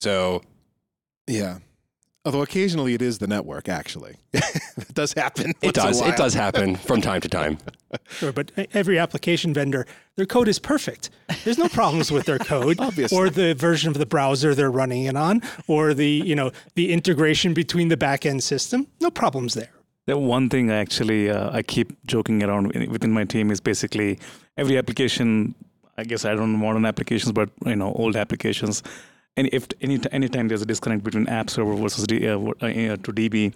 So 0.00 0.42
Yeah. 1.26 1.58
Although 2.26 2.42
occasionally 2.42 2.92
it 2.92 3.02
is 3.02 3.18
the 3.18 3.28
network, 3.28 3.68
actually. 3.68 4.16
it 4.32 4.92
does 4.92 5.12
happen. 5.12 5.52
it 5.62 5.76
once 5.76 5.78
in 5.78 5.80
a 5.80 5.86
does 5.86 6.00
it 6.00 6.16
does 6.16 6.34
happen 6.34 6.74
from 6.74 7.00
time 7.00 7.20
to 7.20 7.28
time. 7.28 7.58
Sure, 8.10 8.30
but 8.30 8.50
every 8.74 8.98
application 8.98 9.54
vendor, 9.54 9.86
their 10.16 10.26
code 10.26 10.48
is 10.48 10.58
perfect. 10.58 11.08
There's 11.44 11.56
no 11.56 11.68
problems 11.68 12.10
with 12.10 12.26
their 12.26 12.38
code 12.38 12.76
Obviously. 12.80 13.16
or 13.16 13.30
the 13.30 13.54
version 13.54 13.88
of 13.88 13.96
the 13.96 14.04
browser 14.04 14.54
they're 14.54 14.70
running 14.70 15.04
it 15.04 15.16
on 15.16 15.40
or 15.66 15.94
the, 15.94 16.06
you 16.06 16.34
know, 16.34 16.50
the 16.74 16.92
integration 16.92 17.54
between 17.54 17.88
the 17.88 17.96
backend 17.96 18.42
system. 18.42 18.86
No 19.00 19.10
problems 19.10 19.54
there. 19.54 19.70
The 20.06 20.18
one 20.18 20.50
thing 20.50 20.70
I 20.70 20.76
actually 20.76 21.30
uh, 21.30 21.50
I 21.56 21.62
keep 21.62 21.96
joking 22.06 22.42
around 22.42 22.74
within 22.90 23.12
my 23.12 23.24
team 23.24 23.50
is 23.50 23.60
basically 23.60 24.18
every 24.58 24.76
application. 24.76 25.54
I 25.96 26.04
guess 26.04 26.24
I 26.26 26.34
don't 26.34 26.52
know 26.52 26.58
modern 26.58 26.84
applications, 26.84 27.32
but 27.32 27.48
you 27.64 27.76
know 27.76 27.92
old 27.94 28.14
applications. 28.16 28.82
And 29.36 29.48
if 29.52 29.66
any 29.80 30.00
anytime 30.12 30.48
there's 30.48 30.62
a 30.62 30.66
disconnect 30.66 31.04
between 31.04 31.28
app 31.28 31.50
server 31.50 31.74
versus 31.74 32.06
D, 32.06 32.26
uh, 32.26 32.38
uh, 32.38 32.52
to 32.60 33.12
DB, 33.12 33.52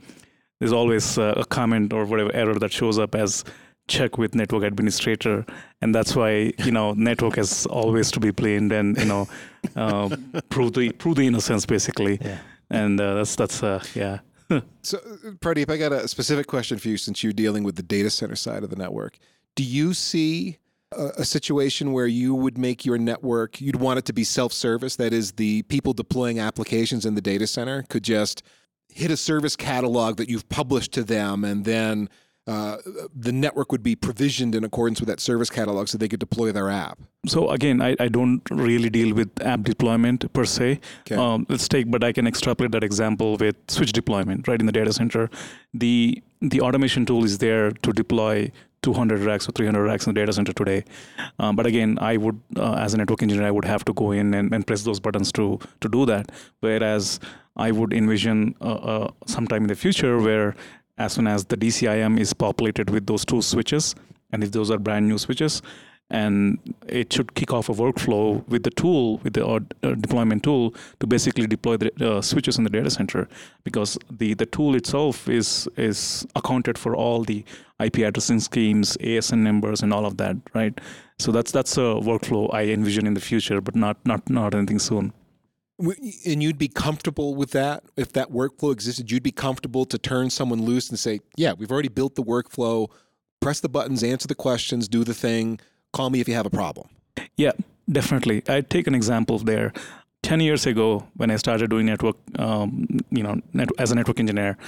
there's 0.59 0.73
always 0.73 1.19
uh, 1.19 1.35
a 1.37 1.45
comment 1.45 1.93
or 1.93 2.05
whatever 2.05 2.33
error 2.35 2.59
that 2.59 2.73
shows 2.73 2.99
up 2.99 3.15
as 3.15 3.45
check 3.89 4.19
with 4.19 4.35
network 4.35 4.63
administrator, 4.63 5.45
and 5.81 5.95
that's 5.95 6.15
why 6.15 6.53
you 6.59 6.71
know 6.71 6.93
network 6.97 7.37
has 7.37 7.67
always 7.67 8.11
to 8.13 8.21
be 8.21 8.31
blamed 8.31 8.73
and 8.73 8.97
you 8.99 9.07
know 9.07 9.29
uh, 9.77 10.09
prove 10.49 10.73
the 10.75 10.93
prove 10.93 11.17
the 11.17 11.27
innocence 11.27 11.67
basically. 11.67 12.19
Yeah. 12.21 12.39
And 12.71 13.01
uh, 13.01 13.15
that's 13.15 13.37
that's 13.37 13.63
uh, 13.63 13.83
yeah. 13.95 14.21
So, 14.83 14.99
uh, 14.99 15.31
Pradeep, 15.39 15.71
I 15.71 15.77
got 15.77 15.93
a 15.93 16.09
specific 16.09 16.49
question 16.49 16.79
for 16.79 16.89
you 16.89 16.97
since 16.97 17.23
you're 17.23 17.33
dealing 17.33 17.63
with 17.63 17.77
the 17.77 17.83
data 17.83 18.11
center 18.11 18.35
side 18.35 18.65
of 18.65 18.71
the 18.71 18.77
network. 18.77 19.17
Do 19.55 19.63
you 19.63 19.95
see 19.95 20.59
a, 20.93 21.07
a 21.19 21.25
situation 21.25 21.93
where 21.93 22.07
you 22.07 22.35
would 22.35 22.59
make 22.59 22.85
your 22.85 22.99
network, 22.99 23.61
you'd 23.61 23.77
want 23.77 23.99
it 23.99 24.05
to 24.07 24.13
be 24.13 24.25
self 24.25 24.53
service? 24.53 24.97
That 24.97 25.13
is, 25.13 25.33
the 25.33 25.63
people 25.63 25.93
deploying 25.93 26.39
applications 26.39 27.07
in 27.07 27.15
the 27.15 27.21
data 27.21 27.47
center 27.47 27.85
could 27.89 28.05
just 28.05 28.43
hit 28.89 29.11
a 29.11 29.17
service 29.17 29.57
catalog 29.57 30.17
that 30.17 30.29
you've 30.29 30.49
published 30.49 30.93
to 30.93 31.05
them, 31.05 31.45
and 31.45 31.65
then 31.65 32.09
uh, 32.47 32.79
the 33.15 33.33
network 33.33 33.71
would 33.71 33.83
be 33.83 33.95
provisioned 33.95 34.55
in 34.55 34.65
accordance 34.65 35.01
with 35.01 35.09
that 35.09 35.21
service 35.21 35.51
catalog 35.51 35.89
so 35.89 35.99
they 35.99 36.09
could 36.09 36.21
deploy 36.21 36.51
their 36.53 36.71
app. 36.71 36.99
So 37.27 37.51
again, 37.51 37.83
I, 37.83 37.95
I 38.01 38.09
don't 38.09 38.43
really 38.51 38.89
deal 38.89 39.15
with 39.15 39.29
app 39.43 39.63
deployment 39.63 40.33
per 40.33 40.45
se. 40.45 40.81
Okay. 41.03 41.17
Um, 41.17 41.47
let's 41.49 41.69
take, 41.69 41.91
but 41.91 42.03
I 42.03 42.13
can 42.13 42.27
extrapolate 42.27 42.73
that 42.73 42.83
example 42.83 43.37
with 43.37 43.57
switch 43.69 43.93
deployment, 43.93 44.49
right 44.49 44.59
in 44.59 44.67
the 44.67 44.73
data 44.73 44.93
center. 44.93 45.29
The 45.75 46.23
the 46.41 46.63
automation 46.63 47.05
tool 47.05 47.25
is 47.25 47.37
there 47.39 47.71
to 47.71 47.93
deploy 47.93 48.51
200 48.83 49.21
racks 49.21 49.47
or 49.47 49.53
300 49.53 49.85
racks 49.85 50.07
in 50.07 50.15
the 50.15 50.21
data 50.21 50.33
center 50.33 50.55
today. 50.55 50.85
Um, 51.39 51.55
but 51.55 51.67
again, 51.67 51.99
I 52.01 52.17
would, 52.17 52.41
uh, 52.57 52.75
as 52.75 52.95
a 52.95 52.97
network 52.97 53.23
engineer, 53.23 53.47
I 53.47 53.51
would 53.51 53.67
have 53.67 53.85
to 53.85 53.93
go 53.93 54.11
in 54.13 54.33
and, 54.33 54.55
and 54.55 54.67
press 54.67 54.83
those 54.85 55.01
buttons 55.01 55.31
to 55.33 55.59
to 55.81 55.89
do 55.89 56.07
that. 56.07 56.33
Whereas 56.61 57.21
I 57.57 57.73
would 57.73 57.93
envision 57.93 58.55
uh, 58.61 58.65
uh, 58.65 59.11
sometime 59.27 59.63
in 59.63 59.69
the 59.69 59.75
future 59.75 60.19
where 60.19 60.55
as 61.01 61.15
soon 61.15 61.27
as 61.27 61.47
the 61.47 61.57
DCIM 61.57 62.21
is 62.21 62.33
populated 62.35 62.91
with 62.91 63.07
those 63.07 63.25
two 63.25 63.41
switches, 63.41 63.95
and 64.33 64.45
if 64.45 64.53
those 64.53 64.71
are 64.71 64.79
brand 64.79 65.09
new 65.09 65.19
switches, 65.19 65.63
and 66.11 66.59
it 66.89 67.13
should 67.13 67.35
kick 67.35 67.53
off 67.53 67.69
a 67.69 67.73
workflow 67.73 68.47
with 68.49 68.65
the 68.65 68.71
tool, 68.71 69.19
with 69.19 69.33
the 69.35 69.47
uh, 69.47 69.61
uh, 69.83 69.95
deployment 69.95 70.43
tool, 70.43 70.75
to 70.99 71.07
basically 71.07 71.47
deploy 71.47 71.77
the 71.77 71.91
uh, 72.07 72.21
switches 72.21 72.59
in 72.59 72.65
the 72.65 72.71
data 72.71 72.91
center, 72.91 73.29
because 73.65 73.97
the 74.11 74.35
the 74.35 74.47
tool 74.47 74.75
itself 74.75 75.29
is 75.29 75.69
is 75.77 76.27
accounted 76.35 76.77
for 76.77 76.95
all 76.95 77.25
the 77.25 77.45
IP 77.87 77.99
addressing 77.99 78.41
schemes, 78.41 78.97
ASN 78.99 79.39
numbers, 79.39 79.83
and 79.83 79.95
all 79.95 80.05
of 80.05 80.19
that, 80.19 80.37
right? 80.55 80.79
So 81.19 81.33
that's 81.33 81.53
that's 81.53 81.79
a 81.79 81.89
workflow 82.11 82.53
I 82.53 82.65
envision 82.65 83.07
in 83.07 83.15
the 83.15 83.27
future, 83.31 83.61
but 83.61 83.75
not 83.75 83.97
not 84.05 84.29
not 84.29 84.55
anything 84.55 84.81
soon. 84.91 85.13
And 86.27 86.43
you'd 86.43 86.59
be 86.59 86.69
comfortable 86.69 87.35
with 87.35 87.53
that 87.53 87.85
if 87.97 88.13
that 88.13 88.31
workflow 88.31 88.73
existed. 88.73 89.11
You'd 89.11 89.23
be 89.23 89.33
comfortable 89.33 89.85
to 89.87 89.99
turn 89.99 90.31
someone 90.31 90.63
loose 90.63 90.91
and 90.91 90.99
say, 90.99 91.21
"Yeah, 91.37 91.55
we've 91.55 91.73
already 91.73 91.89
built 91.89 92.15
the 92.15 92.23
workflow. 92.23 92.89
Press 93.41 93.61
the 93.61 93.69
buttons, 93.69 94.03
answer 94.03 94.29
the 94.29 94.35
questions, 94.35 94.89
do 94.89 95.05
the 95.05 95.15
thing. 95.15 95.59
Call 95.93 96.11
me 96.11 96.21
if 96.21 96.29
you 96.29 96.35
have 96.35 96.47
a 96.47 96.51
problem." 96.51 96.89
Yeah, 97.37 97.53
definitely. 97.91 98.43
I 98.49 98.61
take 98.61 98.87
an 98.87 98.95
example 98.95 99.39
there. 99.39 99.73
Ten 100.23 100.41
years 100.41 100.67
ago, 100.67 101.07
when 101.17 101.31
I 101.31 101.37
started 101.37 101.71
doing 101.71 101.87
network, 101.87 102.17
um, 102.39 102.87
you 103.11 103.23
know, 103.23 103.41
net, 103.55 103.71
as 103.79 103.91
a 103.91 103.95
network 103.95 104.21
engineer, 104.21 104.59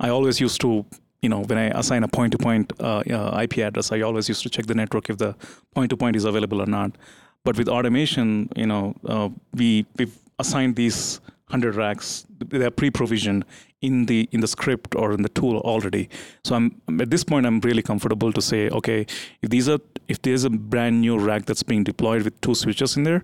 I 0.00 0.08
always 0.08 0.40
used 0.40 0.60
to, 0.62 0.86
you 1.20 1.28
know, 1.28 1.40
when 1.40 1.58
I 1.58 1.66
assign 1.78 2.02
a 2.02 2.08
point-to-point 2.08 2.72
uh, 2.80 3.02
uh, 3.10 3.40
IP 3.42 3.58
address, 3.58 3.92
I 3.92 4.00
always 4.00 4.28
used 4.28 4.42
to 4.44 4.48
check 4.48 4.66
the 4.66 4.74
network 4.74 5.10
if 5.10 5.18
the 5.18 5.36
point-to-point 5.74 6.16
is 6.16 6.24
available 6.24 6.62
or 6.62 6.66
not. 6.66 6.96
But 7.44 7.58
with 7.58 7.68
automation, 7.68 8.48
you 8.56 8.66
know, 8.66 8.94
uh, 9.06 9.28
we 9.52 9.84
we've 9.98 10.16
assigned 10.38 10.76
these 10.76 11.20
hundred 11.46 11.74
racks. 11.74 12.26
They're 12.38 12.70
pre-provisioned 12.70 13.44
in 13.82 14.06
the 14.06 14.28
in 14.32 14.40
the 14.40 14.46
script 14.46 14.94
or 14.94 15.12
in 15.12 15.22
the 15.22 15.28
tool 15.28 15.58
already. 15.58 16.08
So 16.44 16.54
I'm 16.54 16.80
at 17.00 17.10
this 17.10 17.24
point, 17.24 17.46
I'm 17.46 17.60
really 17.60 17.82
comfortable 17.82 18.32
to 18.32 18.40
say, 18.40 18.68
okay, 18.70 19.06
if 19.42 19.50
these 19.50 19.68
are 19.68 19.78
if 20.08 20.22
there's 20.22 20.44
a 20.44 20.50
brand 20.50 21.00
new 21.00 21.18
rack 21.18 21.46
that's 21.46 21.62
being 21.62 21.84
deployed 21.84 22.22
with 22.22 22.40
two 22.40 22.54
switches 22.54 22.96
in 22.96 23.04
there, 23.04 23.22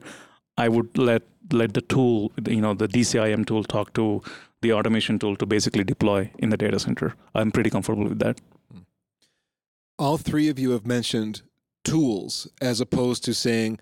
I 0.57 0.69
would 0.69 0.99
let 0.99 1.23
let 1.53 1.75
the 1.75 1.81
tool, 1.81 2.33
you 2.47 2.61
know, 2.61 2.75
the 2.75 2.89
DCIM 2.89 3.47
tool, 3.47 3.65
talk 3.65 3.95
to 3.95 4.23
the 4.61 4.73
automation 4.73 5.19
tool 5.19 5.37
to 5.37 5.47
basically 5.47 5.85
deploy 5.85 6.31
in 6.39 6.51
the 6.51 6.57
data 6.57 6.79
center. 6.79 7.15
I'm 7.35 7.51
pretty 7.51 7.71
comfortable 7.71 8.09
with 8.09 8.19
that. 8.19 8.41
Hmm. 8.73 8.81
All 9.99 10.19
three 10.19 10.49
of 10.49 10.59
you 10.59 10.73
have 10.73 10.87
mentioned 10.87 11.43
tools 11.85 12.49
as 12.61 12.81
opposed 12.81 13.25
to 13.25 13.35
saying, 13.35 13.79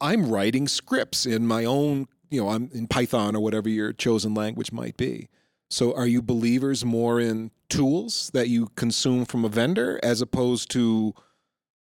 I'm 0.00 0.30
writing 0.30 0.68
scripts 0.68 1.26
in 1.26 1.46
my 1.46 1.64
own, 1.64 2.06
you 2.30 2.42
know, 2.42 2.50
I'm 2.50 2.70
in 2.72 2.86
Python 2.86 3.34
or 3.34 3.40
whatever 3.40 3.68
your 3.68 3.92
chosen 3.92 4.34
language 4.34 4.72
might 4.72 4.96
be. 4.96 5.28
So 5.70 5.94
are 5.94 6.06
you 6.06 6.22
believers 6.22 6.84
more 6.84 7.20
in 7.20 7.50
tools 7.68 8.30
that 8.32 8.48
you 8.48 8.68
consume 8.74 9.24
from 9.24 9.44
a 9.44 9.48
vendor 9.48 10.00
as 10.02 10.20
opposed 10.20 10.70
to 10.72 11.14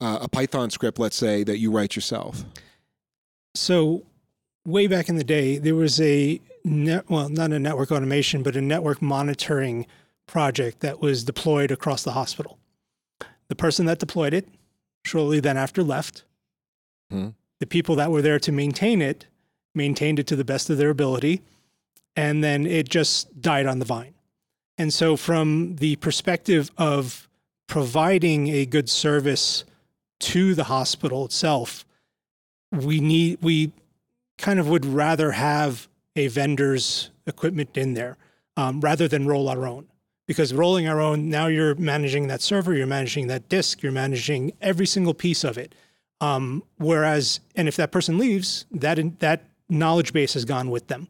uh, 0.00 0.18
a 0.22 0.28
Python 0.28 0.70
script, 0.70 0.98
let's 0.98 1.16
say, 1.16 1.42
that 1.44 1.58
you 1.58 1.70
write 1.70 1.96
yourself? 1.96 2.44
So, 3.54 4.06
way 4.64 4.86
back 4.86 5.08
in 5.08 5.16
the 5.16 5.24
day, 5.24 5.58
there 5.58 5.74
was 5.74 6.00
a 6.00 6.40
net, 6.64 7.08
well, 7.10 7.28
not 7.28 7.52
a 7.52 7.58
network 7.58 7.92
automation, 7.92 8.42
but 8.42 8.56
a 8.56 8.60
network 8.60 9.02
monitoring 9.02 9.86
project 10.26 10.80
that 10.80 11.00
was 11.00 11.24
deployed 11.24 11.70
across 11.70 12.04
the 12.04 12.12
hospital. 12.12 12.58
The 13.48 13.56
person 13.56 13.86
that 13.86 13.98
deployed 13.98 14.32
it 14.32 14.48
shortly 15.04 15.40
then 15.40 15.56
after 15.56 15.82
left. 15.82 16.24
Hmm. 17.10 17.30
The 17.60 17.66
people 17.66 17.96
that 17.96 18.10
were 18.10 18.22
there 18.22 18.38
to 18.40 18.52
maintain 18.52 19.02
it 19.02 19.26
maintained 19.74 20.18
it 20.18 20.26
to 20.28 20.36
the 20.36 20.44
best 20.44 20.70
of 20.70 20.78
their 20.78 20.90
ability, 20.90 21.42
and 22.16 22.42
then 22.42 22.66
it 22.66 22.88
just 22.88 23.40
died 23.40 23.66
on 23.66 23.78
the 23.78 23.84
vine. 23.84 24.14
And 24.78 24.92
so, 24.92 25.16
from 25.16 25.76
the 25.76 25.96
perspective 25.96 26.70
of 26.78 27.28
providing 27.66 28.48
a 28.48 28.66
good 28.66 28.88
service 28.88 29.64
to 30.20 30.54
the 30.54 30.64
hospital 30.64 31.24
itself, 31.24 31.84
we 32.70 33.00
need 33.00 33.38
we 33.42 33.72
kind 34.38 34.58
of 34.58 34.68
would 34.68 34.84
rather 34.84 35.32
have 35.32 35.88
a 36.16 36.26
vendor's 36.28 37.10
equipment 37.26 37.76
in 37.76 37.94
there 37.94 38.16
um, 38.56 38.80
rather 38.80 39.08
than 39.08 39.26
roll 39.26 39.48
our 39.48 39.66
own 39.66 39.86
because 40.26 40.52
rolling 40.52 40.88
our 40.88 41.00
own 41.00 41.28
now 41.28 41.46
you're 41.46 41.74
managing 41.76 42.26
that 42.26 42.40
server 42.40 42.74
you're 42.74 42.86
managing 42.86 43.26
that 43.26 43.48
disk 43.48 43.82
you're 43.82 43.92
managing 43.92 44.52
every 44.60 44.86
single 44.86 45.14
piece 45.14 45.44
of 45.44 45.58
it 45.58 45.74
um, 46.20 46.62
whereas 46.78 47.40
and 47.54 47.68
if 47.68 47.76
that 47.76 47.92
person 47.92 48.18
leaves 48.18 48.66
that 48.70 48.98
that 49.20 49.44
knowledge 49.72 50.12
base 50.12 50.34
has 50.34 50.44
gone 50.44 50.70
with 50.70 50.88
them 50.88 51.08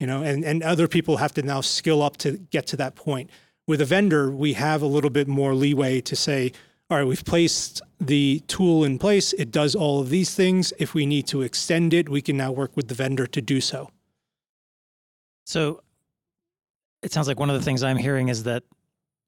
you 0.00 0.06
know 0.06 0.22
and, 0.22 0.44
and 0.44 0.62
other 0.62 0.88
people 0.88 1.18
have 1.18 1.32
to 1.32 1.42
now 1.42 1.60
skill 1.60 2.02
up 2.02 2.16
to 2.16 2.38
get 2.50 2.66
to 2.66 2.76
that 2.76 2.94
point 2.94 3.30
with 3.66 3.80
a 3.80 3.84
vendor 3.84 4.30
we 4.30 4.54
have 4.54 4.82
a 4.82 4.86
little 4.86 5.10
bit 5.10 5.28
more 5.28 5.54
leeway 5.54 6.00
to 6.00 6.16
say 6.16 6.52
all 6.88 6.98
right, 6.98 7.06
we've 7.06 7.24
placed 7.24 7.82
the 8.00 8.40
tool 8.46 8.84
in 8.84 8.98
place. 8.98 9.32
It 9.32 9.50
does 9.50 9.74
all 9.74 10.00
of 10.00 10.08
these 10.08 10.34
things. 10.34 10.72
If 10.78 10.94
we 10.94 11.04
need 11.04 11.26
to 11.28 11.42
extend 11.42 11.92
it, 11.92 12.08
we 12.08 12.22
can 12.22 12.36
now 12.36 12.52
work 12.52 12.76
with 12.76 12.86
the 12.86 12.94
vendor 12.94 13.26
to 13.26 13.42
do 13.42 13.60
so. 13.60 13.90
So 15.46 15.82
it 17.02 17.12
sounds 17.12 17.26
like 17.26 17.40
one 17.40 17.50
of 17.50 17.56
the 17.56 17.62
things 17.62 17.82
I'm 17.82 17.96
hearing 17.96 18.28
is 18.28 18.44
that, 18.44 18.62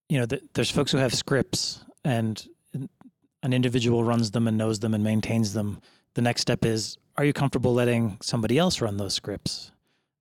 you 0.09 0.21
know, 0.21 0.27
th- 0.27 0.43
there's 0.55 0.71
folks 0.71 0.93
who 0.93 0.99
have 0.99 1.13
scripts 1.15 1.85
and 2.05 2.47
an 3.43 3.53
individual 3.53 4.05
runs 4.05 4.31
them 4.31 4.47
and 4.47 4.57
knows 4.57 4.79
them 4.79 4.95
and 4.95 5.03
maintains 5.03 5.53
them. 5.53 5.81
The 6.19 6.23
next 6.23 6.41
step 6.41 6.65
is, 6.65 6.99
are 7.17 7.25
you 7.25 7.33
comfortable 7.33 7.73
letting 7.73 8.19
somebody 8.21 8.59
else 8.59 8.81
run 8.81 8.97
those 8.97 9.15
scripts? 9.15 9.71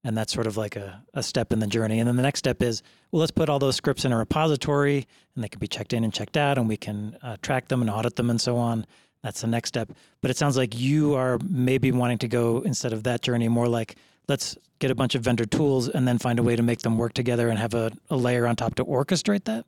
And 0.03 0.15
that's 0.15 0.31
sort 0.31 0.45
of 0.45 0.55
like 0.55 0.75
a, 0.75 1.03
a 1.15 1.23
step 1.23 1.51
in 1.51 1.57
the 1.57 1.65
journey. 1.65 1.97
And 1.97 2.07
then 2.07 2.17
the 2.17 2.21
next 2.21 2.37
step 2.37 2.61
is, 2.61 2.83
well, 3.11 3.21
let's 3.21 3.31
put 3.31 3.49
all 3.49 3.57
those 3.57 3.77
scripts 3.77 4.05
in 4.05 4.13
a 4.13 4.17
repository 4.19 5.07
and 5.33 5.43
they 5.43 5.49
can 5.49 5.57
be 5.57 5.67
checked 5.67 5.93
in 5.93 6.03
and 6.03 6.13
checked 6.13 6.37
out 6.37 6.59
and 6.59 6.69
we 6.69 6.77
can 6.77 7.17
uh, 7.23 7.37
track 7.41 7.69
them 7.69 7.81
and 7.81 7.89
audit 7.89 8.15
them 8.15 8.29
and 8.29 8.39
so 8.39 8.57
on. 8.57 8.85
That's 9.23 9.41
the 9.41 9.47
next 9.47 9.69
step. 9.69 9.91
But 10.21 10.29
it 10.29 10.37
sounds 10.37 10.55
like 10.55 10.77
you 10.77 11.15
are 11.15 11.39
maybe 11.49 11.91
wanting 11.91 12.19
to 12.19 12.27
go 12.27 12.61
instead 12.61 12.93
of 12.93 13.01
that 13.05 13.23
journey 13.23 13.47
more 13.47 13.67
like, 13.67 13.95
let's 14.27 14.55
get 14.77 14.91
a 14.91 14.95
bunch 14.95 15.15
of 15.15 15.23
vendor 15.23 15.45
tools 15.45 15.89
and 15.89 16.07
then 16.07 16.19
find 16.19 16.37
a 16.37 16.43
way 16.43 16.55
to 16.55 16.61
make 16.61 16.81
them 16.81 16.99
work 16.99 17.13
together 17.13 17.49
and 17.49 17.57
have 17.57 17.73
a, 17.73 17.91
a 18.11 18.15
layer 18.15 18.45
on 18.45 18.55
top 18.55 18.75
to 18.75 18.85
orchestrate 18.85 19.45
that. 19.45 19.65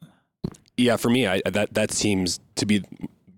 Yeah, 0.77 0.95
for 0.97 1.09
me, 1.09 1.25
I, 1.25 1.41
that 1.45 1.73
that 1.73 1.91
seems 1.91 2.39
to 2.55 2.67
be 2.67 2.83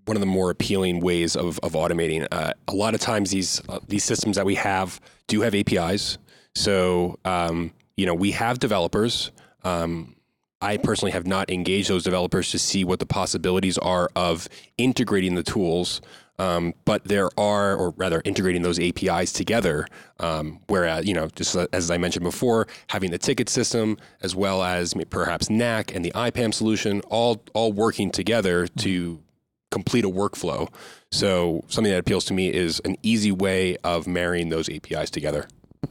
one 0.06 0.18
of 0.18 0.22
the 0.22 0.28
more 0.28 0.50
appealing 0.50 1.00
ways 1.00 1.36
of, 1.36 1.60
of 1.60 1.74
automating. 1.74 2.28
Uh, 2.32 2.54
a 2.68 2.74
lot 2.74 2.94
of 2.94 3.00
times, 3.00 3.32
these 3.32 3.62
uh, 3.70 3.80
these 3.88 4.04
systems 4.04 4.36
that 4.36 4.46
we 4.46 4.56
have 4.56 5.00
do 5.28 5.42
have 5.42 5.56
APIs. 5.56 6.18
So, 6.56 7.18
um, 7.24 7.72
you 7.96 8.06
know, 8.06 8.14
we 8.14 8.32
have 8.32 8.60
developers. 8.60 9.32
Um, 9.64 10.16
I 10.62 10.78
personally 10.78 11.12
have 11.12 11.26
not 11.26 11.50
engaged 11.50 11.90
those 11.90 12.04
developers 12.04 12.52
to 12.52 12.60
see 12.60 12.84
what 12.84 13.00
the 13.00 13.06
possibilities 13.06 13.78
are 13.80 14.10
of 14.16 14.48
integrating 14.78 15.36
the 15.36 15.44
tools. 15.44 16.02
Um, 16.38 16.74
but 16.86 17.04
there 17.06 17.30
are, 17.38 17.76
or 17.76 17.92
rather, 17.98 18.22
integrating 18.26 18.64
those 18.64 18.80
APIs 18.80 19.32
together. 19.32 19.86
Um, 20.20 20.60
whereas, 20.68 21.06
you 21.06 21.14
know, 21.14 21.28
just 21.36 21.56
as 21.56 21.92
I 21.92 21.98
mentioned 21.98 22.24
before, 22.24 22.68
having 22.88 23.12
the 23.12 23.20
ticket 23.20 23.48
system 23.48 23.98
as 24.22 24.36
well 24.36 24.64
as 24.64 24.96
perhaps 25.10 25.50
NAC 25.50 25.94
and 25.94 26.04
the 26.04 26.12
IPAM 26.12 26.54
solution, 26.54 27.02
all 27.02 27.44
all 27.54 27.72
working 27.72 28.10
together 28.10 28.66
to 28.68 29.20
complete 29.72 30.06
a 30.06 30.10
workflow. 30.10 30.72
So 31.12 31.64
something 31.68 31.92
that 31.92 32.00
appeals 32.00 32.26
to 32.26 32.34
me 32.34 32.54
is 32.54 32.80
an 32.86 32.96
easy 33.02 33.32
way 33.32 33.78
of 33.84 34.08
marrying 34.08 34.50
those 34.50 34.70
APIs 34.70 35.10
together. 35.10 35.48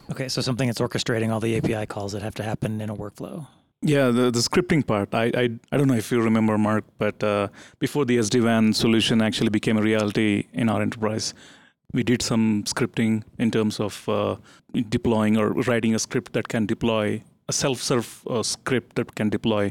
Okay, 0.09 0.29
so 0.29 0.41
something 0.41 0.67
that's 0.67 0.79
orchestrating 0.79 1.31
all 1.31 1.39
the 1.39 1.57
API 1.57 1.85
calls 1.85 2.13
that 2.13 2.21
have 2.21 2.35
to 2.35 2.43
happen 2.43 2.79
in 2.79 2.89
a 2.89 2.95
workflow. 2.95 3.47
Yeah, 3.83 4.11
the, 4.11 4.29
the 4.29 4.39
scripting 4.39 4.85
part. 4.85 5.13
I, 5.13 5.31
I 5.35 5.49
I 5.71 5.77
don't 5.77 5.87
know 5.87 5.95
if 5.95 6.11
you 6.11 6.21
remember, 6.21 6.57
Mark, 6.57 6.83
but 6.99 7.23
uh, 7.23 7.47
before 7.79 8.05
the 8.05 8.17
SD 8.19 8.43
WAN 8.43 8.73
solution 8.73 9.21
actually 9.21 9.49
became 9.49 9.77
a 9.77 9.81
reality 9.81 10.45
in 10.53 10.69
our 10.69 10.81
enterprise, 10.81 11.33
we 11.91 12.03
did 12.03 12.21
some 12.21 12.63
scripting 12.65 13.23
in 13.39 13.49
terms 13.49 13.79
of 13.79 14.07
uh, 14.07 14.35
deploying 14.89 15.35
or 15.37 15.49
writing 15.67 15.95
a 15.95 15.99
script 15.99 16.33
that 16.33 16.47
can 16.47 16.65
deploy 16.65 17.23
a 17.49 17.53
self-serve 17.53 18.23
uh, 18.29 18.43
script 18.43 18.95
that 18.95 19.15
can 19.15 19.29
deploy 19.29 19.63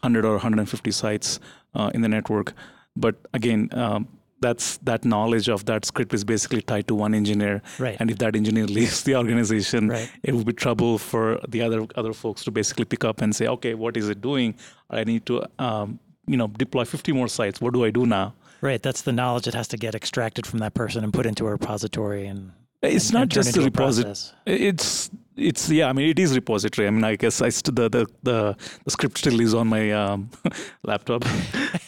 100 0.00 0.24
or 0.24 0.32
150 0.32 0.90
sites 0.90 1.40
uh, 1.74 1.90
in 1.92 2.02
the 2.02 2.08
network. 2.08 2.54
But 2.96 3.16
again, 3.32 3.68
um, 3.72 4.08
that's 4.40 4.76
that 4.78 5.04
knowledge 5.04 5.48
of 5.48 5.64
that 5.64 5.84
script 5.84 6.12
is 6.12 6.24
basically 6.24 6.62
tied 6.62 6.86
to 6.88 6.94
one 6.94 7.14
engineer. 7.14 7.62
Right. 7.78 7.96
And 7.98 8.10
if 8.10 8.18
that 8.18 8.36
engineer 8.36 8.66
leaves 8.78 9.02
the 9.02 9.16
organization 9.16 9.88
right. 9.88 10.10
it 10.22 10.34
will 10.34 10.44
be 10.44 10.52
trouble 10.52 10.98
for 10.98 11.40
the 11.48 11.62
other 11.62 11.86
other 11.94 12.12
folks 12.12 12.44
to 12.44 12.50
basically 12.50 12.84
pick 12.84 13.04
up 13.04 13.20
and 13.22 13.34
say 13.34 13.46
okay 13.46 13.74
what 13.74 13.96
is 13.96 14.08
it 14.08 14.20
doing? 14.20 14.54
I 14.90 15.04
need 15.04 15.26
to 15.26 15.44
um, 15.58 15.98
you 16.26 16.36
know 16.36 16.48
deploy 16.48 16.84
50 16.84 17.12
more 17.12 17.28
sites. 17.28 17.60
What 17.60 17.74
do 17.74 17.84
i 17.84 17.90
do 17.90 18.06
now? 18.06 18.34
Right. 18.60 18.82
That's 18.82 19.02
the 19.02 19.12
knowledge 19.12 19.44
that 19.44 19.54
has 19.54 19.68
to 19.68 19.76
get 19.76 19.94
extracted 19.94 20.46
from 20.46 20.60
that 20.60 20.74
person 20.74 21.04
and 21.04 21.12
put 21.12 21.26
into 21.26 21.46
a 21.46 21.50
repository 21.50 22.26
and 22.26 22.52
it's 22.86 23.12
not 23.12 23.28
just 23.28 23.56
a 23.56 23.60
repository 23.60 24.14
it's 24.46 25.10
it's 25.36 25.68
yeah 25.70 25.88
i 25.88 25.92
mean 25.92 26.08
it 26.08 26.18
is 26.18 26.34
repository. 26.34 26.86
I 26.88 26.90
mean 26.90 27.04
i 27.04 27.14
guess 27.16 27.42
i 27.42 27.50
st- 27.50 27.76
the, 27.76 27.88
the 27.88 28.06
the 28.22 28.56
the 28.84 28.90
script 28.90 29.18
still 29.18 29.38
is 29.40 29.54
on 29.54 29.68
my 29.68 29.92
um, 29.92 30.30
laptop. 30.82 31.24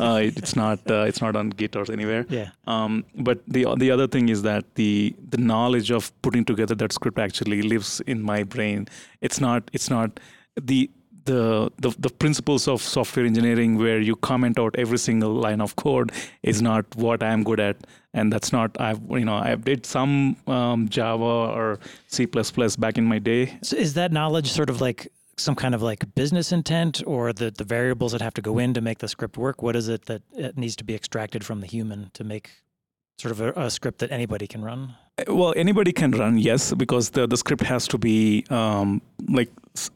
Uh, 0.01 0.21
it, 0.23 0.39
it's 0.39 0.55
not 0.55 0.79
uh, 0.89 1.05
it's 1.09 1.21
not 1.21 1.35
on 1.35 1.51
git 1.51 1.75
or 1.75 1.85
anywhere. 1.91 2.25
Yeah. 2.29 2.51
Um, 2.69 3.05
but 3.17 3.41
the 3.49 3.67
the 3.79 3.91
other 3.91 4.07
thing 4.07 4.29
is 4.29 4.43
that 4.43 4.77
the 4.77 5.13
the 5.31 5.39
knowledge 5.39 5.91
of 5.91 6.13
putting 6.23 6.45
together 6.45 6.77
that 6.77 6.93
script 6.93 7.19
actually 7.19 7.63
lives 7.63 8.01
in 8.07 8.23
my 8.23 8.45
brain. 8.45 8.87
It's 9.23 9.41
not 9.41 9.69
it's 9.73 9.91
not 9.91 10.21
the 10.61 10.89
the, 11.25 11.71
the 11.79 11.91
the 11.99 12.11
principles 12.11 12.69
of 12.69 12.81
software 12.81 13.27
engineering 13.27 13.77
where 13.77 14.01
you 14.01 14.17
comment 14.17 14.59
out 14.59 14.75
every 14.77 14.99
single 14.99 15.33
line 15.33 15.61
of 15.61 15.77
code 15.77 16.13
is 16.43 16.63
not 16.63 16.85
what 16.97 17.23
I'm 17.23 17.43
good 17.43 17.61
at 17.61 17.77
and 18.15 18.33
that's 18.33 18.53
not 18.53 18.81
I've 18.81 19.01
you 19.11 19.25
know 19.25 19.37
i've 19.37 19.65
did 19.65 19.87
some 19.87 20.37
um, 20.47 20.89
Java 20.89 21.25
or 21.25 21.79
C++ 22.09 22.27
back 22.79 22.99
in 22.99 23.05
my 23.05 23.19
day. 23.19 23.59
So 23.63 23.77
is 23.77 23.95
that 23.95 24.13
knowledge 24.13 24.51
sort 24.51 24.71
of 24.71 24.81
like 24.81 25.09
some 25.37 25.55
kind 25.55 25.75
of 25.75 25.83
like 25.83 26.15
business 26.15 26.53
intent 26.53 27.03
or 27.07 27.33
the 27.33 27.51
the 27.51 27.65
variables 27.65 28.13
that 28.13 28.23
have 28.23 28.35
to 28.35 28.43
go 28.43 28.59
in 28.59 28.75
to 28.75 28.81
make 28.81 28.99
the 28.99 29.09
script 29.09 29.37
work? 29.37 29.63
What 29.63 29.77
is 29.77 29.89
it 29.89 30.07
that 30.07 30.23
it 30.33 30.57
needs 30.57 30.77
to 30.77 30.85
be 30.85 30.95
extracted 30.95 31.45
from 31.45 31.61
the 31.61 31.67
human 31.67 32.11
to 32.15 32.25
make 32.25 32.51
sort 33.19 33.33
of 33.33 33.41
a, 33.41 33.53
a 33.53 33.71
script 33.71 33.99
that 33.99 34.11
anybody 34.11 34.47
can 34.47 34.63
run? 34.63 34.95
Well, 35.27 35.53
anybody 35.57 35.93
can 35.93 36.13
run, 36.13 36.39
yes, 36.39 36.73
because 36.73 37.11
the 37.11 37.27
the 37.27 37.37
script 37.37 37.65
has 37.65 37.89
to 37.89 37.99
be 37.99 38.45
um, 38.51 39.03
like 39.29 39.51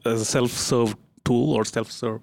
a 0.05 0.17
self-serve 0.17 0.95
tool 1.25 1.53
or 1.53 1.65
self-serve 1.65 2.21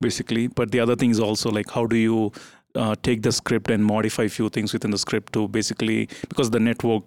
basically 0.00 0.46
but 0.46 0.70
the 0.70 0.80
other 0.80 0.96
thing 0.96 1.10
is 1.10 1.20
also 1.20 1.50
like 1.50 1.70
how 1.70 1.86
do 1.86 1.96
you 1.96 2.32
uh, 2.74 2.94
take 3.02 3.22
the 3.22 3.32
script 3.32 3.70
and 3.70 3.84
modify 3.84 4.24
a 4.24 4.28
few 4.28 4.48
things 4.48 4.72
within 4.72 4.90
the 4.90 4.98
script 4.98 5.32
to 5.32 5.48
basically 5.48 6.08
because 6.28 6.50
the 6.50 6.60
network 6.60 7.02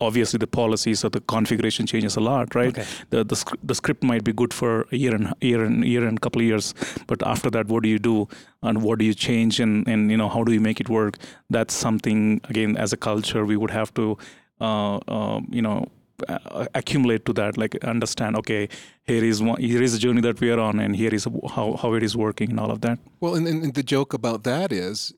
obviously 0.00 0.38
the 0.38 0.46
policies 0.46 1.04
or 1.04 1.08
the 1.10 1.20
configuration 1.22 1.84
changes 1.84 2.14
a 2.14 2.20
lot 2.20 2.54
right? 2.54 2.68
Okay. 2.68 2.86
the, 3.10 3.24
the 3.24 3.56
the 3.64 3.74
script 3.74 4.04
might 4.04 4.22
be 4.22 4.32
good 4.32 4.54
for 4.54 4.86
a 4.92 4.96
year 4.96 5.14
and 5.14 5.34
year 5.40 5.64
and 5.64 5.84
year 5.84 6.06
and 6.06 6.18
a 6.18 6.20
couple 6.20 6.40
of 6.40 6.46
years 6.46 6.72
but 7.06 7.20
after 7.26 7.50
that 7.50 7.66
what 7.68 7.82
do 7.82 7.88
you 7.88 7.98
do? 7.98 8.28
And 8.62 8.82
what 8.82 8.98
do 8.98 9.04
you 9.04 9.14
change? 9.14 9.60
And 9.60 9.86
and 9.86 10.10
you 10.10 10.16
know 10.16 10.28
how 10.28 10.42
do 10.44 10.52
you 10.52 10.60
make 10.60 10.80
it 10.80 10.88
work? 10.88 11.18
That's 11.50 11.74
something 11.74 12.40
again 12.48 12.76
as 12.76 12.92
a 12.92 12.96
culture 12.96 13.44
we 13.44 13.56
would 13.56 13.70
have 13.70 13.94
to 13.94 14.18
uh, 14.60 14.96
uh, 14.96 15.40
you 15.50 15.62
know 15.62 15.86
Uh, 16.26 16.66
accumulate 16.74 17.24
to 17.24 17.32
that 17.32 17.56
like 17.56 17.76
understand 17.84 18.34
okay 18.34 18.68
here 19.04 19.22
is 19.22 19.40
one 19.40 19.60
here 19.60 19.80
is 19.80 19.94
a 19.94 20.00
journey 20.00 20.20
that 20.20 20.40
we 20.40 20.50
are 20.50 20.58
on 20.58 20.80
and 20.80 20.96
here 20.96 21.14
is 21.14 21.28
how, 21.54 21.76
how 21.80 21.94
it 21.94 22.02
is 22.02 22.16
working 22.16 22.50
and 22.50 22.58
all 22.58 22.72
of 22.72 22.80
that. 22.80 22.98
Well 23.20 23.36
and, 23.36 23.46
and 23.46 23.72
the 23.72 23.84
joke 23.84 24.14
about 24.14 24.42
that 24.42 24.72
is 24.72 25.14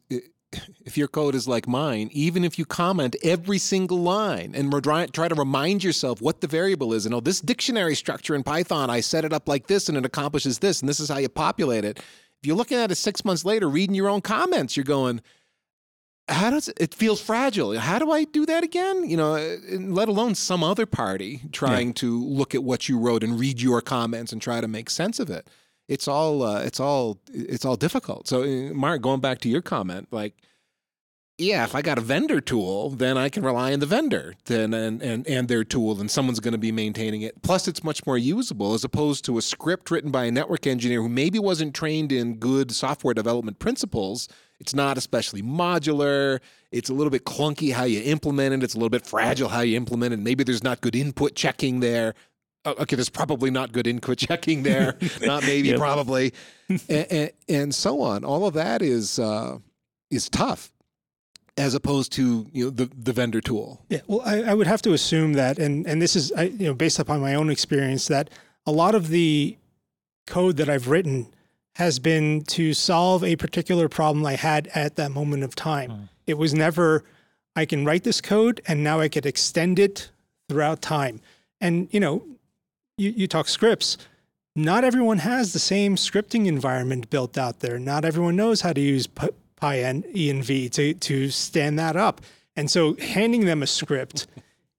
if 0.84 0.98
your 0.98 1.09
code 1.09 1.34
is 1.34 1.48
like 1.48 1.66
mine 1.66 2.11
even 2.12 2.44
if 2.44 2.59
you 2.59 2.66
comment 2.66 3.16
every 3.22 3.57
single 3.57 3.96
line 3.96 4.53
and 4.55 4.70
try, 4.82 5.07
try 5.07 5.26
to 5.26 5.34
remind 5.34 5.82
yourself 5.82 6.20
what 6.20 6.42
the 6.42 6.46
variable 6.46 6.92
is 6.92 7.07
and 7.07 7.14
oh 7.14 7.20
this 7.20 7.40
dictionary 7.40 7.94
structure 7.94 8.34
in 8.34 8.42
python 8.42 8.90
i 8.90 9.01
set 9.01 9.24
it 9.24 9.32
up 9.32 9.48
like 9.48 9.68
this 9.68 9.88
and 9.88 9.96
it 9.96 10.05
accomplishes 10.05 10.59
this 10.59 10.80
and 10.80 10.88
this 10.88 11.01
is 11.01 11.09
how 11.09 11.16
you 11.16 11.30
populate 11.30 11.84
it. 11.84 11.96
If 11.98 12.46
you're 12.46 12.57
looking 12.57 12.76
at 12.76 12.90
it 12.90 12.96
six 12.96 13.24
months 13.24 13.46
later 13.46 13.70
reading 13.70 13.94
your 13.94 14.11
own 14.11 14.20
comments 14.20 14.76
you're 14.76 14.84
going 14.84 15.22
how 16.31 16.51
does 16.51 16.68
it 16.78 16.95
feels 16.95 17.20
fragile? 17.20 17.78
How 17.78 17.99
do 17.99 18.11
I 18.11 18.24
do 18.24 18.47
that 18.47 18.62
again? 18.64 19.09
You 19.09 19.16
know, 19.16 19.59
let 19.72 20.09
alone 20.09 20.35
some 20.35 20.62
other 20.62 20.87
party 20.87 21.43
trying 21.53 21.93
to 21.95 22.24
look 22.24 22.55
at 22.55 22.62
what 22.62 22.89
you 22.89 22.99
wrote 22.99 23.24
and 23.24 23.39
read 23.39 23.61
your 23.61 23.81
comments 23.81 24.33
and 24.33 24.41
try 24.41 24.61
to 24.61 24.68
make 24.68 24.91
sense 24.91 25.18
of 25.18 25.28
it. 25.31 25.49
It's 25.89 26.07
all 26.07 26.43
uh, 26.43 26.61
it's 26.61 26.78
all 26.78 27.18
it's 27.33 27.64
all 27.64 27.76
difficult. 27.76 28.28
So, 28.28 28.43
uh, 28.43 28.72
Mark, 28.72 29.03
going 29.03 29.20
back 29.20 29.41
to 29.41 29.49
your 29.49 29.61
comment, 29.61 30.09
like 30.12 30.35
yeah, 31.41 31.64
if 31.64 31.74
I 31.74 31.81
got 31.81 31.97
a 31.97 32.03
vendor 32.03 32.41
tool, 32.41 32.91
then 32.91 33.16
I 33.16 33.31
can 33.31 33.43
rely 33.43 33.72
on 33.72 33.81
the 33.81 33.87
vendor 33.87 34.35
then 34.45 34.74
and, 34.74 35.03
and, 35.03 35.26
and 35.26 35.49
their 35.49 35.64
tool, 35.64 35.99
and 35.99 36.11
someone's 36.11 36.39
going 36.39 36.53
to 36.53 36.59
be 36.59 36.70
maintaining 36.70 37.22
it. 37.22 37.43
Plus, 37.43 37.66
it's 37.66 37.83
much 37.83 38.07
more 38.07 38.18
usable 38.18 38.74
as 38.74 38.85
opposed 38.85 39.24
to 39.24 39.39
a 39.39 39.43
script 39.43 39.91
written 39.91 40.11
by 40.11 40.26
a 40.26 40.31
network 40.31 40.66
engineer 40.66 41.01
who 41.01 41.09
maybe 41.09 41.39
wasn't 41.39 41.74
trained 41.74 42.12
in 42.12 42.37
good 42.37 42.70
software 42.70 43.14
development 43.14 43.59
principles. 43.59 44.28
It's 44.61 44.74
not 44.74 44.98
especially 44.98 45.42
modular. 45.42 46.40
It's 46.70 46.90
a 46.90 46.94
little 46.94 47.11
bit 47.11 47.24
clunky 47.24 47.72
how 47.72 47.84
you 47.84 48.02
implement 48.02 48.54
it. 48.54 48.62
It's 48.62 48.74
a 48.74 48.76
little 48.76 48.90
bit 48.90 49.06
fragile 49.06 49.48
how 49.48 49.62
you 49.62 49.76
implement 49.76 50.12
it. 50.12 50.20
Maybe 50.20 50.44
there's 50.44 50.62
not 50.62 50.82
good 50.82 50.94
input 50.94 51.34
checking 51.34 51.80
there. 51.80 52.14
Oh, 52.66 52.74
okay, 52.80 52.94
there's 52.94 53.08
probably 53.08 53.50
not 53.50 53.72
good 53.72 53.86
input 53.86 54.18
checking 54.28 54.62
there. 54.62 54.98
not 55.22 55.42
maybe, 55.44 55.68
yep. 55.68 55.78
probably, 55.78 56.34
and, 56.68 56.82
and, 56.90 57.30
and, 57.48 57.74
so 57.74 58.02
on. 58.02 58.22
All 58.22 58.46
of 58.46 58.54
that 58.54 58.82
is 58.82 59.18
uh, 59.18 59.58
is 60.11 60.28
tough 60.28 60.70
as 61.56 61.74
opposed 61.74 62.12
to 62.12 62.46
you 62.52 62.64
know 62.64 62.70
the 62.70 62.90
the 62.94 63.14
vendor 63.14 63.40
tool. 63.40 63.82
Yeah, 63.88 64.00
well, 64.06 64.20
I, 64.24 64.42
I 64.42 64.54
would 64.54 64.66
have 64.66 64.82
to 64.82 64.92
assume 64.92 65.32
that, 65.34 65.58
and 65.58 65.86
and 65.86 66.02
this 66.02 66.14
is 66.14 66.32
I, 66.32 66.44
you 66.44 66.66
know 66.66 66.74
based 66.74 66.98
upon 66.98 67.20
my 67.20 67.34
own 67.34 67.48
experience 67.48 68.08
that 68.08 68.28
a 68.66 68.72
lot 68.72 68.94
of 68.94 69.08
the 69.08 69.56
code 70.26 70.58
that 70.58 70.68
I've 70.68 70.88
written 70.88 71.32
has 71.77 71.99
been 71.99 72.43
to 72.43 72.75
solve 72.75 73.25
a 73.25 73.37
particular 73.37 73.89
problem 73.89 74.25
I 74.27 74.35
had 74.35 74.68
at 74.75 74.97
that 74.97 75.12
moment 75.12 75.45
of 75.45 75.55
time. 75.55 75.91
Mm. 75.91 76.09
It 76.27 76.35
was 76.35 76.55
never 76.55 77.05
I 77.57 77.64
can 77.64 77.85
write 77.85 78.05
this 78.05 78.21
code 78.21 78.61
and 78.66 78.85
now 78.85 79.01
I 79.01 79.09
could 79.09 79.27
extend 79.27 79.79
it 79.79 80.11
throughout 80.49 80.83
time. 80.83 81.21
And 81.61 81.89
you 81.91 82.01
know, 82.01 82.25
you, 82.97 83.11
you 83.11 83.27
talk 83.27 83.49
scripts. 83.49 83.97
Not 84.57 84.85
everyone 84.85 85.18
has 85.18 85.53
the 85.53 85.59
same 85.59 85.97
scripting 85.97 86.47
environment 86.47 87.09
built 87.09 87.39
out 87.39 87.61
there. 87.61 87.79
Not 87.79 88.05
everyone 88.05 88.37
knows 88.37 88.61
how 88.61 88.73
to 88.73 88.81
use 88.81 89.07
PyEnv 89.07 90.71
to 90.73 90.95
to 90.95 91.31
stand 91.31 91.79
that 91.79 91.97
up. 91.97 92.21
And 92.57 92.71
so 92.71 92.97
handing 92.97 93.47
them 93.47 93.62
a 93.62 93.66
script, 93.66 94.27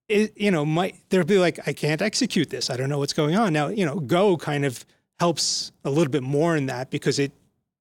it, 0.10 0.34
you 0.38 0.52
know, 0.52 0.66
might 0.66 0.98
they'll 1.10 1.24
be 1.24 1.38
like, 1.38 1.60
I 1.68 1.74
can't 1.74 2.02
execute 2.02 2.50
this. 2.50 2.70
I 2.70 2.78
don't 2.78 2.90
know 2.90 3.00
what's 3.00 3.14
going 3.14 3.36
on. 3.36 3.54
Now, 3.54 3.68
you 3.68 3.86
know, 3.86 4.00
Go 4.00 4.38
kind 4.38 4.66
of 4.66 4.86
helps 5.22 5.72
a 5.86 5.90
little 5.92 6.10
bit 6.10 6.24
more 6.24 6.58
in 6.58 6.66
that 6.66 6.90
because 6.90 7.20
it 7.20 7.32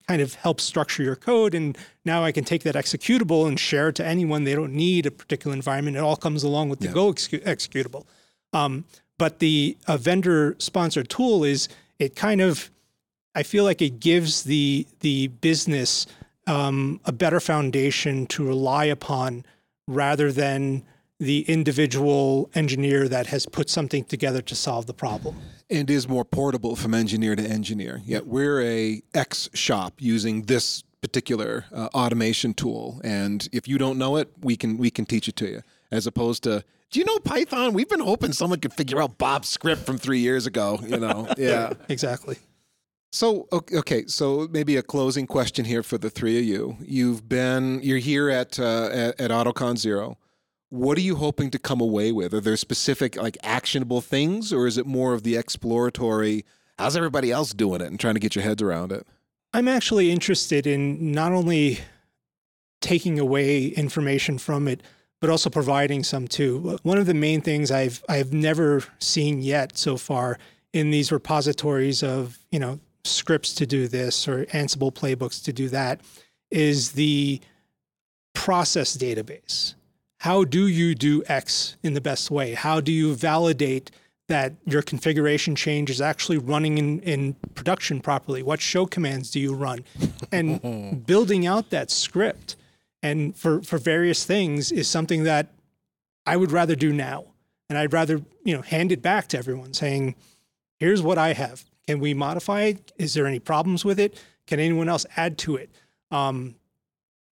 kind 0.06 0.20
of 0.20 0.34
helps 0.34 0.62
structure 0.62 1.02
your 1.02 1.16
code. 1.16 1.54
And 1.54 1.78
now 2.04 2.22
I 2.22 2.32
can 2.32 2.44
take 2.44 2.64
that 2.64 2.74
executable 2.74 3.48
and 3.48 3.58
share 3.58 3.88
it 3.88 3.94
to 3.94 4.04
anyone. 4.04 4.44
They 4.44 4.54
don't 4.54 4.74
need 4.74 5.06
a 5.06 5.10
particular 5.10 5.56
environment. 5.56 5.96
It 5.96 6.00
all 6.00 6.16
comes 6.16 6.42
along 6.42 6.68
with 6.68 6.80
the 6.80 6.88
yeah. 6.88 6.92
Go 6.92 7.14
executable. 7.14 8.04
Um, 8.52 8.84
but 9.16 9.38
the 9.38 9.78
vendor 9.88 10.54
sponsored 10.58 11.08
tool 11.08 11.42
is 11.42 11.66
it 11.98 12.14
kind 12.14 12.42
of 12.42 12.70
I 13.34 13.42
feel 13.42 13.64
like 13.64 13.80
it 13.80 14.00
gives 14.00 14.42
the 14.42 14.86
the 15.00 15.28
business 15.28 16.06
um, 16.46 17.00
a 17.06 17.12
better 17.12 17.40
foundation 17.40 18.26
to 18.34 18.46
rely 18.46 18.84
upon 18.84 19.46
rather 19.88 20.30
than 20.30 20.82
the 21.20 21.42
individual 21.42 22.50
engineer 22.54 23.06
that 23.06 23.26
has 23.26 23.44
put 23.44 23.68
something 23.68 24.04
together 24.04 24.40
to 24.40 24.54
solve 24.54 24.86
the 24.86 24.94
problem. 24.94 25.36
And 25.68 25.90
is 25.90 26.08
more 26.08 26.24
portable 26.24 26.74
from 26.74 26.94
engineer 26.94 27.36
to 27.36 27.42
engineer. 27.42 28.00
Yet 28.04 28.26
we're 28.26 28.62
a 28.62 29.02
X 29.14 29.50
shop 29.52 29.94
using 29.98 30.42
this 30.44 30.82
particular 31.02 31.66
uh, 31.72 31.88
automation 31.94 32.54
tool, 32.54 33.00
and 33.04 33.48
if 33.52 33.68
you 33.68 33.78
don't 33.78 33.98
know 33.98 34.16
it, 34.16 34.30
we 34.40 34.56
can 34.56 34.76
we 34.76 34.90
can 34.90 35.06
teach 35.06 35.28
it 35.28 35.36
to 35.36 35.48
you. 35.48 35.62
As 35.90 36.06
opposed 36.06 36.42
to, 36.44 36.64
do 36.90 37.00
you 37.00 37.04
know 37.04 37.18
Python? 37.18 37.72
We've 37.72 37.88
been 37.88 38.00
hoping 38.00 38.32
someone 38.32 38.60
could 38.60 38.72
figure 38.72 39.00
out 39.02 39.18
Bob's 39.18 39.48
script 39.48 39.82
from 39.82 39.98
three 39.98 40.20
years 40.20 40.46
ago. 40.46 40.78
You 40.86 40.98
know, 40.98 41.28
yeah, 41.38 41.72
exactly. 41.88 42.38
So 43.12 43.48
okay, 43.52 44.06
so 44.06 44.48
maybe 44.50 44.76
a 44.76 44.82
closing 44.82 45.26
question 45.26 45.64
here 45.64 45.82
for 45.82 45.98
the 45.98 46.10
three 46.10 46.38
of 46.38 46.44
you. 46.44 46.76
You've 46.80 47.28
been 47.28 47.80
you're 47.82 47.98
here 47.98 48.30
at 48.30 48.58
uh, 48.58 48.88
at, 48.92 49.20
at 49.20 49.30
AutoCon 49.30 49.76
Zero. 49.76 50.16
What 50.70 50.96
are 50.98 51.02
you 51.02 51.16
hoping 51.16 51.50
to 51.50 51.58
come 51.58 51.80
away 51.80 52.12
with? 52.12 52.32
Are 52.32 52.40
there 52.40 52.56
specific 52.56 53.16
like 53.16 53.36
actionable 53.42 54.00
things, 54.00 54.52
or 54.52 54.66
is 54.66 54.78
it 54.78 54.86
more 54.86 55.14
of 55.14 55.24
the 55.24 55.36
exploratory? 55.36 56.44
How's 56.78 56.96
everybody 56.96 57.32
else 57.32 57.52
doing 57.52 57.80
it, 57.80 57.88
and 57.88 57.98
trying 57.98 58.14
to 58.14 58.20
get 58.20 58.36
your 58.36 58.44
heads 58.44 58.62
around 58.62 58.92
it? 58.92 59.06
I'm 59.52 59.66
actually 59.66 60.12
interested 60.12 60.66
in 60.68 61.10
not 61.10 61.32
only 61.32 61.80
taking 62.80 63.18
away 63.18 63.66
information 63.66 64.38
from 64.38 64.68
it, 64.68 64.80
but 65.20 65.28
also 65.28 65.50
providing 65.50 66.04
some 66.04 66.28
too. 66.28 66.78
One 66.82 66.98
of 66.98 67.06
the 67.06 67.14
main 67.14 67.40
things 67.40 67.70
I've 67.70 68.04
I've 68.08 68.32
never 68.32 68.84
seen 69.00 69.42
yet 69.42 69.76
so 69.76 69.96
far 69.96 70.38
in 70.72 70.90
these 70.90 71.10
repositories 71.10 72.02
of 72.02 72.38
you 72.52 72.60
know 72.60 72.78
scripts 73.04 73.54
to 73.54 73.66
do 73.66 73.88
this 73.88 74.28
or 74.28 74.44
Ansible 74.46 74.92
playbooks 74.92 75.42
to 75.44 75.52
do 75.52 75.68
that 75.70 76.00
is 76.50 76.92
the 76.92 77.40
process 78.34 78.96
database. 78.96 79.74
How 80.20 80.44
do 80.44 80.66
you 80.66 80.94
do 80.94 81.22
X 81.28 81.76
in 81.82 81.94
the 81.94 82.00
best 82.00 82.30
way? 82.30 82.52
How 82.52 82.78
do 82.82 82.92
you 82.92 83.14
validate 83.14 83.90
that 84.28 84.52
your 84.66 84.82
configuration 84.82 85.56
change 85.56 85.88
is 85.88 86.02
actually 86.02 86.36
running 86.36 86.76
in, 86.76 87.00
in 87.00 87.32
production 87.54 88.00
properly? 88.00 88.42
What 88.42 88.60
show 88.60 88.84
commands 88.84 89.30
do 89.30 89.40
you 89.40 89.54
run? 89.54 89.82
And 90.30 91.06
building 91.06 91.46
out 91.46 91.70
that 91.70 91.90
script 91.90 92.56
and 93.02 93.34
for, 93.34 93.62
for 93.62 93.78
various 93.78 94.26
things 94.26 94.70
is 94.70 94.88
something 94.88 95.24
that 95.24 95.48
I 96.26 96.36
would 96.36 96.52
rather 96.52 96.74
do 96.74 96.92
now. 96.92 97.24
And 97.70 97.78
I'd 97.78 97.94
rather, 97.94 98.20
you 98.44 98.54
know, 98.54 98.60
hand 98.60 98.92
it 98.92 99.00
back 99.00 99.28
to 99.28 99.38
everyone 99.38 99.72
saying, 99.72 100.16
here's 100.78 101.00
what 101.00 101.16
I 101.16 101.32
have. 101.32 101.64
Can 101.86 101.98
we 101.98 102.12
modify 102.12 102.64
it? 102.64 102.92
Is 102.98 103.14
there 103.14 103.26
any 103.26 103.38
problems 103.38 103.86
with 103.86 103.98
it? 103.98 104.22
Can 104.46 104.60
anyone 104.60 104.90
else 104.90 105.06
add 105.16 105.38
to 105.38 105.56
it? 105.56 105.70
Um, 106.10 106.56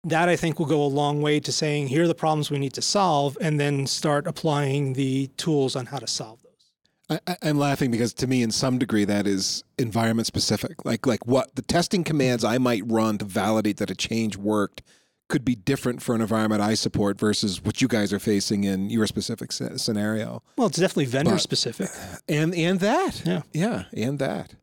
that 0.04 0.28
I 0.28 0.36
think 0.36 0.58
will 0.58 0.66
go 0.66 0.82
a 0.82 0.86
long 0.86 1.20
way 1.20 1.40
to 1.40 1.52
saying, 1.52 1.88
here 1.88 2.04
are 2.04 2.08
the 2.08 2.14
problems 2.14 2.50
we 2.50 2.58
need 2.58 2.72
to 2.74 2.82
solve, 2.82 3.36
and 3.40 3.60
then 3.60 3.86
start 3.86 4.26
applying 4.26 4.94
the 4.94 5.28
tools 5.36 5.76
on 5.76 5.86
how 5.86 5.98
to 5.98 6.06
solve 6.06 6.40
those. 6.42 7.20
I, 7.26 7.48
am 7.48 7.58
laughing 7.58 7.90
because 7.90 8.14
to 8.14 8.26
me, 8.26 8.42
in 8.42 8.50
some 8.50 8.78
degree, 8.78 9.04
that 9.04 9.26
is 9.26 9.64
environment 9.78 10.26
specific. 10.26 10.84
Like, 10.84 11.06
like 11.06 11.26
what 11.26 11.54
the 11.56 11.62
testing 11.62 12.04
commands 12.04 12.44
I 12.44 12.58
might 12.58 12.82
run 12.86 13.18
to 13.18 13.24
validate 13.24 13.78
that 13.78 13.90
a 13.90 13.94
change 13.94 14.36
worked 14.36 14.82
could 15.28 15.44
be 15.44 15.54
different 15.54 16.02
for 16.02 16.14
an 16.14 16.20
environment 16.20 16.60
I 16.60 16.74
support 16.74 17.18
versus 17.18 17.62
what 17.62 17.80
you 17.80 17.88
guys 17.88 18.12
are 18.12 18.18
facing 18.18 18.64
in 18.64 18.90
your 18.90 19.06
specific 19.06 19.52
scenario. 19.52 20.42
Well, 20.56 20.66
it's 20.66 20.78
definitely 20.78 21.06
vendor 21.06 21.32
but, 21.32 21.40
specific, 21.40 21.88
and 22.28 22.54
and 22.54 22.80
that, 22.80 23.22
yeah, 23.24 23.42
yeah, 23.52 23.84
and 23.92 24.18
that. 24.18 24.54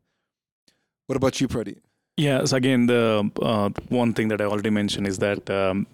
What 1.06 1.16
about 1.16 1.40
you, 1.40 1.48
Pradeep? 1.48 1.80
Yeah, 2.18 2.44
so 2.46 2.56
again, 2.56 2.86
the 2.86 3.30
uh, 3.40 3.70
one 3.90 4.12
thing 4.12 4.26
that 4.28 4.40
I 4.40 4.44
already 4.44 4.70
mentioned 4.70 5.06
is 5.06 5.18
that 5.18 5.48
um, 5.48 5.86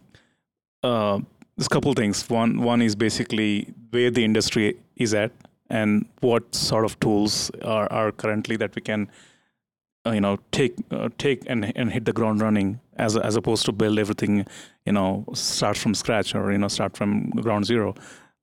uh, 0.83 1.18
there's 1.55 1.66
a 1.66 1.68
couple 1.68 1.93
things. 1.93 2.31
One 2.31 2.62
one 2.62 2.81
is 2.81 2.97
basically 2.97 3.75
where 3.91 4.11
the 4.11 4.25
industry 4.25 4.79
is 4.97 5.12
at 5.12 5.33
and 5.68 6.07
what 6.20 6.55
sort 6.55 6.87
of 6.87 6.99
tools 6.99 7.51
are, 7.62 7.93
are 7.93 8.11
currently 8.11 8.57
that 8.57 8.75
we 8.75 8.81
can 8.81 9.11
uh, 10.07 10.12
you 10.12 10.22
know 10.22 10.39
take 10.51 10.75
uh, 10.91 11.11
take 11.18 11.43
and 11.47 11.70
and 11.77 11.93
hit 11.93 12.07
the 12.07 12.14
ground 12.14 12.41
running 12.41 12.81
as 12.97 13.18
as 13.18 13.37
opposed 13.37 13.66
to 13.66 13.72
build 13.72 13.99
everything 13.99 14.47
you 14.87 14.93
know 14.93 15.27
start 15.35 15.77
from 15.77 15.95
scratch 15.95 16.35
or 16.35 16.53
you 16.53 16.59
know 16.59 16.68
start 16.68 16.97
from 16.97 17.29
ground 17.33 17.66
zero 17.66 17.95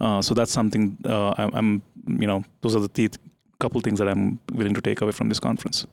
uh, 0.01 0.21
so 0.21 0.35
that's 0.35 0.51
something 0.51 0.97
uh, 1.05 1.33
I'm, 1.35 1.51
I'm, 1.55 1.81
you 2.21 2.27
know 2.27 2.43
those 2.61 2.75
are 2.75 2.79
the 2.81 2.89
th- 2.89 3.17
couple 3.59 3.81
things 3.81 3.97
that 3.97 4.07
I'm 4.07 4.39
willing 4.53 4.75
to 4.75 4.81
take 4.81 5.01
away 5.01 5.13
from 5.13 5.29
this 5.29 5.39
conference 5.39 5.87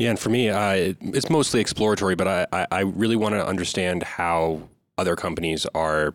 yeah 0.00 0.10
and 0.10 0.18
for 0.18 0.30
me 0.30 0.48
uh, 0.48 0.94
it's 1.00 1.30
mostly 1.30 1.60
exploratory 1.60 2.16
but 2.16 2.48
I, 2.52 2.66
I, 2.72 2.80
really 2.80 3.16
want 3.16 3.34
to 3.34 3.46
understand 3.46 4.02
how 4.02 4.68
other 4.98 5.14
companies 5.14 5.66
are 5.74 6.14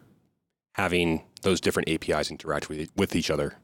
having 0.74 1.24
those 1.44 1.62
different 1.62 1.88
APIs 1.88 2.32
interact 2.32 2.68
with, 2.68 2.90
with 2.98 3.16
each 3.16 3.30
other 3.30 3.56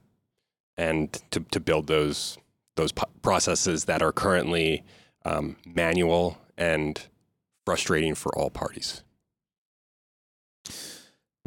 and 0.78 1.12
to, 1.32 1.42
to 1.52 1.60
build 1.60 1.88
those 1.88 2.38
those 2.76 2.94
processes 3.22 3.86
that 3.86 4.02
are 4.02 4.12
currently 4.12 4.84
um, 5.26 5.58
manual 5.66 6.38
and 6.58 7.08
frustrating 7.66 8.16
for 8.16 8.36
all 8.38 8.50
parties. 8.50 9.04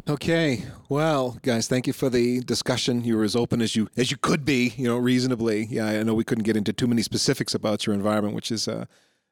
Okay, 0.07 0.63
well, 0.87 1.37
guys, 1.41 1.67
thank 1.67 1.87
you 1.87 1.93
for 1.93 2.09
the 2.09 2.41
discussion. 2.41 3.03
You 3.03 3.17
were 3.17 3.23
as 3.23 3.35
open 3.35 3.61
as 3.61 3.75
you 3.75 3.89
as 3.97 4.11
you 4.11 4.17
could 4.17 4.45
be, 4.45 4.73
you 4.77 4.87
know, 4.87 4.97
reasonably. 4.97 5.65
Yeah, 5.65 5.87
I 5.87 6.03
know 6.03 6.13
we 6.13 6.23
couldn't 6.23 6.43
get 6.43 6.55
into 6.55 6.73
too 6.73 6.85
many 6.85 7.01
specifics 7.01 7.55
about 7.55 7.87
your 7.87 7.95
environment, 7.95 8.35
which 8.35 8.51
is 8.51 8.67
uh, 8.67 8.85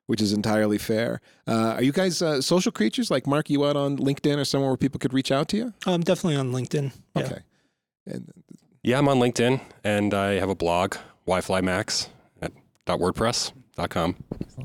which 0.07 0.21
is 0.21 0.33
entirely 0.33 0.79
fair. 0.79 1.21
Uh, 1.47 1.75
are 1.75 1.83
you 1.83 1.91
guys 1.91 2.21
uh, 2.21 2.41
social 2.41 2.71
creatures? 2.71 3.11
Like 3.11 3.27
Mark, 3.27 3.51
you 3.51 3.65
out 3.65 3.75
on 3.75 3.97
LinkedIn 3.97 4.37
or 4.37 4.45
somewhere 4.45 4.71
where 4.71 4.77
people 4.77 4.99
could 4.99 5.13
reach 5.13 5.31
out 5.31 5.47
to 5.49 5.57
you? 5.57 5.73
I'm 5.85 6.01
definitely 6.01 6.37
on 6.37 6.51
LinkedIn. 6.51 6.91
Yeah. 7.15 7.23
Okay. 7.23 7.39
And, 8.07 8.33
yeah, 8.81 8.97
I'm 8.97 9.07
on 9.07 9.19
LinkedIn, 9.19 9.61
and 9.83 10.13
I 10.13 10.33
have 10.39 10.49
a 10.49 10.55
blog, 10.55 10.95
YFlyMax 11.27 12.07
wordpress.com. 12.87 14.15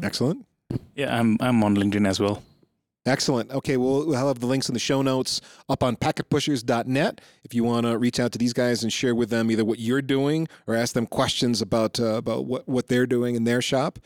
Excellent. 0.02 0.46
Yeah, 0.94 1.18
I'm 1.18 1.36
I'm 1.40 1.62
on 1.64 1.76
LinkedIn 1.76 2.06
as 2.06 2.20
well. 2.20 2.42
Excellent. 3.08 3.50
Okay, 3.50 3.76
we'll, 3.76 4.06
we'll 4.06 4.26
have 4.26 4.38
the 4.38 4.46
links 4.46 4.68
in 4.68 4.74
the 4.74 4.78
show 4.78 5.02
notes 5.02 5.40
up 5.68 5.82
on 5.82 5.96
packetpushers.net 5.96 7.20
if 7.42 7.54
you 7.54 7.64
want 7.64 7.86
to 7.86 7.96
reach 7.96 8.20
out 8.20 8.32
to 8.32 8.38
these 8.38 8.52
guys 8.52 8.82
and 8.82 8.92
share 8.92 9.14
with 9.14 9.30
them 9.30 9.50
either 9.50 9.64
what 9.64 9.78
you're 9.78 10.02
doing 10.02 10.46
or 10.66 10.74
ask 10.74 10.94
them 10.94 11.06
questions 11.06 11.62
about 11.62 11.98
uh, 11.98 12.14
about 12.14 12.44
what, 12.44 12.68
what 12.68 12.88
they're 12.88 13.06
doing 13.06 13.34
in 13.34 13.44
their 13.44 13.62
shop. 13.62 13.98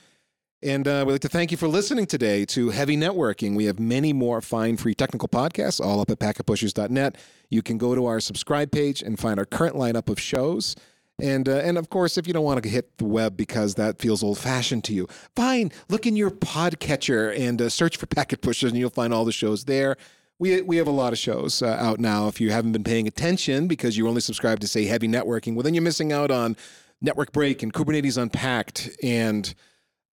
And 0.63 0.87
uh, 0.87 1.03
we'd 1.05 1.15
like 1.15 1.21
to 1.23 1.29
thank 1.29 1.51
you 1.51 1.57
for 1.57 1.67
listening 1.67 2.07
today 2.07 2.45
to 2.47 2.71
Heavy 2.71 2.97
Networking. 2.97 3.57
We 3.57 3.65
have 3.65 3.81
many 3.81 4.13
more 4.13 4.41
fine 4.41 4.77
free 4.77 4.95
technical 4.95 5.29
podcasts 5.29 5.85
all 5.85 6.01
up 6.01 6.09
at 6.09 6.21
packetpushers.net. 6.21 7.17
You 7.51 7.63
can 7.63 7.79
go 7.79 7.97
to 7.97 8.07
our 8.07 8.21
subscribe 8.21 8.71
page 8.71 9.03
and 9.03 9.19
find 9.19 9.41
our 9.41 9.45
current 9.45 9.75
lineup 9.75 10.09
of 10.09 10.21
shows. 10.21 10.77
And 11.21 11.49
uh, 11.49 11.59
and 11.59 11.79
of 11.79 11.91
course, 11.91 12.19
if 12.19 12.27
you 12.27 12.33
don't 12.33 12.45
want 12.45 12.63
to 12.63 12.69
hit 12.69 12.97
the 12.99 13.05
web 13.05 13.37
because 13.37 13.75
that 13.77 14.01
feels 14.01 14.23
old 14.23 14.39
fashioned 14.39 14.85
to 14.85 14.95
you, 14.95 15.07
fine. 15.37 15.71
Look 15.89 16.07
in 16.07 16.17
your 16.17 16.31
podcatcher 16.31 17.39
and 17.39 17.61
uh, 17.61 17.69
search 17.69 17.97
for 17.97 18.07
Packet 18.07 18.41
Pushers, 18.41 18.73
and 18.73 18.81
you'll 18.81 18.91
find 18.91 19.13
all 19.13 19.25
the 19.25 19.33
shows 19.33 19.65
there. 19.65 19.97
We, 20.39 20.61
we 20.63 20.79
have 20.79 20.89
a 20.89 20.93
lot 20.93 21.13
of 21.13 21.21
shows 21.21 21.63
uh, 21.63 21.77
out 21.79 22.01
now. 22.01 22.27
If 22.27 22.41
you 22.41 22.51
haven't 22.51 22.73
been 22.73 22.83
paying 22.83 23.07
attention 23.07 23.69
because 23.69 23.97
you 23.97 24.09
only 24.09 24.21
subscribe 24.21 24.59
to 24.61 24.67
say 24.67 24.87
Heavy 24.87 25.07
Networking, 25.07 25.55
well 25.55 25.63
then 25.63 25.75
you're 25.75 25.83
missing 25.83 26.13
out 26.13 26.33
on 26.33 26.57
Network 27.01 27.31
Break 27.31 27.63
and 27.63 27.73
Kubernetes 27.73 28.21
Unpacked 28.21 28.91
and 29.03 29.55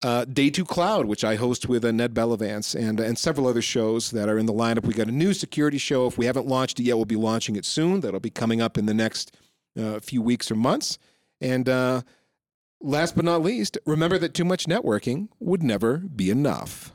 uh, 0.03 0.25
Day 0.25 0.49
Two 0.49 0.65
Cloud, 0.65 1.05
which 1.07 1.23
I 1.23 1.35
host 1.35 1.67
with 1.67 1.83
uh, 1.83 1.91
Ned 1.91 2.13
Bellavance, 2.13 2.75
and 2.75 2.99
and 2.99 3.17
several 3.17 3.47
other 3.47 3.61
shows 3.61 4.11
that 4.11 4.29
are 4.29 4.37
in 4.37 4.45
the 4.45 4.53
lineup. 4.53 4.85
We 4.85 4.93
got 4.93 5.07
a 5.07 5.11
new 5.11 5.33
security 5.33 5.77
show. 5.77 6.07
If 6.07 6.17
we 6.17 6.25
haven't 6.25 6.45
launched 6.45 6.79
it 6.79 6.83
yet, 6.83 6.95
we'll 6.95 7.05
be 7.05 7.15
launching 7.15 7.55
it 7.55 7.65
soon. 7.65 8.01
That'll 8.01 8.19
be 8.19 8.29
coming 8.29 8.61
up 8.61 8.77
in 8.77 8.85
the 8.85 8.93
next 8.93 9.35
uh, 9.79 9.99
few 9.99 10.21
weeks 10.21 10.51
or 10.51 10.55
months. 10.55 10.97
And 11.41 11.69
uh, 11.69 12.01
last 12.81 13.15
but 13.15 13.25
not 13.25 13.41
least, 13.41 13.77
remember 13.85 14.17
that 14.17 14.33
too 14.33 14.45
much 14.45 14.65
networking 14.65 15.29
would 15.39 15.63
never 15.63 15.97
be 15.97 16.29
enough. 16.29 16.93